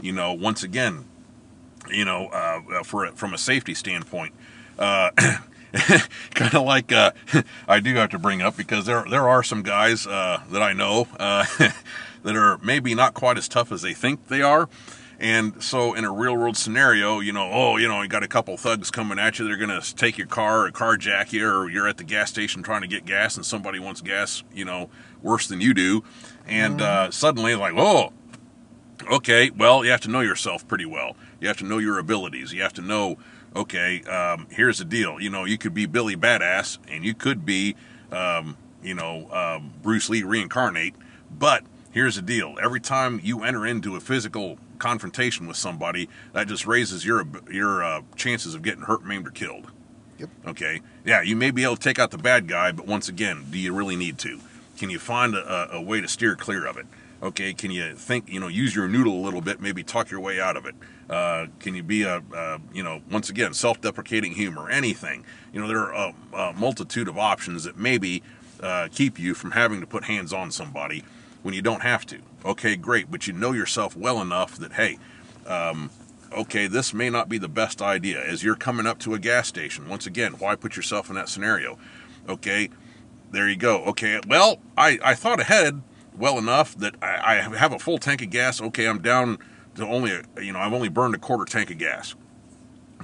You 0.02 0.12
know, 0.12 0.32
once 0.32 0.62
again, 0.62 1.04
you 1.88 2.04
know, 2.04 2.26
uh, 2.28 2.82
for 2.82 3.06
from 3.12 3.34
a 3.34 3.38
safety 3.38 3.74
standpoint, 3.74 4.34
uh, 4.78 5.10
kind 6.34 6.54
of 6.54 6.64
like 6.64 6.92
uh, 6.92 7.12
I 7.68 7.80
do 7.80 7.94
have 7.94 8.10
to 8.10 8.18
bring 8.18 8.42
up 8.42 8.56
because 8.56 8.86
there 8.86 9.04
there 9.08 9.28
are 9.28 9.42
some 9.42 9.62
guys 9.62 10.06
uh, 10.06 10.40
that 10.50 10.62
I 10.62 10.72
know 10.72 11.08
uh, 11.18 11.44
that 12.22 12.36
are 12.36 12.58
maybe 12.58 12.94
not 12.94 13.14
quite 13.14 13.38
as 13.38 13.48
tough 13.48 13.72
as 13.72 13.82
they 13.82 13.94
think 13.94 14.28
they 14.28 14.42
are, 14.42 14.68
And 15.18 15.62
so, 15.62 15.94
in 15.94 16.04
a 16.04 16.12
real 16.12 16.36
world 16.36 16.56
scenario, 16.56 17.20
you 17.20 17.32
know, 17.32 17.48
oh, 17.52 17.76
you 17.76 17.86
know, 17.86 18.02
you 18.02 18.08
got 18.08 18.24
a 18.24 18.28
couple 18.28 18.56
thugs 18.56 18.90
coming 18.90 19.18
at 19.18 19.38
you. 19.38 19.46
They're 19.46 19.56
going 19.56 19.80
to 19.80 19.94
take 19.94 20.18
your 20.18 20.26
car 20.26 20.66
or 20.66 20.70
carjack 20.72 21.32
you, 21.32 21.48
or 21.48 21.70
you're 21.70 21.86
at 21.86 21.98
the 21.98 22.04
gas 22.04 22.30
station 22.30 22.62
trying 22.62 22.82
to 22.82 22.88
get 22.88 23.04
gas, 23.04 23.36
and 23.36 23.46
somebody 23.46 23.78
wants 23.78 24.00
gas, 24.00 24.42
you 24.52 24.64
know, 24.64 24.90
worse 25.22 25.46
than 25.46 25.60
you 25.60 25.72
do. 25.72 26.02
And 26.46 26.80
uh, 26.80 27.10
suddenly, 27.10 27.54
like, 27.54 27.74
oh, 27.76 28.12
okay, 29.10 29.50
well, 29.50 29.84
you 29.84 29.90
have 29.90 30.00
to 30.02 30.10
know 30.10 30.20
yourself 30.20 30.66
pretty 30.66 30.86
well. 30.86 31.16
You 31.40 31.48
have 31.48 31.58
to 31.58 31.64
know 31.64 31.78
your 31.78 31.98
abilities. 31.98 32.52
You 32.52 32.62
have 32.62 32.72
to 32.74 32.82
know, 32.82 33.16
okay, 33.54 34.02
um, 34.02 34.46
here's 34.50 34.78
the 34.78 34.84
deal. 34.84 35.20
You 35.20 35.30
know, 35.30 35.44
you 35.44 35.58
could 35.58 35.74
be 35.74 35.86
Billy 35.86 36.16
Badass, 36.16 36.78
and 36.88 37.04
you 37.04 37.14
could 37.14 37.46
be, 37.46 37.76
um, 38.10 38.56
you 38.82 38.94
know, 38.94 39.30
um, 39.30 39.72
Bruce 39.82 40.08
Lee 40.10 40.22
reincarnate. 40.22 40.94
But 41.30 41.64
here's 41.92 42.16
the 42.16 42.22
deal: 42.22 42.56
every 42.60 42.80
time 42.80 43.20
you 43.22 43.44
enter 43.44 43.64
into 43.64 43.96
a 43.96 44.00
physical 44.00 44.58
confrontation 44.85 45.47
with 45.47 45.57
somebody, 45.57 46.11
that 46.35 46.47
just 46.47 46.66
raises 46.66 47.07
your 47.07 47.26
your 47.51 47.82
uh, 47.82 48.03
chances 48.16 48.55
of 48.55 48.61
getting 48.61 48.82
hurt, 48.82 49.03
maimed, 49.03 49.26
or 49.26 49.30
killed. 49.30 49.70
Yep. 50.18 50.30
Okay. 50.49 50.82
Yeah, 51.07 51.22
you 51.22 51.37
may 51.37 51.51
be 51.51 51.64
able 51.64 51.76
to 51.76 51.82
take 51.82 51.99
out 51.99 52.11
the 52.11 52.18
bad 52.18 52.47
guy, 52.47 52.70
but 52.70 52.87
once 52.87 53.09
again, 53.09 53.47
do 53.51 53.59
you 53.59 53.72
really 53.74 53.97
need 53.97 54.18
to? 54.18 54.41
Can 54.76 54.91
you 54.91 54.99
find 54.99 55.35
a, 55.35 55.76
a 55.76 55.80
way 55.80 56.03
to 56.03 56.09
steer 56.09 56.37
clear 56.37 56.66
of 56.66 56.76
it? 56.76 56.87
Okay. 57.22 57.55
Can 57.55 57.70
you 57.70 57.95
think? 57.95 58.28
You 58.28 58.41
know, 58.41 58.49
use 58.49 58.76
your 58.76 58.87
noodle 58.87 59.14
a 59.14 59.22
little 59.24 59.41
bit, 59.41 59.59
maybe 59.59 59.82
talk 59.82 60.11
your 60.11 60.20
way 60.20 60.39
out 60.39 60.57
of 60.57 60.66
it. 60.66 60.74
Uh, 61.09 61.47
can 61.61 61.74
you 61.74 61.82
be 61.82 62.03
a, 62.03 62.22
uh, 62.35 62.59
you 62.72 62.82
know, 62.82 63.01
once 63.11 63.30
again, 63.30 63.55
self-deprecating 63.55 64.32
humor, 64.32 64.68
anything? 64.68 65.24
You 65.53 65.61
know, 65.62 65.68
there 65.68 65.78
are 65.78 65.93
a, 65.93 66.37
a 66.37 66.53
multitude 66.53 67.09
of 67.09 67.16
options 67.16 67.64
that 67.64 67.78
maybe 67.78 68.22
uh, 68.61 68.89
keep 68.93 69.18
you 69.18 69.35
from 69.35 69.53
having 69.53 69.80
to 69.80 69.87
put 69.87 70.05
hands 70.05 70.32
on 70.32 70.51
somebody 70.51 71.05
when 71.45 71.55
you 71.55 71.62
don't 71.62 71.82
have 71.82 72.05
to. 72.07 72.18
Okay, 72.45 72.74
great, 72.74 73.11
but 73.11 73.26
you 73.26 73.32
know 73.32 73.53
yourself 73.53 73.97
well 73.97 74.20
enough 74.20 74.57
that 74.57 74.72
hey, 74.72 74.99
um, 75.47 75.90
okay, 76.32 76.66
this 76.66 76.92
may 76.92 77.11
not 77.11 77.28
be 77.28 77.38
the 77.38 77.49
best 77.49 77.80
idea. 77.80 78.20
As 78.20 78.42
you're 78.42 78.57
coming 78.57 78.86
up 78.86 78.99
to 79.01 79.14
a 79.14 79.18
gas 79.18 79.47
station, 79.47 79.88
once 79.88 80.07
again, 80.07 80.32
why 80.38 80.57
put 80.57 80.74
yourself 80.74 81.09
in 81.11 81.16
that 81.16 81.28
scenario? 81.28 81.78
Okay, 82.28 82.70
there 83.30 83.49
you 83.49 83.57
go. 83.57 83.84
Okay, 83.84 84.20
well, 84.26 84.59
I, 84.76 84.99
I 85.05 85.14
thought 85.14 85.38
ahead 85.38 85.82
well 86.16 86.38
enough 86.38 86.76
that 86.78 86.95
I, 87.03 87.36
I 87.51 87.57
have 87.57 87.72
a 87.72 87.78
full 87.78 87.99
tank 87.99 88.22
of 88.22 88.30
gas. 88.30 88.61
Okay, 88.61 88.86
I'm 88.88 89.03
down 89.03 89.38
to 89.74 89.86
only, 89.86 90.12
you 90.40 90.53
know, 90.53 90.61
I've 90.61 90.72
only 90.72 90.88
burned 90.88 91.14
a 91.14 91.18
quarter 91.18 91.45
tank 91.45 91.70
of 91.70 91.78
gas. 91.78 92.14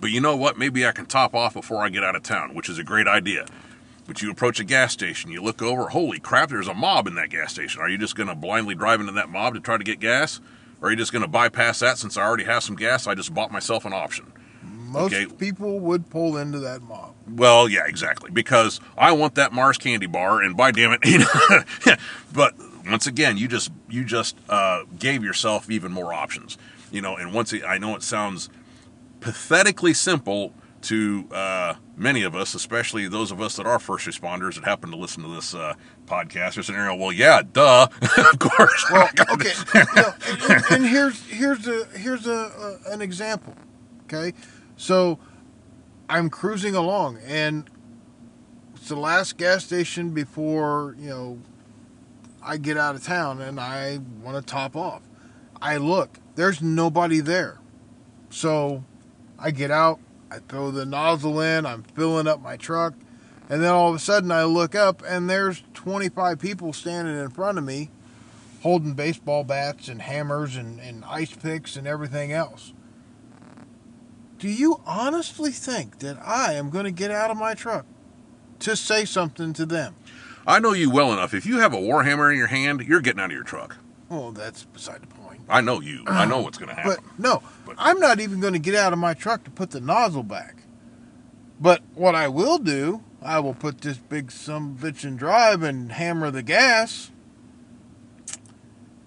But 0.00 0.10
you 0.10 0.20
know 0.20 0.34
what? 0.36 0.56
Maybe 0.56 0.86
I 0.86 0.92
can 0.92 1.04
top 1.04 1.34
off 1.34 1.52
before 1.52 1.82
I 1.84 1.90
get 1.90 2.02
out 2.02 2.16
of 2.16 2.22
town, 2.22 2.54
which 2.54 2.70
is 2.70 2.78
a 2.78 2.84
great 2.84 3.06
idea. 3.06 3.44
But 4.10 4.20
you 4.22 4.28
approach 4.32 4.58
a 4.58 4.64
gas 4.64 4.92
station, 4.92 5.30
you 5.30 5.40
look 5.40 5.62
over, 5.62 5.90
holy 5.90 6.18
crap, 6.18 6.48
there's 6.48 6.66
a 6.66 6.74
mob 6.74 7.06
in 7.06 7.14
that 7.14 7.30
gas 7.30 7.52
station. 7.52 7.80
Are 7.80 7.88
you 7.88 7.96
just 7.96 8.16
going 8.16 8.28
to 8.28 8.34
blindly 8.34 8.74
drive 8.74 8.98
into 8.98 9.12
that 9.12 9.28
mob 9.28 9.54
to 9.54 9.60
try 9.60 9.78
to 9.78 9.84
get 9.84 10.00
gas? 10.00 10.40
Or 10.82 10.88
are 10.88 10.90
you 10.90 10.96
just 10.96 11.12
going 11.12 11.22
to 11.22 11.28
bypass 11.28 11.78
that 11.78 11.96
since 11.96 12.16
I 12.16 12.22
already 12.22 12.42
have 12.42 12.64
some 12.64 12.74
gas? 12.74 13.06
I 13.06 13.14
just 13.14 13.32
bought 13.32 13.52
myself 13.52 13.84
an 13.84 13.92
option. 13.92 14.32
Most 14.64 15.12
Okay. 15.14 15.26
people 15.26 15.78
would 15.78 16.10
pull 16.10 16.36
into 16.38 16.58
that 16.58 16.82
mob. 16.82 17.14
Well, 17.30 17.68
yeah, 17.68 17.82
exactly. 17.86 18.32
Because 18.32 18.80
I 18.98 19.12
want 19.12 19.36
that 19.36 19.52
Mars 19.52 19.78
candy 19.78 20.06
bar, 20.06 20.42
and 20.42 20.56
by 20.56 20.72
damn 20.72 20.90
it, 20.90 21.04
you 21.06 21.18
know. 21.18 21.94
but 22.32 22.54
once 22.88 23.06
again, 23.06 23.36
you 23.36 23.46
just 23.46 23.70
you 23.88 24.04
just 24.04 24.36
uh, 24.48 24.86
gave 24.98 25.22
yourself 25.22 25.70
even 25.70 25.92
more 25.92 26.12
options, 26.12 26.58
you 26.90 27.00
know. 27.00 27.14
And 27.14 27.32
once 27.32 27.54
I 27.64 27.78
know 27.78 27.94
it 27.94 28.02
sounds 28.02 28.50
pathetically 29.20 29.94
simple 29.94 30.52
to 30.82 31.28
uh, 31.30 31.74
many 31.96 32.22
of 32.22 32.34
us, 32.34 32.54
especially 32.54 33.06
those 33.08 33.30
of 33.30 33.40
us 33.40 33.56
that 33.56 33.66
are 33.66 33.78
first 33.78 34.06
responders 34.06 34.54
that 34.54 34.64
happen 34.64 34.90
to 34.90 34.96
listen 34.96 35.22
to 35.22 35.28
this 35.28 35.54
uh, 35.54 35.74
podcast 36.06 36.56
or 36.56 36.62
scenario. 36.62 36.94
Well, 36.94 37.12
yeah, 37.12 37.42
duh, 37.42 37.88
of 38.02 38.38
course. 38.38 38.86
Well, 38.90 39.08
okay, 39.32 39.52
know, 39.96 40.12
and, 40.48 40.64
and 40.70 40.86
here's 40.86 41.24
here's 41.26 41.68
a 41.68 41.84
here's 41.96 42.26
a, 42.26 42.78
a 42.86 42.92
an 42.92 43.02
example. 43.02 43.54
Okay, 44.04 44.32
so 44.76 45.18
I'm 46.08 46.30
cruising 46.30 46.74
along, 46.74 47.18
and 47.26 47.68
it's 48.74 48.88
the 48.88 48.96
last 48.96 49.36
gas 49.36 49.64
station 49.64 50.10
before 50.10 50.96
you 50.98 51.08
know 51.10 51.38
I 52.42 52.56
get 52.56 52.78
out 52.78 52.94
of 52.94 53.04
town, 53.04 53.40
and 53.40 53.60
I 53.60 54.00
want 54.22 54.36
to 54.36 54.42
top 54.42 54.76
off. 54.76 55.02
I 55.60 55.76
look, 55.76 56.18
there's 56.36 56.62
nobody 56.62 57.20
there, 57.20 57.58
so 58.30 58.82
I 59.38 59.50
get 59.50 59.70
out, 59.70 60.00
I 60.30 60.38
throw 60.38 60.70
the 60.70 60.86
nozzle 60.86 61.40
in, 61.40 61.66
I'm 61.66 61.82
filling 61.82 62.26
up 62.28 62.40
my 62.40 62.56
truck, 62.56 62.94
and 63.48 63.62
then 63.62 63.70
all 63.70 63.90
of 63.90 63.96
a 63.96 63.98
sudden 63.98 64.30
I 64.30 64.44
look 64.44 64.74
up, 64.74 65.02
and 65.06 65.28
there's 65.28 65.62
25 65.74 66.38
people 66.38 66.72
standing 66.72 67.18
in 67.18 67.30
front 67.30 67.58
of 67.58 67.64
me 67.64 67.90
holding 68.62 68.94
baseball 68.94 69.42
bats 69.42 69.88
and 69.88 70.02
hammers 70.02 70.56
and, 70.56 70.80
and 70.80 71.04
ice 71.04 71.34
picks 71.34 71.76
and 71.76 71.86
everything 71.86 72.32
else. 72.32 72.72
Do 74.38 74.48
you 74.48 74.80
honestly 74.86 75.50
think 75.50 75.98
that 75.98 76.18
I 76.24 76.54
am 76.54 76.70
going 76.70 76.84
to 76.84 76.90
get 76.90 77.10
out 77.10 77.30
of 77.30 77.36
my 77.36 77.54
truck 77.54 77.84
to 78.60 78.76
say 78.76 79.04
something 79.04 79.52
to 79.54 79.66
them? 79.66 79.94
I 80.46 80.58
know 80.58 80.72
you 80.72 80.90
well 80.90 81.12
enough. 81.12 81.34
If 81.34 81.44
you 81.44 81.58
have 81.58 81.74
a 81.74 81.78
warhammer 81.78 82.30
in 82.30 82.38
your 82.38 82.46
hand, 82.46 82.80
you're 82.82 83.00
getting 83.00 83.20
out 83.20 83.26
of 83.26 83.32
your 83.32 83.44
truck. 83.44 83.76
Well, 84.08 84.32
that's 84.32 84.64
beside 84.64 85.02
the 85.02 85.06
point. 85.06 85.09
I 85.50 85.60
know 85.60 85.80
you. 85.80 86.04
I 86.06 86.24
know 86.24 86.38
uh, 86.38 86.42
what's 86.42 86.58
going 86.58 86.68
to 86.68 86.74
happen. 86.74 86.96
But 86.96 87.18
no, 87.18 87.42
But- 87.66 87.76
I'm 87.78 87.98
not 88.00 88.20
even 88.20 88.40
going 88.40 88.52
to 88.54 88.58
get 88.58 88.74
out 88.74 88.92
of 88.92 88.98
my 88.98 89.14
truck 89.14 89.44
to 89.44 89.50
put 89.50 89.70
the 89.72 89.80
nozzle 89.80 90.22
back. 90.22 90.62
But 91.60 91.82
what 91.94 92.14
I 92.14 92.28
will 92.28 92.58
do, 92.58 93.02
I 93.20 93.38
will 93.40 93.52
put 93.54 93.82
this 93.82 93.98
big 93.98 94.30
some 94.32 94.78
bitch 94.78 95.04
in 95.04 95.16
drive 95.16 95.62
and 95.62 95.92
hammer 95.92 96.30
the 96.30 96.42
gas. 96.42 97.10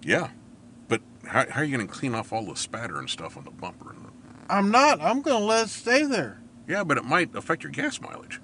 Yeah, 0.04 0.30
but 0.88 1.02
how, 1.26 1.50
how 1.50 1.62
are 1.62 1.64
you 1.64 1.76
going 1.76 1.88
to 1.88 1.94
clean 1.94 2.14
off 2.14 2.34
all 2.34 2.46
the 2.46 2.56
spatter 2.56 3.00
and 3.00 3.10
stuff 3.10 3.38
on 3.38 3.46
the 3.46 3.52
bumper? 3.52 3.92
And 3.92 4.06
the, 4.06 4.10
I'm 4.54 4.70
not. 4.70 5.02
I'm 5.02 5.22
going 5.22 5.40
to 5.40 5.46
let 5.46 5.66
it 5.68 5.70
stay 5.70 6.04
there. 6.04 6.42
yeah, 6.68 6.84
but 6.84 6.98
it 6.98 7.06
might 7.06 7.34
affect 7.36 7.64
your 7.64 7.72
gas 7.72 8.00
mileage. 8.02 8.40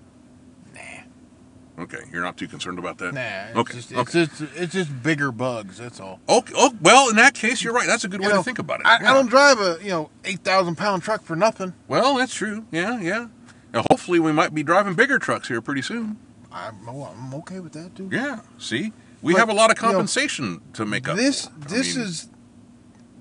Okay, 1.79 1.99
you're 2.11 2.23
not 2.23 2.35
too 2.37 2.47
concerned 2.47 2.77
about 2.77 2.97
that. 2.97 3.13
Nah. 3.13 3.21
It's 3.21 3.57
Okay, 3.57 3.73
Just, 3.75 3.93
okay. 3.93 4.21
It's 4.21 4.37
just 4.39 4.53
it's 4.55 4.73
just 4.73 5.03
bigger 5.03 5.31
bugs. 5.31 5.77
That's 5.77 5.99
all. 5.99 6.19
Okay. 6.27 6.53
Oh, 6.55 6.73
well, 6.81 7.09
in 7.09 7.15
that 7.15 7.33
case, 7.33 7.63
you're 7.63 7.73
right. 7.73 7.87
That's 7.87 8.03
a 8.03 8.07
good 8.09 8.21
You 8.21 8.27
way 8.27 8.33
know, 8.33 8.39
to 8.39 8.43
think 8.43 8.59
about 8.59 8.81
it. 8.81 8.85
I, 8.85 9.01
Yeah. 9.01 9.11
I 9.11 9.13
don't 9.13 9.27
drive 9.29 9.59
a 9.59 9.77
you 9.81 9.89
know 9.89 10.09
eight 10.25 10.39
thousand 10.43 10.75
pound 10.75 11.03
truck 11.03 11.23
for 11.23 11.35
nothing. 11.35 11.73
Well, 11.87 12.15
that's 12.17 12.33
true. 12.33 12.65
Yeah, 12.71 12.99
yeah. 12.99 13.27
Now, 13.73 13.83
hopefully, 13.89 14.19
we 14.19 14.31
might 14.31 14.53
be 14.53 14.63
driving 14.63 14.93
bigger 14.95 15.19
trucks 15.19 15.47
here 15.47 15.61
pretty 15.61 15.81
soon. 15.81 16.17
I'm 16.51 16.87
I'm 16.89 17.33
okay 17.35 17.59
with 17.59 17.73
that 17.73 17.95
too. 17.95 18.09
Yeah. 18.11 18.39
See, 18.57 18.91
we 19.21 19.33
But, 19.33 19.39
have 19.39 19.49
a 19.49 19.53
lot 19.53 19.71
of 19.71 19.77
you 19.77 19.83
know, 19.87 19.93
compensation 19.93 20.61
to 20.73 20.85
make 20.85 21.07
up. 21.07 21.15
This 21.15 21.45
for. 21.45 21.51
I 21.65 21.67
this 21.67 21.95
mean, 21.95 22.05
is 22.05 22.29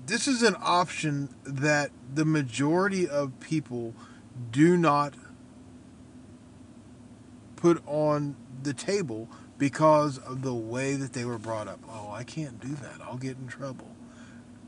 this 0.05 0.27
is 0.27 0.43
an 0.43 0.55
option 0.61 1.29
that 1.45 1.91
the 2.13 2.25
majority 2.25 3.07
of 3.07 3.39
people 3.39 3.93
do 4.51 4.75
not 4.75 5.13
put 7.55 7.81
on 7.85 8.35
the 8.63 8.73
table 8.73 9.27
because 9.57 10.17
of 10.19 10.41
the 10.41 10.53
way 10.53 10.95
that 10.95 11.13
they 11.13 11.25
were 11.25 11.37
brought 11.37 11.67
up. 11.67 11.79
Oh, 11.89 12.11
I 12.11 12.23
can't 12.23 12.59
do 12.59 12.69
that. 12.75 13.01
I'll 13.03 13.17
get 13.17 13.37
in 13.37 13.47
trouble. 13.47 13.87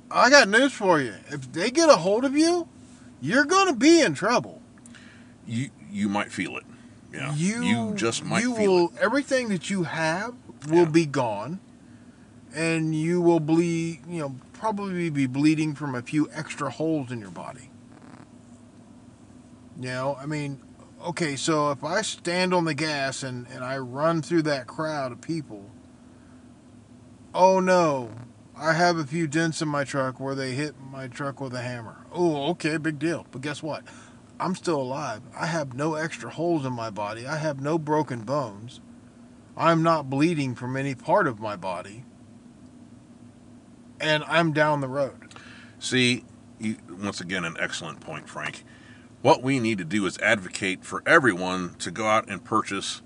I 0.09 0.29
got 0.29 0.49
news 0.49 0.73
for 0.73 0.99
you. 0.99 1.13
If 1.29 1.51
they 1.53 1.71
get 1.71 1.89
a 1.89 1.95
hold 1.95 2.25
of 2.25 2.35
you, 2.35 2.67
you're 3.21 3.45
going 3.45 3.67
to 3.67 3.73
be 3.75 4.01
in 4.01 4.13
trouble. 4.13 4.61
you 5.47 5.69
you 5.91 6.07
might 6.09 6.31
feel 6.31 6.55
it. 6.57 6.63
Yeah. 7.13 7.33
You 7.35 7.61
you 7.63 7.93
just 7.95 8.23
might 8.23 8.41
you 8.43 8.55
feel 8.55 8.73
will 8.73 8.85
it. 8.89 8.97
everything 9.01 9.49
that 9.49 9.69
you 9.69 9.83
have 9.83 10.33
will 10.69 10.79
Yeah. 10.79 10.85
be 10.85 11.05
gone, 11.05 11.59
and 12.53 12.93
you 12.95 13.19
will 13.21 13.39
bleed. 13.41 14.01
You 14.07 14.19
know, 14.21 14.35
probably 14.53 15.09
be 15.09 15.25
bleeding 15.27 15.73
from 15.75 15.95
a 15.95 16.01
few 16.01 16.29
extra 16.33 16.69
holes 16.69 17.11
in 17.11 17.19
your 17.19 17.31
body. 17.31 17.69
You 19.79 19.87
know, 19.87 20.17
I 20.19 20.25
mean, 20.25 20.59
okay, 21.07 21.35
so 21.35 21.71
if 21.71 21.83
I 21.83 22.01
stand 22.01 22.53
on 22.53 22.65
the 22.65 22.73
gas 22.73 23.23
and 23.23 23.47
and 23.47 23.63
I 23.63 23.77
run 23.77 24.21
through 24.21 24.43
that 24.43 24.67
crowd 24.67 25.11
of 25.11 25.21
people, 25.21 25.69
oh 27.33 27.59
no. 27.59 28.11
I 28.55 28.73
have 28.73 28.97
a 28.97 29.05
few 29.05 29.27
dents 29.27 29.63
in 29.63 29.69
my 29.69 29.83
truck 29.83 30.19
where 30.19 30.35
they 30.35 30.51
hit 30.51 30.75
my 30.79 31.07
truck 31.07 31.41
with 31.41 31.55
a 31.55 31.61
hammer. 31.61 32.05
Oh, 32.11 32.49
okay, 32.51 32.77
big 32.77 32.99
deal. 32.99 33.25
But 33.31 33.41
guess 33.41 33.63
what? 33.63 33.83
I'm 34.39 34.53
still 34.53 34.79
alive. 34.79 35.21
I 35.35 35.47
have 35.47 35.73
no 35.73 35.95
extra 35.95 36.29
holes 36.29 36.63
in 36.63 36.73
my 36.73 36.91
body. 36.91 37.25
I 37.25 37.37
have 37.37 37.59
no 37.59 37.79
broken 37.79 38.21
bones. 38.21 38.79
I'm 39.57 39.81
not 39.81 40.11
bleeding 40.11 40.53
from 40.53 40.77
any 40.77 40.93
part 40.93 41.27
of 41.27 41.39
my 41.39 41.55
body. 41.55 42.05
And 43.99 44.23
I'm 44.25 44.53
down 44.53 44.81
the 44.81 44.87
road. 44.87 45.33
See, 45.79 46.23
you, 46.59 46.77
once 46.89 47.19
again, 47.21 47.45
an 47.45 47.55
excellent 47.59 47.99
point, 47.99 48.29
Frank. 48.29 48.63
What 49.21 49.43
we 49.43 49.59
need 49.59 49.77
to 49.77 49.83
do 49.85 50.05
is 50.05 50.17
advocate 50.19 50.83
for 50.83 51.03
everyone 51.05 51.75
to 51.79 51.91
go 51.91 52.07
out 52.07 52.27
and 52.29 52.43
purchase 52.43 53.01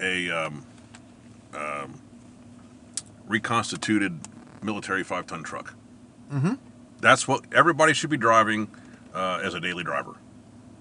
a 0.00 0.30
um, 0.30 0.64
um, 1.54 2.00
reconstituted 3.26 4.20
military 4.62 5.02
five 5.02 5.26
ton 5.26 5.42
truck. 5.42 5.74
Mm-hmm. 6.32 6.54
That's 7.00 7.26
what 7.26 7.44
everybody 7.52 7.94
should 7.94 8.10
be 8.10 8.16
driving 8.16 8.68
uh, 9.14 9.40
as 9.42 9.54
a 9.54 9.60
daily 9.60 9.82
driver. 9.82 10.14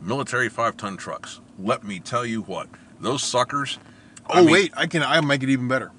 Military 0.02 0.50
five 0.50 0.78
ton 0.78 0.98
trucks. 0.98 1.40
Let 1.58 1.84
me 1.84 2.00
tell 2.00 2.26
you 2.26 2.42
what, 2.44 2.68
those 3.00 3.24
suckers. 3.24 3.80
I 4.28 4.40
Oh 4.40 4.44
mean- 4.44 4.54
wait, 4.54 4.74
I 4.78 4.86
can 4.86 5.02
I'll 5.02 5.22
make 5.24 5.42
it 5.42 5.50
even 5.50 5.68
better. 5.68 5.92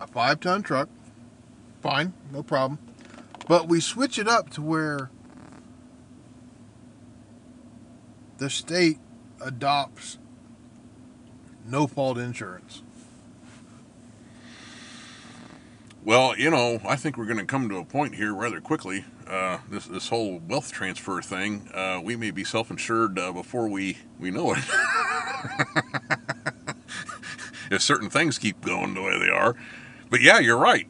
A 0.00 0.06
five 0.06 0.38
ton 0.40 0.62
truck, 0.62 0.88
fine, 1.82 2.12
no 2.32 2.42
problem. 2.44 2.78
But 3.48 3.68
we 3.68 3.80
switch 3.80 4.18
it 4.18 4.28
up 4.28 4.50
to 4.50 4.62
where 4.62 5.10
the 8.38 8.50
state 8.50 8.98
adopts 9.40 10.18
no 11.66 11.86
fault 11.86 12.18
insurance. 12.18 12.82
Well, 16.04 16.36
you 16.36 16.50
know, 16.50 16.80
I 16.86 16.96
think 16.96 17.16
we're 17.16 17.24
going 17.24 17.38
to 17.38 17.46
come 17.46 17.70
to 17.70 17.78
a 17.78 17.84
point 17.84 18.16
here 18.16 18.34
rather 18.34 18.60
quickly. 18.60 19.06
Uh, 19.26 19.58
this 19.70 19.86
this 19.86 20.10
whole 20.10 20.38
wealth 20.46 20.70
transfer 20.70 21.22
thing, 21.22 21.70
uh, 21.72 21.98
we 22.04 22.14
may 22.14 22.30
be 22.30 22.44
self-insured 22.44 23.18
uh, 23.18 23.32
before 23.32 23.68
we 23.68 23.96
we 24.18 24.30
know 24.30 24.52
it. 24.52 24.58
if 27.70 27.80
certain 27.80 28.10
things 28.10 28.38
keep 28.38 28.60
going 28.60 28.92
the 28.92 29.00
way 29.00 29.18
they 29.18 29.30
are, 29.30 29.56
but 30.10 30.20
yeah, 30.20 30.38
you're 30.38 30.58
right. 30.58 30.86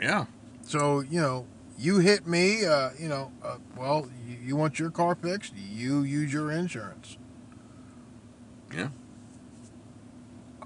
Yeah, 0.00 0.24
So, 0.62 1.00
you 1.00 1.20
know, 1.20 1.46
you 1.80 1.98
hit 1.98 2.26
me, 2.26 2.66
uh, 2.66 2.90
you 2.98 3.08
know, 3.08 3.32
uh, 3.42 3.56
well, 3.76 4.08
you, 4.28 4.36
you 4.44 4.56
want 4.56 4.78
your 4.78 4.90
car 4.90 5.14
fixed, 5.14 5.54
you 5.56 6.02
use 6.02 6.30
your 6.32 6.52
insurance. 6.52 7.16
Yeah. 8.74 8.88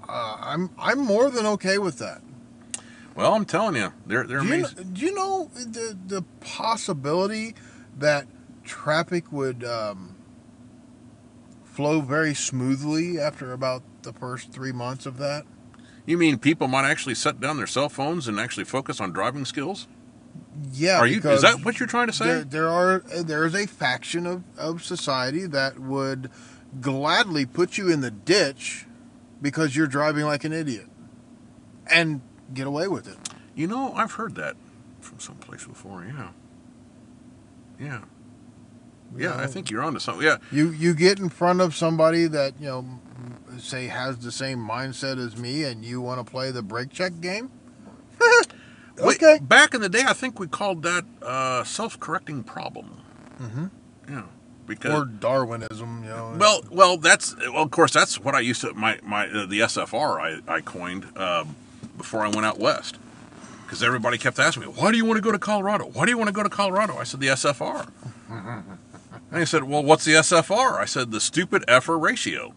Uh, 0.07 0.37
I'm 0.39 0.69
I'm 0.77 0.99
more 0.99 1.29
than 1.31 1.45
okay 1.47 1.77
with 1.77 1.97
that. 1.99 2.21
well, 3.15 3.33
I'm 3.33 3.45
telling 3.45 3.75
you, 3.75 3.91
they're 4.05 4.27
they're 4.27 4.41
Do 4.41 4.47
you, 4.47 4.53
amazing. 4.55 4.93
do 4.93 5.01
you 5.05 5.15
know 5.15 5.49
the 5.55 5.97
the 6.05 6.21
possibility 6.41 7.55
that 7.97 8.27
traffic 8.63 9.31
would 9.31 9.63
um, 9.63 10.15
flow 11.63 12.01
very 12.01 12.33
smoothly 12.35 13.19
after 13.19 13.51
about 13.53 13.81
the 14.03 14.13
first 14.13 14.51
three 14.51 14.71
months 14.71 15.05
of 15.05 15.17
that? 15.17 15.45
You 16.05 16.17
mean 16.19 16.37
people 16.37 16.67
might 16.67 16.87
actually 16.87 17.15
set 17.15 17.39
down 17.39 17.57
their 17.57 17.65
cell 17.65 17.89
phones 17.89 18.27
and 18.27 18.39
actually 18.39 18.65
focus 18.65 18.99
on 19.01 19.11
driving 19.11 19.45
skills? 19.45 19.87
Yeah, 20.71 20.99
Are 20.99 21.07
you? 21.07 21.19
Is 21.19 21.41
that 21.41 21.65
what 21.65 21.79
you're 21.79 21.87
trying 21.87 22.07
to 22.07 22.13
say? 22.13 22.25
There, 22.25 22.43
there 22.43 22.69
are 22.69 22.99
there 22.99 23.45
is 23.45 23.55
a 23.55 23.67
faction 23.67 24.25
of, 24.25 24.43
of 24.57 24.83
society 24.83 25.45
that 25.47 25.79
would 25.79 26.29
gladly 26.81 27.45
put 27.45 27.77
you 27.77 27.89
in 27.89 28.01
the 28.01 28.11
ditch 28.11 28.85
because 29.41 29.75
you're 29.75 29.87
driving 29.87 30.25
like 30.25 30.43
an 30.43 30.53
idiot 30.53 30.87
and 31.91 32.21
get 32.53 32.67
away 32.67 32.87
with 32.87 33.07
it. 33.07 33.17
You 33.53 33.67
know, 33.67 33.93
I've 33.93 34.13
heard 34.13 34.35
that 34.35 34.55
from 34.99 35.19
someplace 35.19 35.65
before. 35.65 36.05
Yeah. 36.05 36.29
Yeah. 37.79 38.01
Yeah, 39.17 39.37
I 39.37 39.47
think 39.47 39.69
you're 39.69 39.83
onto 39.83 39.99
something. 39.99 40.25
Yeah. 40.25 40.37
you 40.51 40.71
you 40.71 40.93
get 40.93 41.19
in 41.19 41.29
front 41.29 41.61
of 41.61 41.75
somebody 41.75 42.27
that 42.27 42.59
you 42.59 42.67
know 42.67 42.85
say 43.59 43.87
has 43.87 44.17
the 44.17 44.31
same 44.31 44.59
mindset 44.59 45.17
as 45.17 45.37
me 45.37 45.63
and 45.63 45.85
you 45.85 46.01
want 46.01 46.25
to 46.25 46.29
play 46.29 46.51
the 46.51 46.61
brake 46.61 46.91
check 46.91 47.13
game 47.21 47.49
Okay 48.99 49.39
back 49.41 49.73
in 49.73 49.81
the 49.81 49.89
day, 49.89 50.03
I 50.05 50.13
think 50.13 50.39
we 50.39 50.47
called 50.47 50.83
that 50.83 51.05
uh, 51.21 51.63
self-correcting 51.63 52.43
problem. 52.43 53.01
Mhm. 53.41 53.69
Yeah. 54.09 54.23
Because 54.67 54.93
or 54.93 55.05
darwinism 55.05 56.03
you 56.03 56.09
know 56.09 56.35
well, 56.39 56.61
well, 56.71 56.97
that's 56.97 57.35
well, 57.37 57.63
of 57.63 57.71
course 57.71 57.91
that's 57.91 58.19
what 58.19 58.33
I 58.33 58.39
used 58.39 58.61
to 58.61 58.73
my 58.73 58.99
my 59.03 59.27
uh, 59.27 59.45
the 59.45 59.59
SFR 59.59 60.19
I 60.19 60.39
I 60.51 60.61
coined 60.61 61.05
um, 61.17 61.55
before 61.97 62.25
I 62.25 62.29
went 62.29 62.45
out 62.45 62.59
west. 62.59 62.97
Because 63.63 63.81
everybody 63.81 64.17
kept 64.19 64.37
asking 64.39 64.63
me, 64.63 64.69
"Why 64.69 64.91
do 64.91 64.97
you 64.97 65.05
want 65.05 65.17
to 65.17 65.21
go 65.21 65.31
to 65.31 65.39
Colorado? 65.39 65.85
Why 65.85 66.05
do 66.05 66.11
you 66.11 66.17
want 66.17 66.27
to 66.27 66.33
go 66.33 66.43
to 66.43 66.49
Colorado?" 66.49 66.97
I 66.97 67.03
said, 67.03 67.19
"The 67.19 67.27
SFR." 67.29 67.89
and 68.29 69.39
he 69.39 69.45
said, 69.45 69.63
"Well, 69.63 69.83
what's 69.83 70.05
the 70.05 70.13
SFR?" 70.13 70.79
I 70.79 70.85
said, 70.85 71.11
"The 71.11 71.19
stupid 71.19 71.63
effer 71.67 71.97
ratio." 71.97 72.53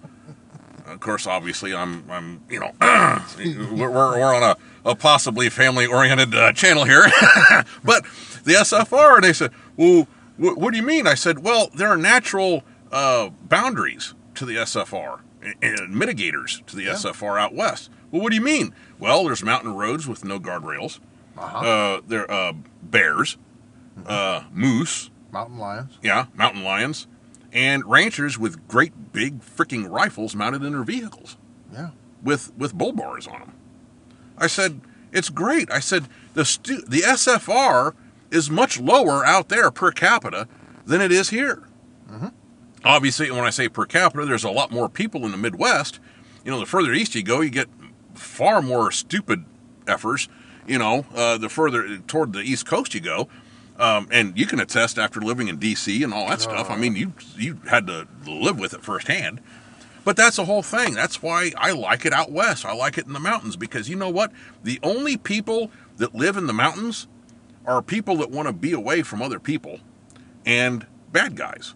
Of 0.90 1.00
course, 1.00 1.26
obviously, 1.26 1.74
I'm, 1.74 2.04
I'm, 2.10 2.40
you 2.48 2.60
know, 2.60 2.72
we're, 3.38 3.90
we're 3.90 4.18
we're 4.18 4.34
on 4.34 4.42
a, 4.42 4.56
a 4.90 4.94
possibly 4.94 5.48
family-oriented 5.50 6.34
uh, 6.34 6.52
channel 6.52 6.84
here, 6.84 7.04
but 7.84 8.04
the 8.44 8.54
SFR. 8.54 9.16
And 9.16 9.24
they 9.24 9.32
said, 9.32 9.50
"Well, 9.76 10.06
wh- 10.36 10.56
what 10.58 10.70
do 10.72 10.76
you 10.76 10.82
mean?" 10.82 11.06
I 11.06 11.14
said, 11.14 11.40
"Well, 11.44 11.70
there 11.74 11.88
are 11.88 11.96
natural 11.96 12.62
uh, 12.90 13.28
boundaries 13.48 14.14
to 14.36 14.44
the 14.46 14.54
SFR 14.56 15.20
and, 15.42 15.54
and 15.62 15.94
mitigators 15.94 16.64
to 16.66 16.76
the 16.76 16.84
Yeah. 16.84 16.92
SFR 16.94 17.38
out 17.40 17.54
west." 17.54 17.90
Well, 18.10 18.22
what 18.22 18.30
do 18.30 18.36
you 18.36 18.42
mean? 18.42 18.74
Well, 18.98 19.24
there's 19.24 19.42
mountain 19.42 19.74
roads 19.74 20.06
with 20.08 20.24
no 20.24 20.40
guardrails. 20.40 20.98
uh-huh. 21.36 21.58
Uh, 21.58 22.00
there 22.06 22.30
uh, 22.30 22.54
bears, 22.82 23.36
uh, 24.06 24.44
moose, 24.52 25.10
mountain 25.30 25.58
lions 25.58 25.98
yeah, 26.02 26.26
mountain 26.34 26.64
lions, 26.64 27.06
and 27.52 27.84
ranchers 27.86 28.38
with 28.38 28.66
great 28.68 29.12
big 29.12 29.40
freaking 29.40 29.88
rifles 29.90 30.34
mounted 30.34 30.62
in 30.62 30.72
their 30.72 30.82
vehicles 30.84 31.36
yeah 31.72 31.90
with 32.22 32.52
with 32.56 32.74
bull 32.74 32.92
bars 32.92 33.26
on 33.26 33.40
them. 33.40 33.52
I 34.36 34.46
said, 34.48 34.80
"It's 35.12 35.28
great." 35.30 35.70
I 35.70 35.80
said, 35.80 36.08
"The 36.34 36.44
stu- 36.44 36.82
the 36.86 37.02
SFR 37.02 37.94
is 38.30 38.50
much 38.50 38.78
lower 38.80 39.24
out 39.24 39.48
there 39.48 39.70
per 39.70 39.90
capita 39.92 40.46
than 40.84 41.00
it 41.00 41.10
is 41.12 41.30
here." 41.30 41.62
Mhm. 42.10 42.32
Obviously, 42.84 43.30
when 43.30 43.44
I 43.44 43.50
say 43.50 43.68
per 43.68 43.84
capita, 43.84 44.24
there's 44.26 44.44
a 44.44 44.50
lot 44.50 44.70
more 44.70 44.88
people 44.88 45.24
in 45.24 45.30
the 45.32 45.36
Midwest. 45.36 45.98
You 46.44 46.50
know, 46.52 46.60
the 46.60 46.66
further 46.66 46.92
east 46.92 47.14
you 47.14 47.22
go, 47.22 47.40
you 47.40 47.50
get 47.50 47.68
far 48.14 48.62
more 48.62 48.90
stupid 48.92 49.44
effers. 49.86 50.28
You 50.66 50.78
know, 50.78 51.06
uh, 51.14 51.38
the 51.38 51.48
further 51.48 51.98
toward 51.98 52.32
the 52.32 52.40
East 52.40 52.66
Coast 52.66 52.94
you 52.94 53.00
go, 53.00 53.28
um, 53.78 54.08
and 54.10 54.38
you 54.38 54.46
can 54.46 54.60
attest 54.60 54.98
after 54.98 55.20
living 55.20 55.48
in 55.48 55.58
D.C. 55.58 56.02
and 56.02 56.12
all 56.12 56.28
that 56.28 56.40
stuff. 56.40 56.70
I 56.70 56.76
mean, 56.76 56.96
you 56.96 57.12
you 57.36 57.60
had 57.68 57.86
to 57.86 58.08
live 58.26 58.58
with 58.58 58.74
it 58.74 58.82
firsthand. 58.82 59.40
But 60.04 60.16
that's 60.16 60.36
the 60.36 60.46
whole 60.46 60.62
thing. 60.62 60.94
That's 60.94 61.22
why 61.22 61.52
I 61.58 61.72
like 61.72 62.06
it 62.06 62.14
out 62.14 62.32
west. 62.32 62.64
I 62.64 62.72
like 62.74 62.96
it 62.96 63.06
in 63.06 63.12
the 63.12 63.20
mountains 63.20 63.56
because 63.56 63.90
you 63.90 63.96
know 63.96 64.08
what? 64.08 64.32
The 64.62 64.80
only 64.82 65.16
people 65.18 65.70
that 65.98 66.14
live 66.14 66.36
in 66.36 66.46
the 66.46 66.54
mountains 66.54 67.06
are 67.66 67.82
people 67.82 68.16
that 68.16 68.30
want 68.30 68.48
to 68.48 68.54
be 68.54 68.72
away 68.72 69.02
from 69.02 69.20
other 69.20 69.38
people 69.38 69.80
and 70.46 70.86
bad 71.12 71.36
guys. 71.36 71.74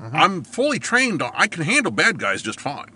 I'm 0.00 0.42
fully 0.42 0.78
trained 0.78 1.22
on 1.22 1.30
I 1.34 1.46
can 1.46 1.62
handle 1.62 1.92
bad 1.92 2.18
guys 2.18 2.42
just 2.42 2.60
fine. 2.60 2.90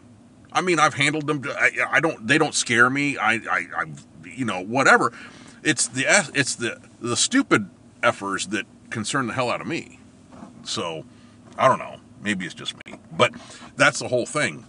I 0.53 0.61
mean, 0.61 0.79
I've 0.79 0.95
handled 0.95 1.27
them 1.27 1.43
I, 1.47 1.71
I 1.91 2.01
don't 2.01 2.27
they 2.27 2.39
don't 2.39 2.55
scare 2.55 2.89
me. 2.91 3.17
I 3.17 3.35
I 3.35 3.67
I 3.77 3.85
you 4.25 4.45
know, 4.45 4.61
whatever. 4.61 5.13
It's 5.63 5.87
the 5.87 6.05
it's 6.35 6.57
the 6.57 6.81
the 7.01 7.17
stupid 7.17 7.69
effers 8.05 8.51
that 8.51 8.67
concern 8.91 9.27
the 9.27 9.33
hell 9.33 9.51
out 9.51 9.61
of 9.61 9.67
me. 9.67 9.99
So, 10.63 11.05
I 11.59 11.69
don't 11.69 11.79
know. 11.79 11.97
Maybe 12.23 12.47
it's 12.47 12.55
just 12.55 12.75
me, 12.87 12.99
but 13.13 13.33
that's 13.77 13.99
the 13.99 14.09
whole 14.09 14.27
thing. 14.27 14.65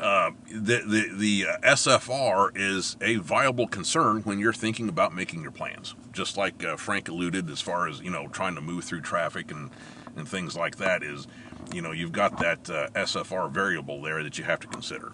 Uh, 0.00 0.30
the 0.50 0.82
the 0.86 1.10
the 1.12 1.46
uh, 1.46 1.74
SFR 1.74 2.52
is 2.54 2.96
a 3.02 3.16
viable 3.16 3.66
concern 3.66 4.22
when 4.22 4.38
you're 4.38 4.52
thinking 4.52 4.88
about 4.88 5.14
making 5.14 5.42
your 5.42 5.50
plans. 5.50 5.94
Just 6.12 6.38
like 6.38 6.64
uh, 6.64 6.76
Frank 6.76 7.08
alluded, 7.08 7.50
as 7.50 7.60
far 7.60 7.86
as 7.86 8.00
you 8.00 8.10
know, 8.10 8.28
trying 8.28 8.54
to 8.54 8.62
move 8.62 8.84
through 8.84 9.02
traffic 9.02 9.50
and 9.50 9.70
and 10.16 10.26
things 10.26 10.56
like 10.56 10.76
that 10.76 11.02
is, 11.02 11.26
you 11.72 11.82
know, 11.82 11.92
you've 11.92 12.12
got 12.12 12.38
that 12.38 12.70
uh, 12.70 12.88
SFR 12.94 13.50
variable 13.50 14.00
there 14.00 14.22
that 14.22 14.38
you 14.38 14.44
have 14.44 14.60
to 14.60 14.66
consider. 14.66 15.12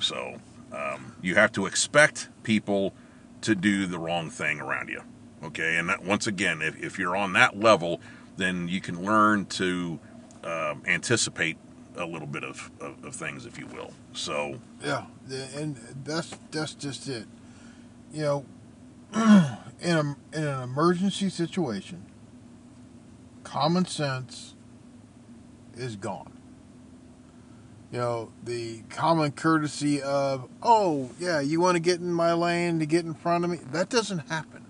So 0.00 0.40
um, 0.72 1.16
you 1.20 1.34
have 1.34 1.52
to 1.52 1.66
expect 1.66 2.28
people 2.42 2.94
to 3.42 3.54
do 3.54 3.86
the 3.86 3.98
wrong 3.98 4.30
thing 4.30 4.60
around 4.60 4.88
you. 4.88 5.02
Okay, 5.42 5.76
and 5.76 5.88
that, 5.88 6.04
once 6.04 6.26
again, 6.26 6.62
if, 6.62 6.80
if 6.82 6.98
you're 6.98 7.16
on 7.16 7.32
that 7.32 7.58
level, 7.58 8.00
then 8.36 8.68
you 8.68 8.80
can 8.80 9.04
learn 9.04 9.46
to 9.46 9.98
um, 10.44 10.82
anticipate 10.86 11.56
a 11.96 12.06
little 12.06 12.26
bit 12.26 12.44
of, 12.44 12.70
of, 12.80 13.04
of 13.04 13.14
things, 13.14 13.44
if 13.44 13.58
you 13.58 13.66
will. 13.66 13.92
So, 14.12 14.60
Yeah, 14.84 15.04
and 15.54 15.76
that's 16.04 16.36
that's 16.50 16.74
just 16.74 17.08
it. 17.08 17.26
You 18.12 18.22
know, 18.22 18.44
in 19.80 19.96
a 19.96 20.16
in 20.32 20.44
an 20.44 20.62
emergency 20.62 21.28
situation, 21.28 22.06
common 23.42 23.84
sense 23.84 24.54
is 25.74 25.96
gone. 25.96 26.32
You 27.90 27.98
know, 27.98 28.32
the 28.42 28.82
common 28.88 29.32
courtesy 29.32 30.00
of, 30.00 30.48
"Oh, 30.62 31.10
yeah, 31.18 31.40
you 31.40 31.60
want 31.60 31.76
to 31.76 31.80
get 31.80 32.00
in 32.00 32.12
my 32.12 32.32
lane 32.32 32.78
to 32.78 32.86
get 32.86 33.04
in 33.04 33.12
front 33.12 33.44
of 33.44 33.50
me?" 33.50 33.58
That 33.72 33.90
doesn't 33.90 34.30
happen. 34.30 34.61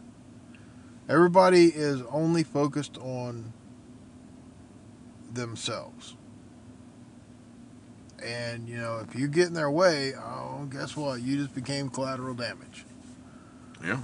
Everybody 1.08 1.66
is 1.66 2.02
only 2.10 2.44
focused 2.44 2.96
on 2.98 3.52
themselves. 5.32 6.16
And 8.24 8.68
you 8.68 8.76
know, 8.76 9.04
if 9.06 9.18
you 9.18 9.26
get 9.28 9.48
in 9.48 9.54
their 9.54 9.70
way, 9.70 10.12
oh, 10.14 10.68
guess 10.70 10.96
what? 10.96 11.22
You 11.22 11.36
just 11.36 11.54
became 11.54 11.88
collateral 11.88 12.34
damage. 12.34 12.84
yeah. 13.84 14.02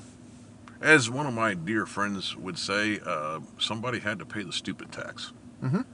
As 0.81 1.11
one 1.11 1.27
of 1.27 1.35
my 1.35 1.55
dear 1.55 1.87
friends 1.87 2.37
would 2.37 2.57
say, 2.57 3.01
uh, 3.05 3.41
somebody 3.59 3.99
had 3.99 4.21
to 4.21 4.25
pay 4.25 4.45
the 4.45 4.53
stupid 4.53 4.93
tax. 4.93 5.33
Mhm. 5.63 5.85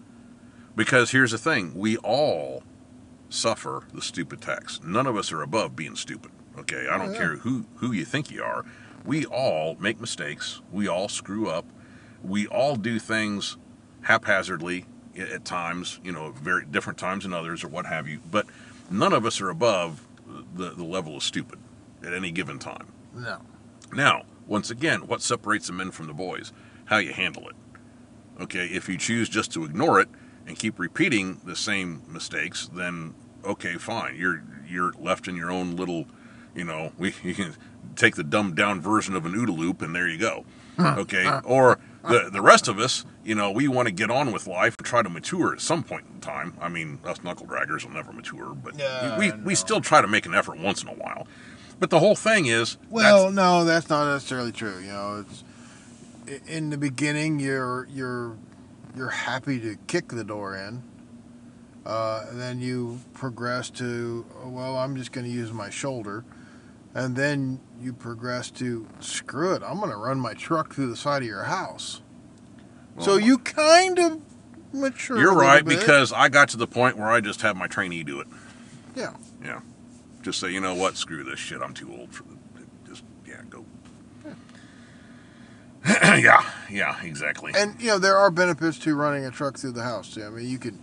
Because 0.77 1.11
here's 1.11 1.31
the 1.31 1.39
thing 1.39 1.73
we 1.75 1.97
all 1.99 2.63
suffer 3.31 3.85
the 3.95 4.03
stupid 4.03 4.43
tax. 4.43 4.81
None 4.85 5.07
of 5.07 5.17
us 5.17 5.33
are 5.33 5.41
above 5.41 5.75
being 5.75 5.97
stupid. 5.97 6.33
Okay, 6.59 6.87
I 6.87 6.97
Oh, 6.97 6.99
don't 6.99 7.13
yeah. 7.13 7.19
care 7.19 7.37
who, 7.39 7.65
who 7.77 7.93
you 7.93 8.05
think 8.05 8.31
you 8.31 8.43
are. 8.43 8.65
We 9.05 9.27
all 9.27 9.77
make 9.79 10.01
mistakes. 10.01 10.61
We 10.73 10.89
all 10.89 11.09
screw 11.09 11.49
up. 11.49 11.67
We 12.23 12.47
all 12.47 12.77
do 12.77 12.99
things 12.99 13.57
haphazardly 14.03 14.87
at 15.19 15.45
times, 15.45 16.01
you 16.03 16.13
know, 16.13 16.33
very 16.33 16.65
different 16.65 16.99
times 16.99 17.25
than 17.25 17.33
others 17.33 17.63
or 17.63 17.69
what 17.69 17.87
have 17.87 18.09
you. 18.09 18.21
But 18.31 18.47
none 18.91 19.13
of 19.13 19.27
us 19.27 19.41
are 19.41 19.51
above 19.51 20.07
the, 20.55 20.71
the 20.71 20.85
level 20.85 21.17
of 21.17 21.23
stupid 21.23 21.59
at 22.03 22.13
any 22.13 22.31
given 22.31 22.59
time. 22.59 22.89
No. 23.15 23.41
Now, 23.93 24.25
once 24.47 24.71
again, 24.71 25.07
what 25.07 25.23
separates 25.23 25.67
the 25.67 25.73
men 25.73 25.91
from 25.91 26.07
the 26.07 26.15
boys? 26.15 26.53
how 26.87 26.99
you 26.99 27.13
handle 27.13 27.49
it. 27.49 27.57
Okay, 28.41 28.67
if 28.67 28.89
you 28.89 28.99
choose 28.99 29.29
just 29.29 29.53
to 29.53 29.65
ignore 29.65 30.01
it 30.01 30.09
and 30.47 30.59
keep 30.59 30.79
repeating 30.79 31.41
the 31.45 31.57
same 31.57 32.03
mistakes, 32.09 32.69
then 32.73 33.15
okay, 33.45 33.75
fine. 33.75 34.17
You're 34.17 34.43
you're 34.67 34.93
left 34.99 35.29
in 35.29 35.37
your 35.37 35.51
own 35.51 35.77
little, 35.77 36.07
you 36.55 36.65
know, 36.65 36.93
we 36.99 37.15
you 37.23 37.35
can 37.35 37.55
take 37.97 38.17
the 38.17 38.25
dumbed 38.25 38.57
down 38.57 38.81
version 38.81 39.15
of 39.15 39.25
an 39.27 39.33
OODA 39.35 39.57
loop 39.57 39.83
and 39.83 39.95
there 39.95 40.09
you 40.09 40.19
go. 40.19 40.45
Okay, 40.79 41.31
or 41.45 41.79
the 42.03 42.29
the 42.33 42.41
rest 42.43 42.67
of 42.69 42.79
us, 42.79 43.05
you 43.25 43.35
know, 43.35 43.51
we 43.51 43.69
want 43.69 43.87
to 43.87 43.93
get 43.93 44.11
on 44.11 44.33
with 44.33 44.47
life 44.47 44.77
and 44.77 44.87
try 44.87 45.03
to 45.03 45.09
mature 45.09 45.53
at 45.53 45.61
some 45.61 45.83
point 45.85 46.05
in 46.13 46.21
time. 46.21 46.55
I 46.61 46.69
mean, 46.69 46.99
us 47.05 47.23
knuckle 47.23 47.47
draggers 47.47 47.85
will 47.85 47.93
never 47.93 48.13
mature, 48.13 48.55
but 48.55 48.75
we 48.75 48.83
I 48.83 49.17
know. 49.29 49.43
we 49.45 49.55
still 49.55 49.81
try 49.81 50.03
to 50.03 50.09
make 50.09 50.27
an 50.27 50.35
effort 50.35 50.59
once 50.59 50.83
in 50.83 50.89
a 50.89 50.95
while. 50.95 51.27
But 51.79 51.91
the 51.91 51.99
whole 51.99 52.15
thing 52.17 52.47
is, 52.47 52.77
Well, 52.91 53.31
no, 53.31 53.65
that's 53.65 53.89
not 53.89 54.13
necessarily 54.13 54.53
true. 54.53 54.79
You 54.79 54.89
know, 54.89 55.25
it's 55.27 55.45
in 56.47 56.71
the 56.71 56.79
beginning 56.79 57.39
you're 57.41 57.87
you're 57.93 58.37
you're 58.97 59.11
happy 59.11 59.61
to 59.61 59.77
kick 59.87 60.09
the 60.09 60.25
door 60.25 60.57
in, 60.57 60.83
uh, 61.87 62.27
and 62.31 62.41
then 62.41 62.61
you 62.61 63.01
progress 63.13 63.71
to 63.71 64.25
well, 64.45 64.77
I'm 64.77 64.97
just 64.97 65.13
going 65.13 65.27
to 65.27 65.33
use 65.33 65.53
my 65.53 65.71
shoulder, 65.71 66.25
and 66.95 67.17
then 67.17 67.61
you 67.81 67.93
progress 67.93 68.51
to 68.53 68.87
screw 69.01 69.55
it, 69.55 69.63
I'm 69.63 69.79
going 69.79 69.91
to 69.91 69.97
run 69.97 70.21
my 70.21 70.35
truck 70.35 70.75
through 70.75 70.89
the 70.89 70.97
side 70.97 71.23
of 71.23 71.29
your 71.29 71.45
house. 71.45 72.01
so 72.99 73.17
you 73.17 73.39
kind 73.39 73.99
of 73.99 74.21
mature. 74.73 75.19
You're 75.19 75.35
right 75.35 75.65
bit. 75.65 75.81
because 75.81 76.13
I 76.13 76.29
got 76.29 76.49
to 76.51 76.57
the 76.57 76.67
point 76.67 76.97
where 76.97 77.09
I 77.09 77.21
just 77.21 77.43
have 77.43 77.57
my 77.57 77.67
trainee 77.67 78.05
do 78.05 78.21
it. 78.21 78.29
Yeah. 78.95 79.15
Yeah. 79.43 79.61
Just 80.23 80.41
say, 80.41 80.51
you 80.51 80.61
know 80.61 80.75
what, 80.75 80.97
screw 80.97 81.25
this 81.25 81.39
shit. 81.39 81.61
I'm 81.61 81.75
too 81.75 81.93
old 81.93 82.13
for 82.13 82.23
the. 82.23 82.39
Just 82.89 83.05
yeah, 83.27 83.43
go. 83.51 83.65
yeah, 85.85 86.51
yeah, 86.71 87.03
exactly. 87.03 87.53
And 87.55 87.79
you 87.81 87.89
know 87.89 87.99
there 87.99 88.17
are 88.17 88.31
benefits 88.31 88.79
to 88.81 88.95
running 88.95 89.27
a 89.27 89.31
truck 89.31 89.59
through 89.59 89.73
the 89.73 89.83
house. 89.83 90.15
Too. 90.15 90.25
I 90.25 90.31
mean, 90.31 90.49
you 90.49 90.59
can 90.59 90.83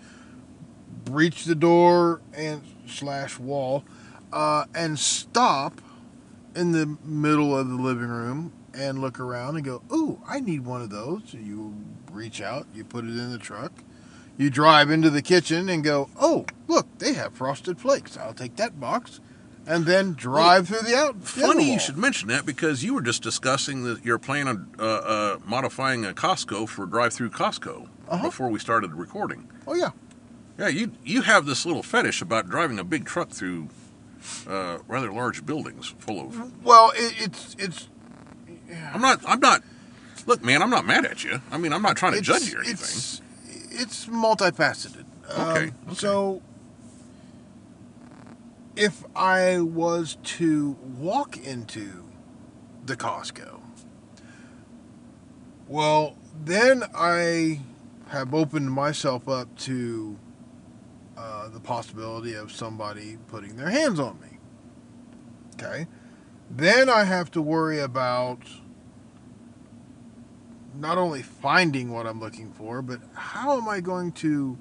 breach 1.05 1.45
the 1.45 1.55
door 1.55 2.21
and 2.33 2.61
slash 2.85 3.39
wall, 3.39 3.83
uh, 4.31 4.65
and 4.75 4.99
stop 4.99 5.81
in 6.55 6.71
the 6.71 6.97
middle 7.03 7.57
of 7.57 7.67
the 7.69 7.75
living 7.75 8.07
room 8.09 8.51
and 8.73 8.99
look 8.99 9.19
around 9.19 9.55
and 9.57 9.65
go, 9.65 9.81
"Ooh, 9.93 10.21
I 10.27 10.39
need 10.39 10.65
one 10.65 10.81
of 10.81 10.89
those." 10.89 11.21
So 11.27 11.37
you 11.37 11.73
reach 12.11 12.41
out, 12.41 12.67
you 12.73 12.83
put 12.83 13.05
it 13.05 13.09
in 13.17 13.31
the 13.31 13.37
truck. 13.37 13.71
You 14.37 14.49
drive 14.49 14.89
into 14.89 15.09
the 15.09 15.21
kitchen 15.21 15.69
and 15.69 15.83
go, 15.83 16.09
"Oh, 16.19 16.45
look, 16.67 16.87
they 16.99 17.13
have 17.13 17.33
frosted 17.33 17.79
flakes. 17.79 18.17
I'll 18.17 18.33
take 18.33 18.55
that 18.57 18.79
box." 18.79 19.19
And 19.67 19.85
then 19.85 20.13
drive 20.13 20.67
through 20.69 20.81
the 20.81 20.95
out. 20.97 21.21
the 21.21 21.25
Funny 21.27 21.71
you 21.71 21.79
should 21.79 21.97
mention 21.97 22.27
that 22.29 22.47
because 22.47 22.83
you 22.83 22.95
were 22.95 23.01
just 23.03 23.21
discussing 23.21 23.83
that 23.83 24.03
you're 24.03 24.17
planning 24.17 24.47
on 24.47 24.67
uh, 24.79 24.83
uh, 24.83 25.37
modifying 25.45 26.03
a 26.03 26.13
Costco 26.13 26.67
for 26.67 26.87
drive-through 26.87 27.29
Costco 27.29 27.87
Uh-huh. 28.09 28.23
before 28.25 28.49
we 28.49 28.57
started 28.57 28.93
recording. 28.95 29.47
Oh 29.67 29.75
yeah. 29.75 29.91
Yeah, 30.57 30.67
you 30.69 30.91
you 31.05 31.21
have 31.21 31.45
this 31.45 31.63
little 31.65 31.83
fetish 31.83 32.23
about 32.23 32.49
driving 32.49 32.79
a 32.79 32.83
big 32.83 33.05
truck 33.05 33.29
through 33.29 33.67
uh, 34.47 34.79
rather 34.87 35.11
large 35.11 35.45
buildings 35.45 35.93
full 35.99 36.19
of. 36.21 36.63
Well, 36.63 36.91
it, 36.95 37.13
it's 37.19 37.55
it's 37.59 37.87
I'm 38.93 39.01
not. 39.01 39.21
I'm 39.27 39.39
not. 39.39 39.63
Look, 40.27 40.43
man, 40.43 40.61
I'm 40.61 40.69
not 40.69 40.85
mad 40.85 41.05
at 41.05 41.23
you. 41.23 41.41
I 41.51 41.57
mean, 41.57 41.73
I'm 41.73 41.81
not 41.81 41.97
trying 41.97 42.13
to 42.13 42.21
judge 42.21 42.49
you 42.51 42.57
or 42.59 42.63
anything. 42.63 42.75
It's, 42.75 43.21
it's 43.71 44.05
multifaceted. 44.05 45.05
Okay, 45.29 45.41
Um, 45.41 45.47
okay. 45.49 45.71
So, 45.95 46.41
if 48.75 49.03
I 49.15 49.59
was 49.61 50.17
to 50.23 50.77
walk 50.97 51.37
into 51.37 52.05
the 52.85 52.95
Costco, 52.95 53.61
well, 55.67 56.15
then 56.43 56.83
I 56.95 57.61
have 58.09 58.33
opened 58.33 58.71
myself 58.71 59.27
up 59.27 59.57
to 59.59 60.17
uh, 61.17 61.49
the 61.49 61.59
possibility 61.59 62.33
of 62.33 62.51
somebody 62.51 63.17
putting 63.27 63.55
their 63.55 63.69
hands 63.69 63.99
on 63.99 64.19
me. 64.19 64.37
Okay. 65.55 65.87
Then 66.49 66.89
I 66.89 67.03
have 67.03 67.31
to 67.31 67.41
worry 67.41 67.79
about 67.79 68.39
not 70.75 70.97
only 70.97 71.21
finding 71.21 71.91
what 71.91 72.07
I'm 72.07 72.19
looking 72.19 72.51
for, 72.51 72.81
but 72.81 72.99
how 73.13 73.57
am 73.57 73.67
I 73.67 73.79
going 73.81 74.11
to 74.13 74.57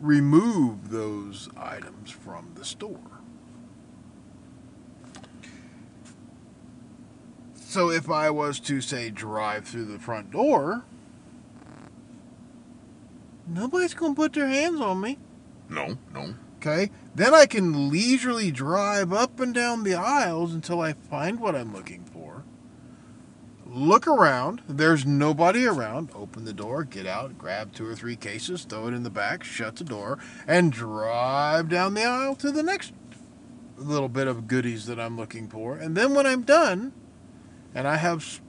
remove 0.00 0.90
those 0.90 1.48
items 1.56 2.10
from 2.10 2.52
the 2.54 2.64
store? 2.64 3.00
So 7.54 7.90
if 7.90 8.10
I 8.10 8.30
was 8.30 8.60
to 8.60 8.80
say 8.80 9.10
drive 9.10 9.66
through 9.66 9.86
the 9.86 9.98
front 9.98 10.30
door, 10.30 10.84
nobody's 13.46 13.94
going 13.94 14.14
to 14.14 14.20
put 14.20 14.32
their 14.32 14.48
hands 14.48 14.80
on 14.80 15.00
me. 15.00 15.18
No, 15.68 15.96
no. 16.12 16.34
Okay? 16.56 16.90
Then 17.14 17.34
I 17.34 17.46
can 17.46 17.90
leisurely 17.90 18.50
drive 18.50 19.12
up 19.12 19.40
and 19.40 19.54
down 19.54 19.84
the 19.84 19.94
aisles 19.94 20.54
until 20.54 20.80
I 20.80 20.92
find 20.92 21.40
what 21.40 21.54
I'm 21.54 21.72
looking 21.72 22.04
for. 22.04 22.44
Look 23.66 24.06
around. 24.06 24.62
There's 24.68 25.04
nobody 25.04 25.66
around. 25.66 26.10
Open 26.14 26.44
the 26.44 26.52
door, 26.52 26.84
get 26.84 27.06
out, 27.06 27.36
grab 27.36 27.72
two 27.72 27.86
or 27.86 27.94
three 27.94 28.16
cases, 28.16 28.64
throw 28.64 28.86
it 28.86 28.94
in 28.94 29.02
the 29.02 29.10
back, 29.10 29.44
shut 29.44 29.76
the 29.76 29.84
door, 29.84 30.18
and 30.46 30.72
drive 30.72 31.68
down 31.68 31.94
the 31.94 32.04
aisle 32.04 32.36
to 32.36 32.50
the 32.50 32.62
next 32.62 32.92
little 33.76 34.08
bit 34.08 34.26
of 34.26 34.48
goodies 34.48 34.86
that 34.86 34.98
I'm 34.98 35.16
looking 35.16 35.48
for. 35.48 35.76
And 35.76 35.96
then 35.96 36.14
when 36.14 36.26
I'm 36.26 36.42
done, 36.42 36.92
and 37.74 37.86
I 37.86 37.96
have, 37.96 38.40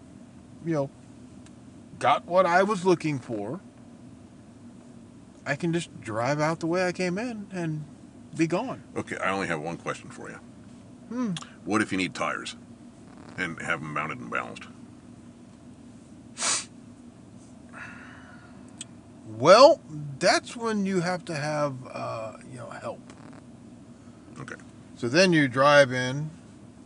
you 0.65 0.73
know, 0.73 0.89
got 1.99 2.25
what 2.25 2.45
I 2.45 2.63
was 2.63 2.85
looking 2.85 3.19
for, 3.19 3.59
I 5.47 5.55
can 5.55 5.71
just 5.71 6.01
drive 6.01 6.41
out 6.41 6.59
the 6.59 6.67
way 6.67 6.85
I 6.85 6.91
came 6.91 7.17
in 7.17 7.47
and 7.53 7.85
be 8.35 8.47
gone. 8.47 8.83
Okay, 8.97 9.15
I 9.17 9.31
only 9.31 9.47
have 9.47 9.61
one 9.61 9.77
question 9.77 10.09
for 10.09 10.29
you. 10.29 10.39
Hmm. 11.07 11.31
What 11.63 11.81
if 11.81 11.93
you 11.93 11.97
need 11.97 12.13
tires 12.13 12.57
and 13.37 13.59
have 13.61 13.79
them 13.79 13.93
mounted 13.93 14.19
and 14.19 14.29
balanced? 14.29 14.63
Well, 19.25 19.79
that's 20.19 20.55
when 20.55 20.85
you 20.85 20.99
have 20.99 21.23
to 21.25 21.35
have, 21.35 21.75
uh, 21.93 22.33
you 22.51 22.57
know, 22.57 22.69
help. 22.69 22.99
Okay. 24.39 24.55
So 24.95 25.07
then 25.07 25.31
you 25.31 25.47
drive 25.47 25.93
in. 25.93 26.29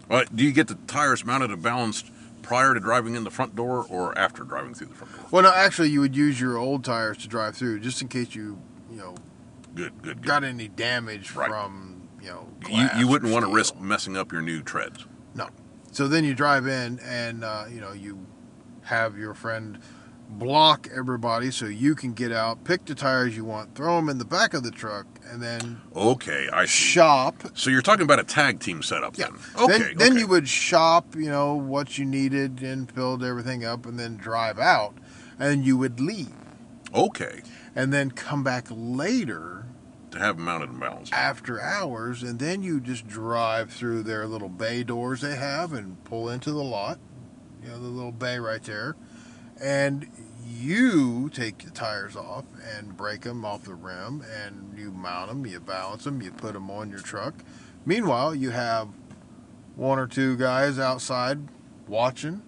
Uh, 0.09 0.26
do 0.36 0.43
you 0.43 0.51
get 0.51 0.68
the 0.68 0.76
tires 0.86 1.26
mounted 1.26 1.49
and 1.49 1.64
balanced 1.64 2.12
prior 2.52 2.74
to 2.74 2.82
driving 2.82 3.16
in 3.16 3.24
the 3.24 3.32
front 3.32 3.56
door 3.56 3.86
or 3.89 4.18
after 4.18 4.43
driving 4.43 4.74
through 4.74 4.88
the 4.88 4.93
front 4.93 5.16
door? 5.16 5.26
Well, 5.32 5.43
no, 5.43 5.54
actually, 5.54 5.89
you 5.89 6.02
would 6.02 6.18
use 6.18 6.39
your 6.41 6.58
old 6.58 6.84
tires 6.84 7.18
to 7.20 7.30
drive 7.30 7.56
through, 7.56 7.80
just 7.80 8.02
in 8.02 8.10
case 8.10 8.36
you, 8.36 8.60
you 8.91 8.97
know, 8.97 9.16
Good, 9.74 9.93
good, 10.02 10.18
good. 10.18 10.22
got 10.26 10.43
any 10.43 10.68
damage 10.68 11.34
Right. 11.34 11.47
from, 11.49 12.10
you 12.22 12.28
know, 12.28 12.47
you, 12.70 12.89
you 12.97 13.08
wouldn't 13.08 13.32
want 13.32 13.45
to 13.45 13.52
risk 13.54 13.80
messing 13.80 14.18
up 14.18 14.34
your 14.34 14.41
new 14.41 14.62
treads. 14.62 15.06
No. 15.34 15.47
So 15.93 16.10
then 16.10 16.26
you 16.26 16.34
drive 16.34 16.68
in, 16.68 16.99
and 16.99 17.45
uh, 17.45 17.66
you 17.72 17.80
know, 17.80 17.93
you 17.93 18.26
have 18.84 19.18
your 19.18 19.34
friend 19.34 19.80
block 20.28 20.89
everybody 20.93 21.52
so 21.52 21.68
you 21.68 21.95
can 21.95 22.12
get 22.12 22.34
out, 22.34 22.66
pick 22.66 22.84
the 22.84 22.95
tires 22.95 23.38
you 23.38 23.45
want, 23.45 23.76
throw 23.76 23.95
them 23.95 24.10
in 24.10 24.18
the 24.18 24.26
back 24.26 24.54
of 24.54 24.64
the 24.64 24.72
truck, 24.72 25.06
and 25.30 25.42
then 25.42 25.82
Okay, 25.96 26.48
I 26.52 26.66
see. 26.66 26.72
shop 26.72 27.36
So 27.54 27.70
you're 27.70 27.82
talking 27.82 28.04
about 28.04 28.20
a 28.20 28.24
tag 28.24 28.60
team 28.60 28.82
setup 28.84 29.18
Yeah. 29.18 29.28
then? 29.28 29.64
Okay, 29.64 29.78
then, 29.78 29.98
then 29.98 30.12
okay. 30.14 30.20
you 30.22 30.28
would 30.28 30.48
shop, 30.48 31.16
you 31.16 31.30
know, 31.30 31.54
what 31.56 31.98
you 31.98 32.06
needed 32.06 32.62
and 32.62 32.92
filled 32.92 33.24
everything 33.24 33.64
up 33.66 33.86
and 33.86 33.98
then 34.00 34.18
drive 34.18 34.60
out 34.60 34.96
and 35.40 35.66
you 35.66 35.78
would 35.78 36.00
leave 36.00 36.30
Okay, 36.94 37.42
and 37.76 37.94
then 37.94 38.12
come 38.12 38.44
back 38.44 38.68
later 38.70 39.66
to 40.12 40.20
have 40.20 40.38
mounted 40.38 40.70
and 40.70 40.80
balanced. 40.80 41.14
after 41.14 41.62
hours 41.62 42.22
and 42.22 42.38
then 42.40 42.62
you 42.62 42.82
just 42.82 43.08
drive 43.08 43.72
through 43.72 44.04
their 44.04 44.28
little 44.28 44.50
bay 44.50 44.84
doors 44.84 45.22
they 45.22 45.36
have 45.38 45.72
and 45.72 46.04
pull 46.04 46.30
into 46.30 46.52
the 46.52 46.64
lot, 46.64 47.00
you 47.64 47.70
know, 47.70 47.80
the 47.80 47.88
little 47.88 48.12
bay 48.12 48.38
right 48.40 48.64
there. 48.64 48.96
And 49.62 50.10
you 50.52 51.30
take 51.30 51.60
the 51.60 51.72
tires 51.72 52.16
off 52.16 52.45
and 52.78 52.95
break 52.97 53.22
them 53.22 53.45
off 53.45 53.64
the 53.64 53.74
rim 53.74 54.24
and 54.43 54.78
you 54.78 54.91
mount 54.91 55.30
them, 55.30 55.45
you 55.45 55.60
balance 55.60 56.04
them, 56.04 56.22
you 56.22 56.32
put 56.32 56.54
them 56.54 56.70
on 56.70 56.89
your 56.89 56.99
truck. 56.99 57.34
Meanwhile, 57.86 58.36
you 58.36 58.52
have 58.52 58.89
one 59.76 59.97
or 59.99 60.08
two 60.08 60.38
guys 60.38 60.78
outside 60.78 61.39
watching. 61.88 62.41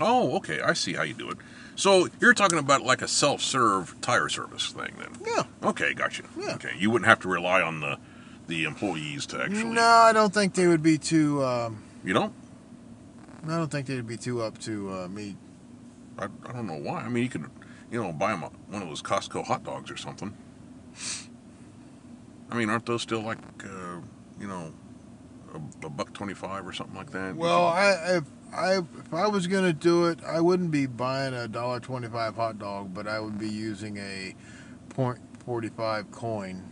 Oh, 0.00 0.36
okay, 0.36 0.60
I 0.60 0.74
see 0.74 0.92
how 0.94 1.02
you 1.02 1.14
do 1.14 1.30
it. 1.30 1.38
So 1.74 2.08
you're 2.20 2.34
talking 2.34 2.58
about 2.58 2.82
like 2.82 3.02
a 3.02 3.08
self-serve 3.08 4.00
tire 4.00 4.28
service 4.28 4.68
thing 4.68 4.92
then? 4.98 5.12
Yeah. 5.26 5.44
Okay, 5.62 5.94
gotcha. 5.94 6.24
Yeah. 6.38 6.54
Okay, 6.54 6.72
you 6.78 6.90
wouldn't 6.90 7.08
have 7.08 7.20
to 7.20 7.28
rely 7.28 7.62
on 7.62 7.80
the 7.80 7.98
the 8.46 8.64
employees 8.64 9.26
to 9.26 9.42
actually. 9.42 9.64
No, 9.64 9.82
I 9.82 10.12
don't 10.12 10.32
think 10.32 10.54
they 10.54 10.66
would 10.66 10.82
be 10.82 10.98
too. 10.98 11.44
Um, 11.44 11.82
You 12.04 12.14
don't? 12.14 12.32
I 13.44 13.56
don't 13.56 13.70
think 13.70 13.86
they'd 13.86 14.06
be 14.06 14.16
too 14.16 14.42
up 14.42 14.58
to 14.60 14.90
uh, 14.92 15.08
me. 15.08 15.36
I, 16.18 16.24
I 16.48 16.52
don't 16.52 16.66
know 16.66 16.78
why. 16.78 17.00
I 17.00 17.08
mean, 17.08 17.22
you 17.22 17.28
could, 17.28 17.46
you 17.90 18.02
know, 18.02 18.12
buy 18.12 18.32
them 18.32 18.42
one 18.42 18.82
of 18.82 18.88
those 18.88 19.02
Costco 19.02 19.44
hot 19.44 19.64
dogs 19.64 19.90
or 19.90 19.96
something. 19.96 20.36
I 22.50 22.56
mean, 22.56 22.70
aren't 22.70 22.86
those 22.86 23.02
still 23.02 23.20
like, 23.20 23.38
uh, 23.64 24.00
you 24.40 24.46
know, 24.46 24.72
a, 25.54 25.86
a 25.86 25.90
buck 25.90 26.12
twenty-five 26.12 26.66
or 26.66 26.72
something 26.72 26.96
like 26.96 27.10
that? 27.10 27.36
Well, 27.36 27.66
I, 27.66 28.16
if 28.16 28.24
I 28.52 28.78
if 28.78 29.12
I 29.12 29.26
was 29.26 29.46
gonna 29.46 29.72
do 29.72 30.06
it, 30.06 30.18
I 30.24 30.40
wouldn't 30.40 30.70
be 30.70 30.86
buying 30.86 31.34
a 31.34 31.46
dollar 31.48 31.80
twenty 31.80 32.08
five 32.08 32.36
hot 32.36 32.58
dog, 32.58 32.94
but 32.94 33.06
I 33.06 33.20
would 33.20 33.38
be 33.38 33.48
using 33.48 33.98
a 33.98 34.34
point 34.88 35.18
forty 35.44 35.68
five 35.68 36.10
coin 36.10 36.62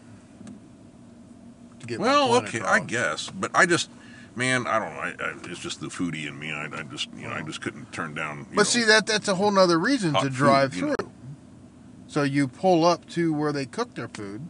to 1.81 1.87
get. 1.87 2.01
Well, 2.01 2.35
okay, 2.37 2.61
I 2.61 2.81
guess, 2.81 3.31
but 3.31 3.51
I 3.55 3.67
just, 3.67 3.91
man, 4.37 4.66
I 4.66 4.78
don't 4.78 4.95
know. 4.95 5.01
I, 5.01 5.30
I, 5.30 5.34
it's 5.51 5.59
just 5.61 5.80
the 5.80 5.89
foodie 5.89 6.26
in 6.28 6.39
me. 6.39 6.53
I, 6.53 6.66
I 6.66 6.82
just, 6.84 7.09
you 7.16 7.26
know, 7.28 7.34
I 7.34 7.43
just 7.43 7.61
couldn't 7.61 7.93
turn 7.93 8.14
down. 8.14 8.39
you 8.41 8.45
But 8.51 8.57
know, 8.59 8.62
see 8.64 8.84
that 8.84 9.07
that's 9.07 9.26
a 9.28 9.34
whole 9.34 9.51
nother 9.51 9.78
reason 9.78 10.12
to 10.14 10.20
food, 10.22 10.32
drive 10.34 10.74
you 10.74 10.80
through. 10.80 10.95
know. 11.01 11.12
So 12.07 12.22
you 12.22 12.47
pull 12.47 12.84
up 12.84 13.09
to 13.11 13.32
where 13.32 13.53
they 13.53 13.66
cook 13.66 13.95
their 13.95 14.09
food, 14.09 14.49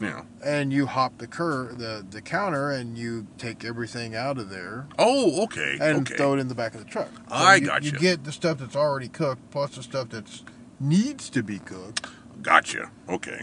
Yeah. 0.00 0.22
and 0.44 0.72
you 0.72 0.86
hop 0.86 1.18
the 1.18 1.26
cur 1.26 1.72
the 1.72 2.04
the 2.08 2.20
counter, 2.20 2.70
and 2.70 2.98
you 2.98 3.26
take 3.38 3.64
everything 3.64 4.14
out 4.16 4.38
of 4.38 4.50
there 4.50 4.88
Oh, 4.98 5.44
okay, 5.44 5.78
and 5.80 6.00
okay. 6.00 6.16
throw 6.16 6.34
it 6.34 6.40
in 6.40 6.48
the 6.48 6.54
back 6.54 6.74
of 6.74 6.80
the 6.84 6.90
truck. 6.90 7.08
So 7.28 7.34
I 7.34 7.54
you, 7.56 7.66
gotcha. 7.66 7.86
You 7.86 7.92
get 7.92 8.24
the 8.24 8.32
stuff 8.32 8.58
that's 8.58 8.74
already 8.76 9.08
cooked 9.08 9.50
plus 9.50 9.76
the 9.76 9.82
stuff 9.82 10.08
that's 10.10 10.42
needs 10.80 11.30
to 11.30 11.42
be 11.42 11.58
cooked. 11.60 12.06
Gotcha. 12.42 12.90
Okay. 13.08 13.42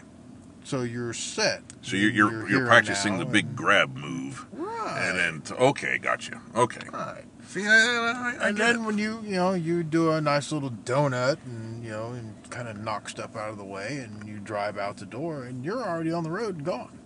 So 0.65 0.81
you're 0.81 1.13
set. 1.13 1.63
So 1.83 1.97
you're 1.97 2.11
you're, 2.11 2.49
you're, 2.49 2.59
and 2.61 2.67
practicing 2.67 3.17
the 3.19 3.25
big 3.25 3.55
grab 3.55 3.95
move, 3.95 4.47
right. 4.53 5.09
and 5.09 5.43
then 5.43 5.57
okay, 5.59 5.97
gotcha. 5.97 6.41
Okay. 6.55 6.87
right. 6.91 7.25
See, 7.45 7.67
I, 7.67 7.69
I, 7.69 8.35
I 8.39 8.47
And 8.49 8.57
then 8.57 8.77
it. 8.77 8.81
when 8.85 8.97
you 8.97 9.21
you 9.23 9.35
know 9.35 9.53
you 9.53 9.83
do 9.83 10.11
a 10.11 10.21
nice 10.21 10.51
little 10.51 10.69
donut 10.71 11.37
and 11.45 11.83
you 11.83 11.91
know 11.91 12.07
and 12.13 12.35
kind 12.49 12.69
of 12.69 12.79
knock 12.79 13.09
stuff 13.09 13.35
out 13.35 13.49
of 13.49 13.57
the 13.57 13.65
way 13.65 13.97
and 13.97 14.25
you 14.27 14.39
drive 14.39 14.77
out 14.77 14.97
the 14.97 15.05
door 15.05 15.43
and 15.43 15.65
you're 15.65 15.83
already 15.83 16.11
on 16.11 16.23
the 16.23 16.31
road 16.31 16.55
and 16.55 16.65
gone. 16.65 16.99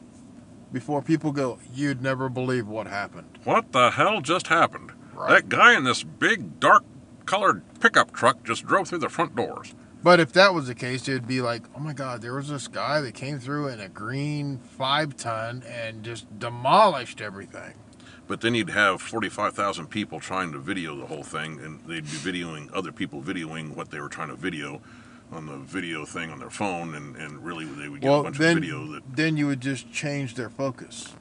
Before 0.72 1.02
people 1.02 1.32
go, 1.32 1.60
you'd 1.74 2.02
never 2.04 2.30
believe 2.30 2.68
what 2.68 2.88
happened. 2.88 3.40
what 3.46 3.72
the 3.72 3.92
hell 3.92 4.22
just 4.22 4.48
happened? 4.48 4.92
Right. 5.14 5.30
That 5.30 5.50
guy 5.50 5.76
in 5.76 5.86
this 5.86 6.04
big 6.04 6.60
dark 6.60 6.84
colored 7.26 7.64
pickup 7.80 8.14
truck 8.14 8.44
just 8.44 8.66
drove 8.66 8.90
through 8.90 9.00
the 9.00 9.10
front 9.10 9.36
doors. 9.36 9.74
But 10.08 10.22
if 10.22 10.32
that 10.32 10.54
was 10.54 10.68
the 10.68 10.74
case, 10.74 11.06
it'd 11.10 11.28
be 11.28 11.42
like, 11.42 11.64
oh 11.76 11.82
my 11.82 11.92
God, 11.92 12.22
there 12.22 12.34
was 12.34 12.48
this 12.48 12.70
guy 12.70 13.02
that 13.02 13.14
came 13.14 13.40
through 13.40 13.68
in 13.68 13.82
a 13.82 13.90
green 13.90 14.58
five 14.58 15.18
ton 15.18 15.64
and 15.68 16.02
just 16.02 16.40
demolished 16.40 17.20
everything. 17.20 17.74
But 18.26 18.40
then 18.40 18.56
you'd 18.56 18.70
have 18.70 19.02
45,000 19.02 19.88
people 19.88 20.22
trying 20.22 20.54
to 20.54 20.60
video 20.60 20.96
the 20.96 21.08
whole 21.08 21.24
thing, 21.24 21.60
and 21.60 21.82
they'd 21.82 22.06
be 22.06 22.10
videoing 22.10 22.70
other 22.72 22.94
people 22.94 23.22
videoing 23.22 23.76
what 23.76 23.92
they 23.92 24.00
were 24.00 24.08
trying 24.08 24.30
to 24.30 24.38
video 24.38 24.82
on 25.30 25.46
the 25.46 25.58
video 25.58 26.06
thing 26.06 26.32
on 26.32 26.40
their 26.40 26.50
phone, 26.50 26.96
and, 26.96 27.18
and 27.18 27.44
really 27.44 27.66
they 27.66 27.90
would 27.90 28.00
get 28.00 28.10
a 28.10 28.24
bunch 28.24 28.38
then, 28.38 28.56
of 28.56 28.64
video 28.64 28.90
that. 28.94 29.02
then 29.14 29.36
you 29.36 29.46
would 29.48 29.60
just 29.60 29.92
change 29.92 30.36
their 30.36 30.50
focus. 30.50 31.16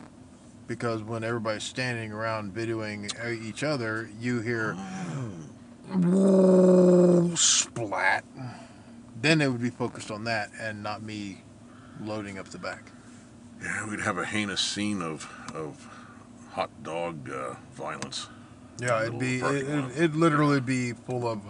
Because 0.69 1.03
when 1.03 1.25
everybody's 1.25 1.65
standing 1.65 2.13
around 2.13 2.55
videoing 2.55 3.13
uh, 3.21 3.31
each 3.31 3.65
other, 3.65 4.09
you 4.21 4.43
hear 4.43 4.77
oh. 5.91 7.33
splat. 7.35 8.25
Then 9.27 9.41
it 9.41 9.51
would 9.51 9.61
be 9.61 9.71
focused 9.71 10.13
on 10.13 10.23
that 10.25 10.53
and 10.61 10.85
not 10.85 11.03
me 11.03 11.39
loading 12.01 12.39
up 12.39 12.47
the 12.47 12.59
back. 12.59 12.93
Yeah, 13.61 13.91
we'd 13.91 13.99
have 13.99 14.19
a 14.19 14.25
heinous 14.25 14.61
scene 14.61 15.03
of, 15.03 15.29
of 15.53 15.89
hot 16.53 16.71
dog 16.85 17.29
uh, 17.29 17.55
violence. 17.75 18.29
Yeah, 18.81 19.03
it'd 19.03 19.19
be 19.19 19.39
it, 19.39 19.41
parking 19.41 19.69
lot. 19.69 19.91
it'd, 19.91 19.97
it'd 19.97 20.15
literally 20.15 20.61
be 20.61 20.93
full 20.93 21.27
of 21.27 21.41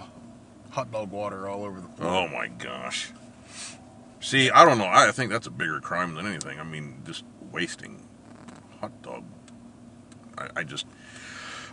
hot 0.70 0.90
dog 0.90 1.10
water 1.10 1.48
all 1.48 1.64
over 1.64 1.78
the 1.82 1.88
floor. 1.88 2.10
Oh 2.10 2.28
my 2.28 2.48
gosh. 2.48 3.10
See, 4.20 4.50
I 4.50 4.64
don't 4.64 4.78
know. 4.78 4.88
I 4.88 5.12
think 5.12 5.30
that's 5.30 5.46
a 5.46 5.50
bigger 5.50 5.78
crime 5.80 6.14
than 6.14 6.26
anything. 6.26 6.58
I 6.58 6.64
mean, 6.64 7.02
just 7.04 7.24
wasting 7.52 8.00
hot 8.80 9.02
dog. 9.02 9.22
I, 10.38 10.48
I 10.56 10.64
just. 10.64 10.86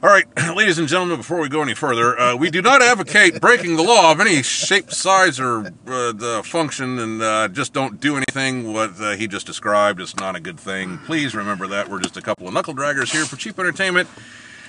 All 0.03 0.09
right, 0.09 0.25
ladies 0.57 0.79
and 0.79 0.87
gentlemen, 0.89 1.15
before 1.15 1.39
we 1.39 1.47
go 1.47 1.61
any 1.61 1.73
further, 1.73 2.19
uh, 2.19 2.35
we 2.35 2.49
do 2.51 2.61
not 2.61 2.81
advocate 2.81 3.39
breaking 3.39 3.77
the 3.77 3.83
law 3.83 4.11
of 4.11 4.19
any 4.19 4.43
shape, 4.43 4.91
size, 4.91 5.39
or 5.39 5.71
uh, 5.87 6.41
function, 6.41 6.99
and 6.99 7.21
uh, 7.21 7.47
just 7.47 7.71
don't 7.71 8.01
do 8.01 8.17
anything 8.17 8.73
what 8.73 8.99
uh, 8.99 9.11
he 9.11 9.29
just 9.29 9.45
described. 9.45 10.01
It's 10.01 10.17
not 10.17 10.35
a 10.35 10.41
good 10.41 10.59
thing. 10.59 10.97
Please 11.05 11.33
remember 11.33 11.67
that 11.67 11.87
we're 11.87 12.01
just 12.01 12.17
a 12.17 12.21
couple 12.21 12.49
of 12.49 12.53
knuckle 12.53 12.75
draggers 12.75 13.13
here 13.13 13.23
for 13.23 13.37
cheap 13.37 13.57
entertainment, 13.57 14.09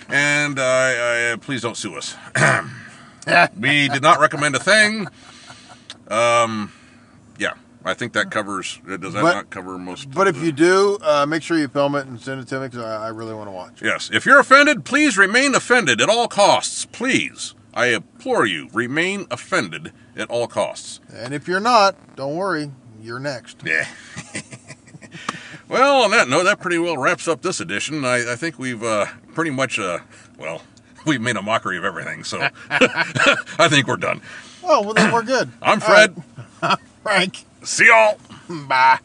and 0.09 0.57
uh, 0.57 1.37
please 1.39 1.62
don't 1.62 1.76
sue 1.76 1.97
us. 1.97 2.14
we 3.59 3.89
did 3.89 4.03
not 4.03 4.20
recommend 4.20 4.55
a 4.55 4.61
thing. 4.61 5.09
Um, 6.07 6.70
I 7.85 7.93
think 7.95 8.14
that 8.14 8.30
covers. 8.30 8.80
Does 8.87 9.12
that 9.12 9.22
But- 9.22 9.35
not 9.35 9.51
cover 9.51 9.76
most? 9.78 10.11
But 10.11 10.26
if 10.28 10.37
the- 10.41 10.47
you 10.47 10.53
do, 10.53 10.99
uh, 11.03 11.26
make 11.26 11.43
sure 11.43 11.59
you 11.59 11.68
film 11.68 11.95
it 11.95 12.07
and 12.07 12.18
send 12.20 12.41
it 12.41 12.49
to 12.49 12.61
me 12.61 12.68
because 12.68 12.82
I, 12.82 13.07
I 13.07 13.09
really 13.09 13.35
want 13.35 13.49
to 13.49 13.53
watch. 13.53 13.82
yes, 13.82 14.09
if 14.12 14.24
you're 14.24 14.39
offended, 14.41 14.85
please 14.85 15.18
remain 15.18 15.55
offended 15.55 16.01
at 16.01 16.09
all 16.09 16.26
costs. 16.28 16.87
Please, 16.87 17.55
I 17.74 17.87
implore 17.89 18.47
you, 18.47 18.68
remain 18.72 19.26
offended 19.30 19.93
at 20.16 20.30
all 20.30 20.47
costs. 20.47 21.01
And 21.12 21.35
if 21.35 21.47
you're 21.47 21.61
not, 21.61 21.95
don't 22.16 22.35
worry, 22.37 22.70
you're 23.03 23.20
next. 23.20 23.62
Yeah. 23.66 23.87
well, 25.68 26.03
on 26.05 26.11
that 26.12 26.28
note, 26.28 26.45
that 26.45 26.61
pretty 26.61 26.78
well 26.78 26.97
wraps 26.97 27.28
up 27.28 27.43
this 27.43 27.61
edition. 27.61 28.05
I, 28.05 28.32
I 28.32 28.37
think 28.37 28.59
we've 28.59 28.82
uh, 28.82 29.07
pretty 29.35 29.51
much, 29.51 29.78
uh, 29.78 29.99
well, 30.39 30.62
we've 31.07 31.20
made 31.20 31.37
a 31.37 31.43
mockery 31.43 31.76
of 31.78 31.85
everything, 31.85 32.24
so 32.24 32.49
I 32.70 33.68
think 33.68 33.87
we're 33.87 33.97
done. 33.97 34.20
Oh, 34.62 34.80
well, 34.82 34.95
then 34.95 35.12
we're 35.12 35.22
good. 35.22 35.51
I'm 35.61 35.80
Fred. 35.80 36.22
Right. 36.62 36.78
Frank. 37.03 37.45
See 37.64 37.86
y'all. 37.86 38.18
Bye. 38.68 38.98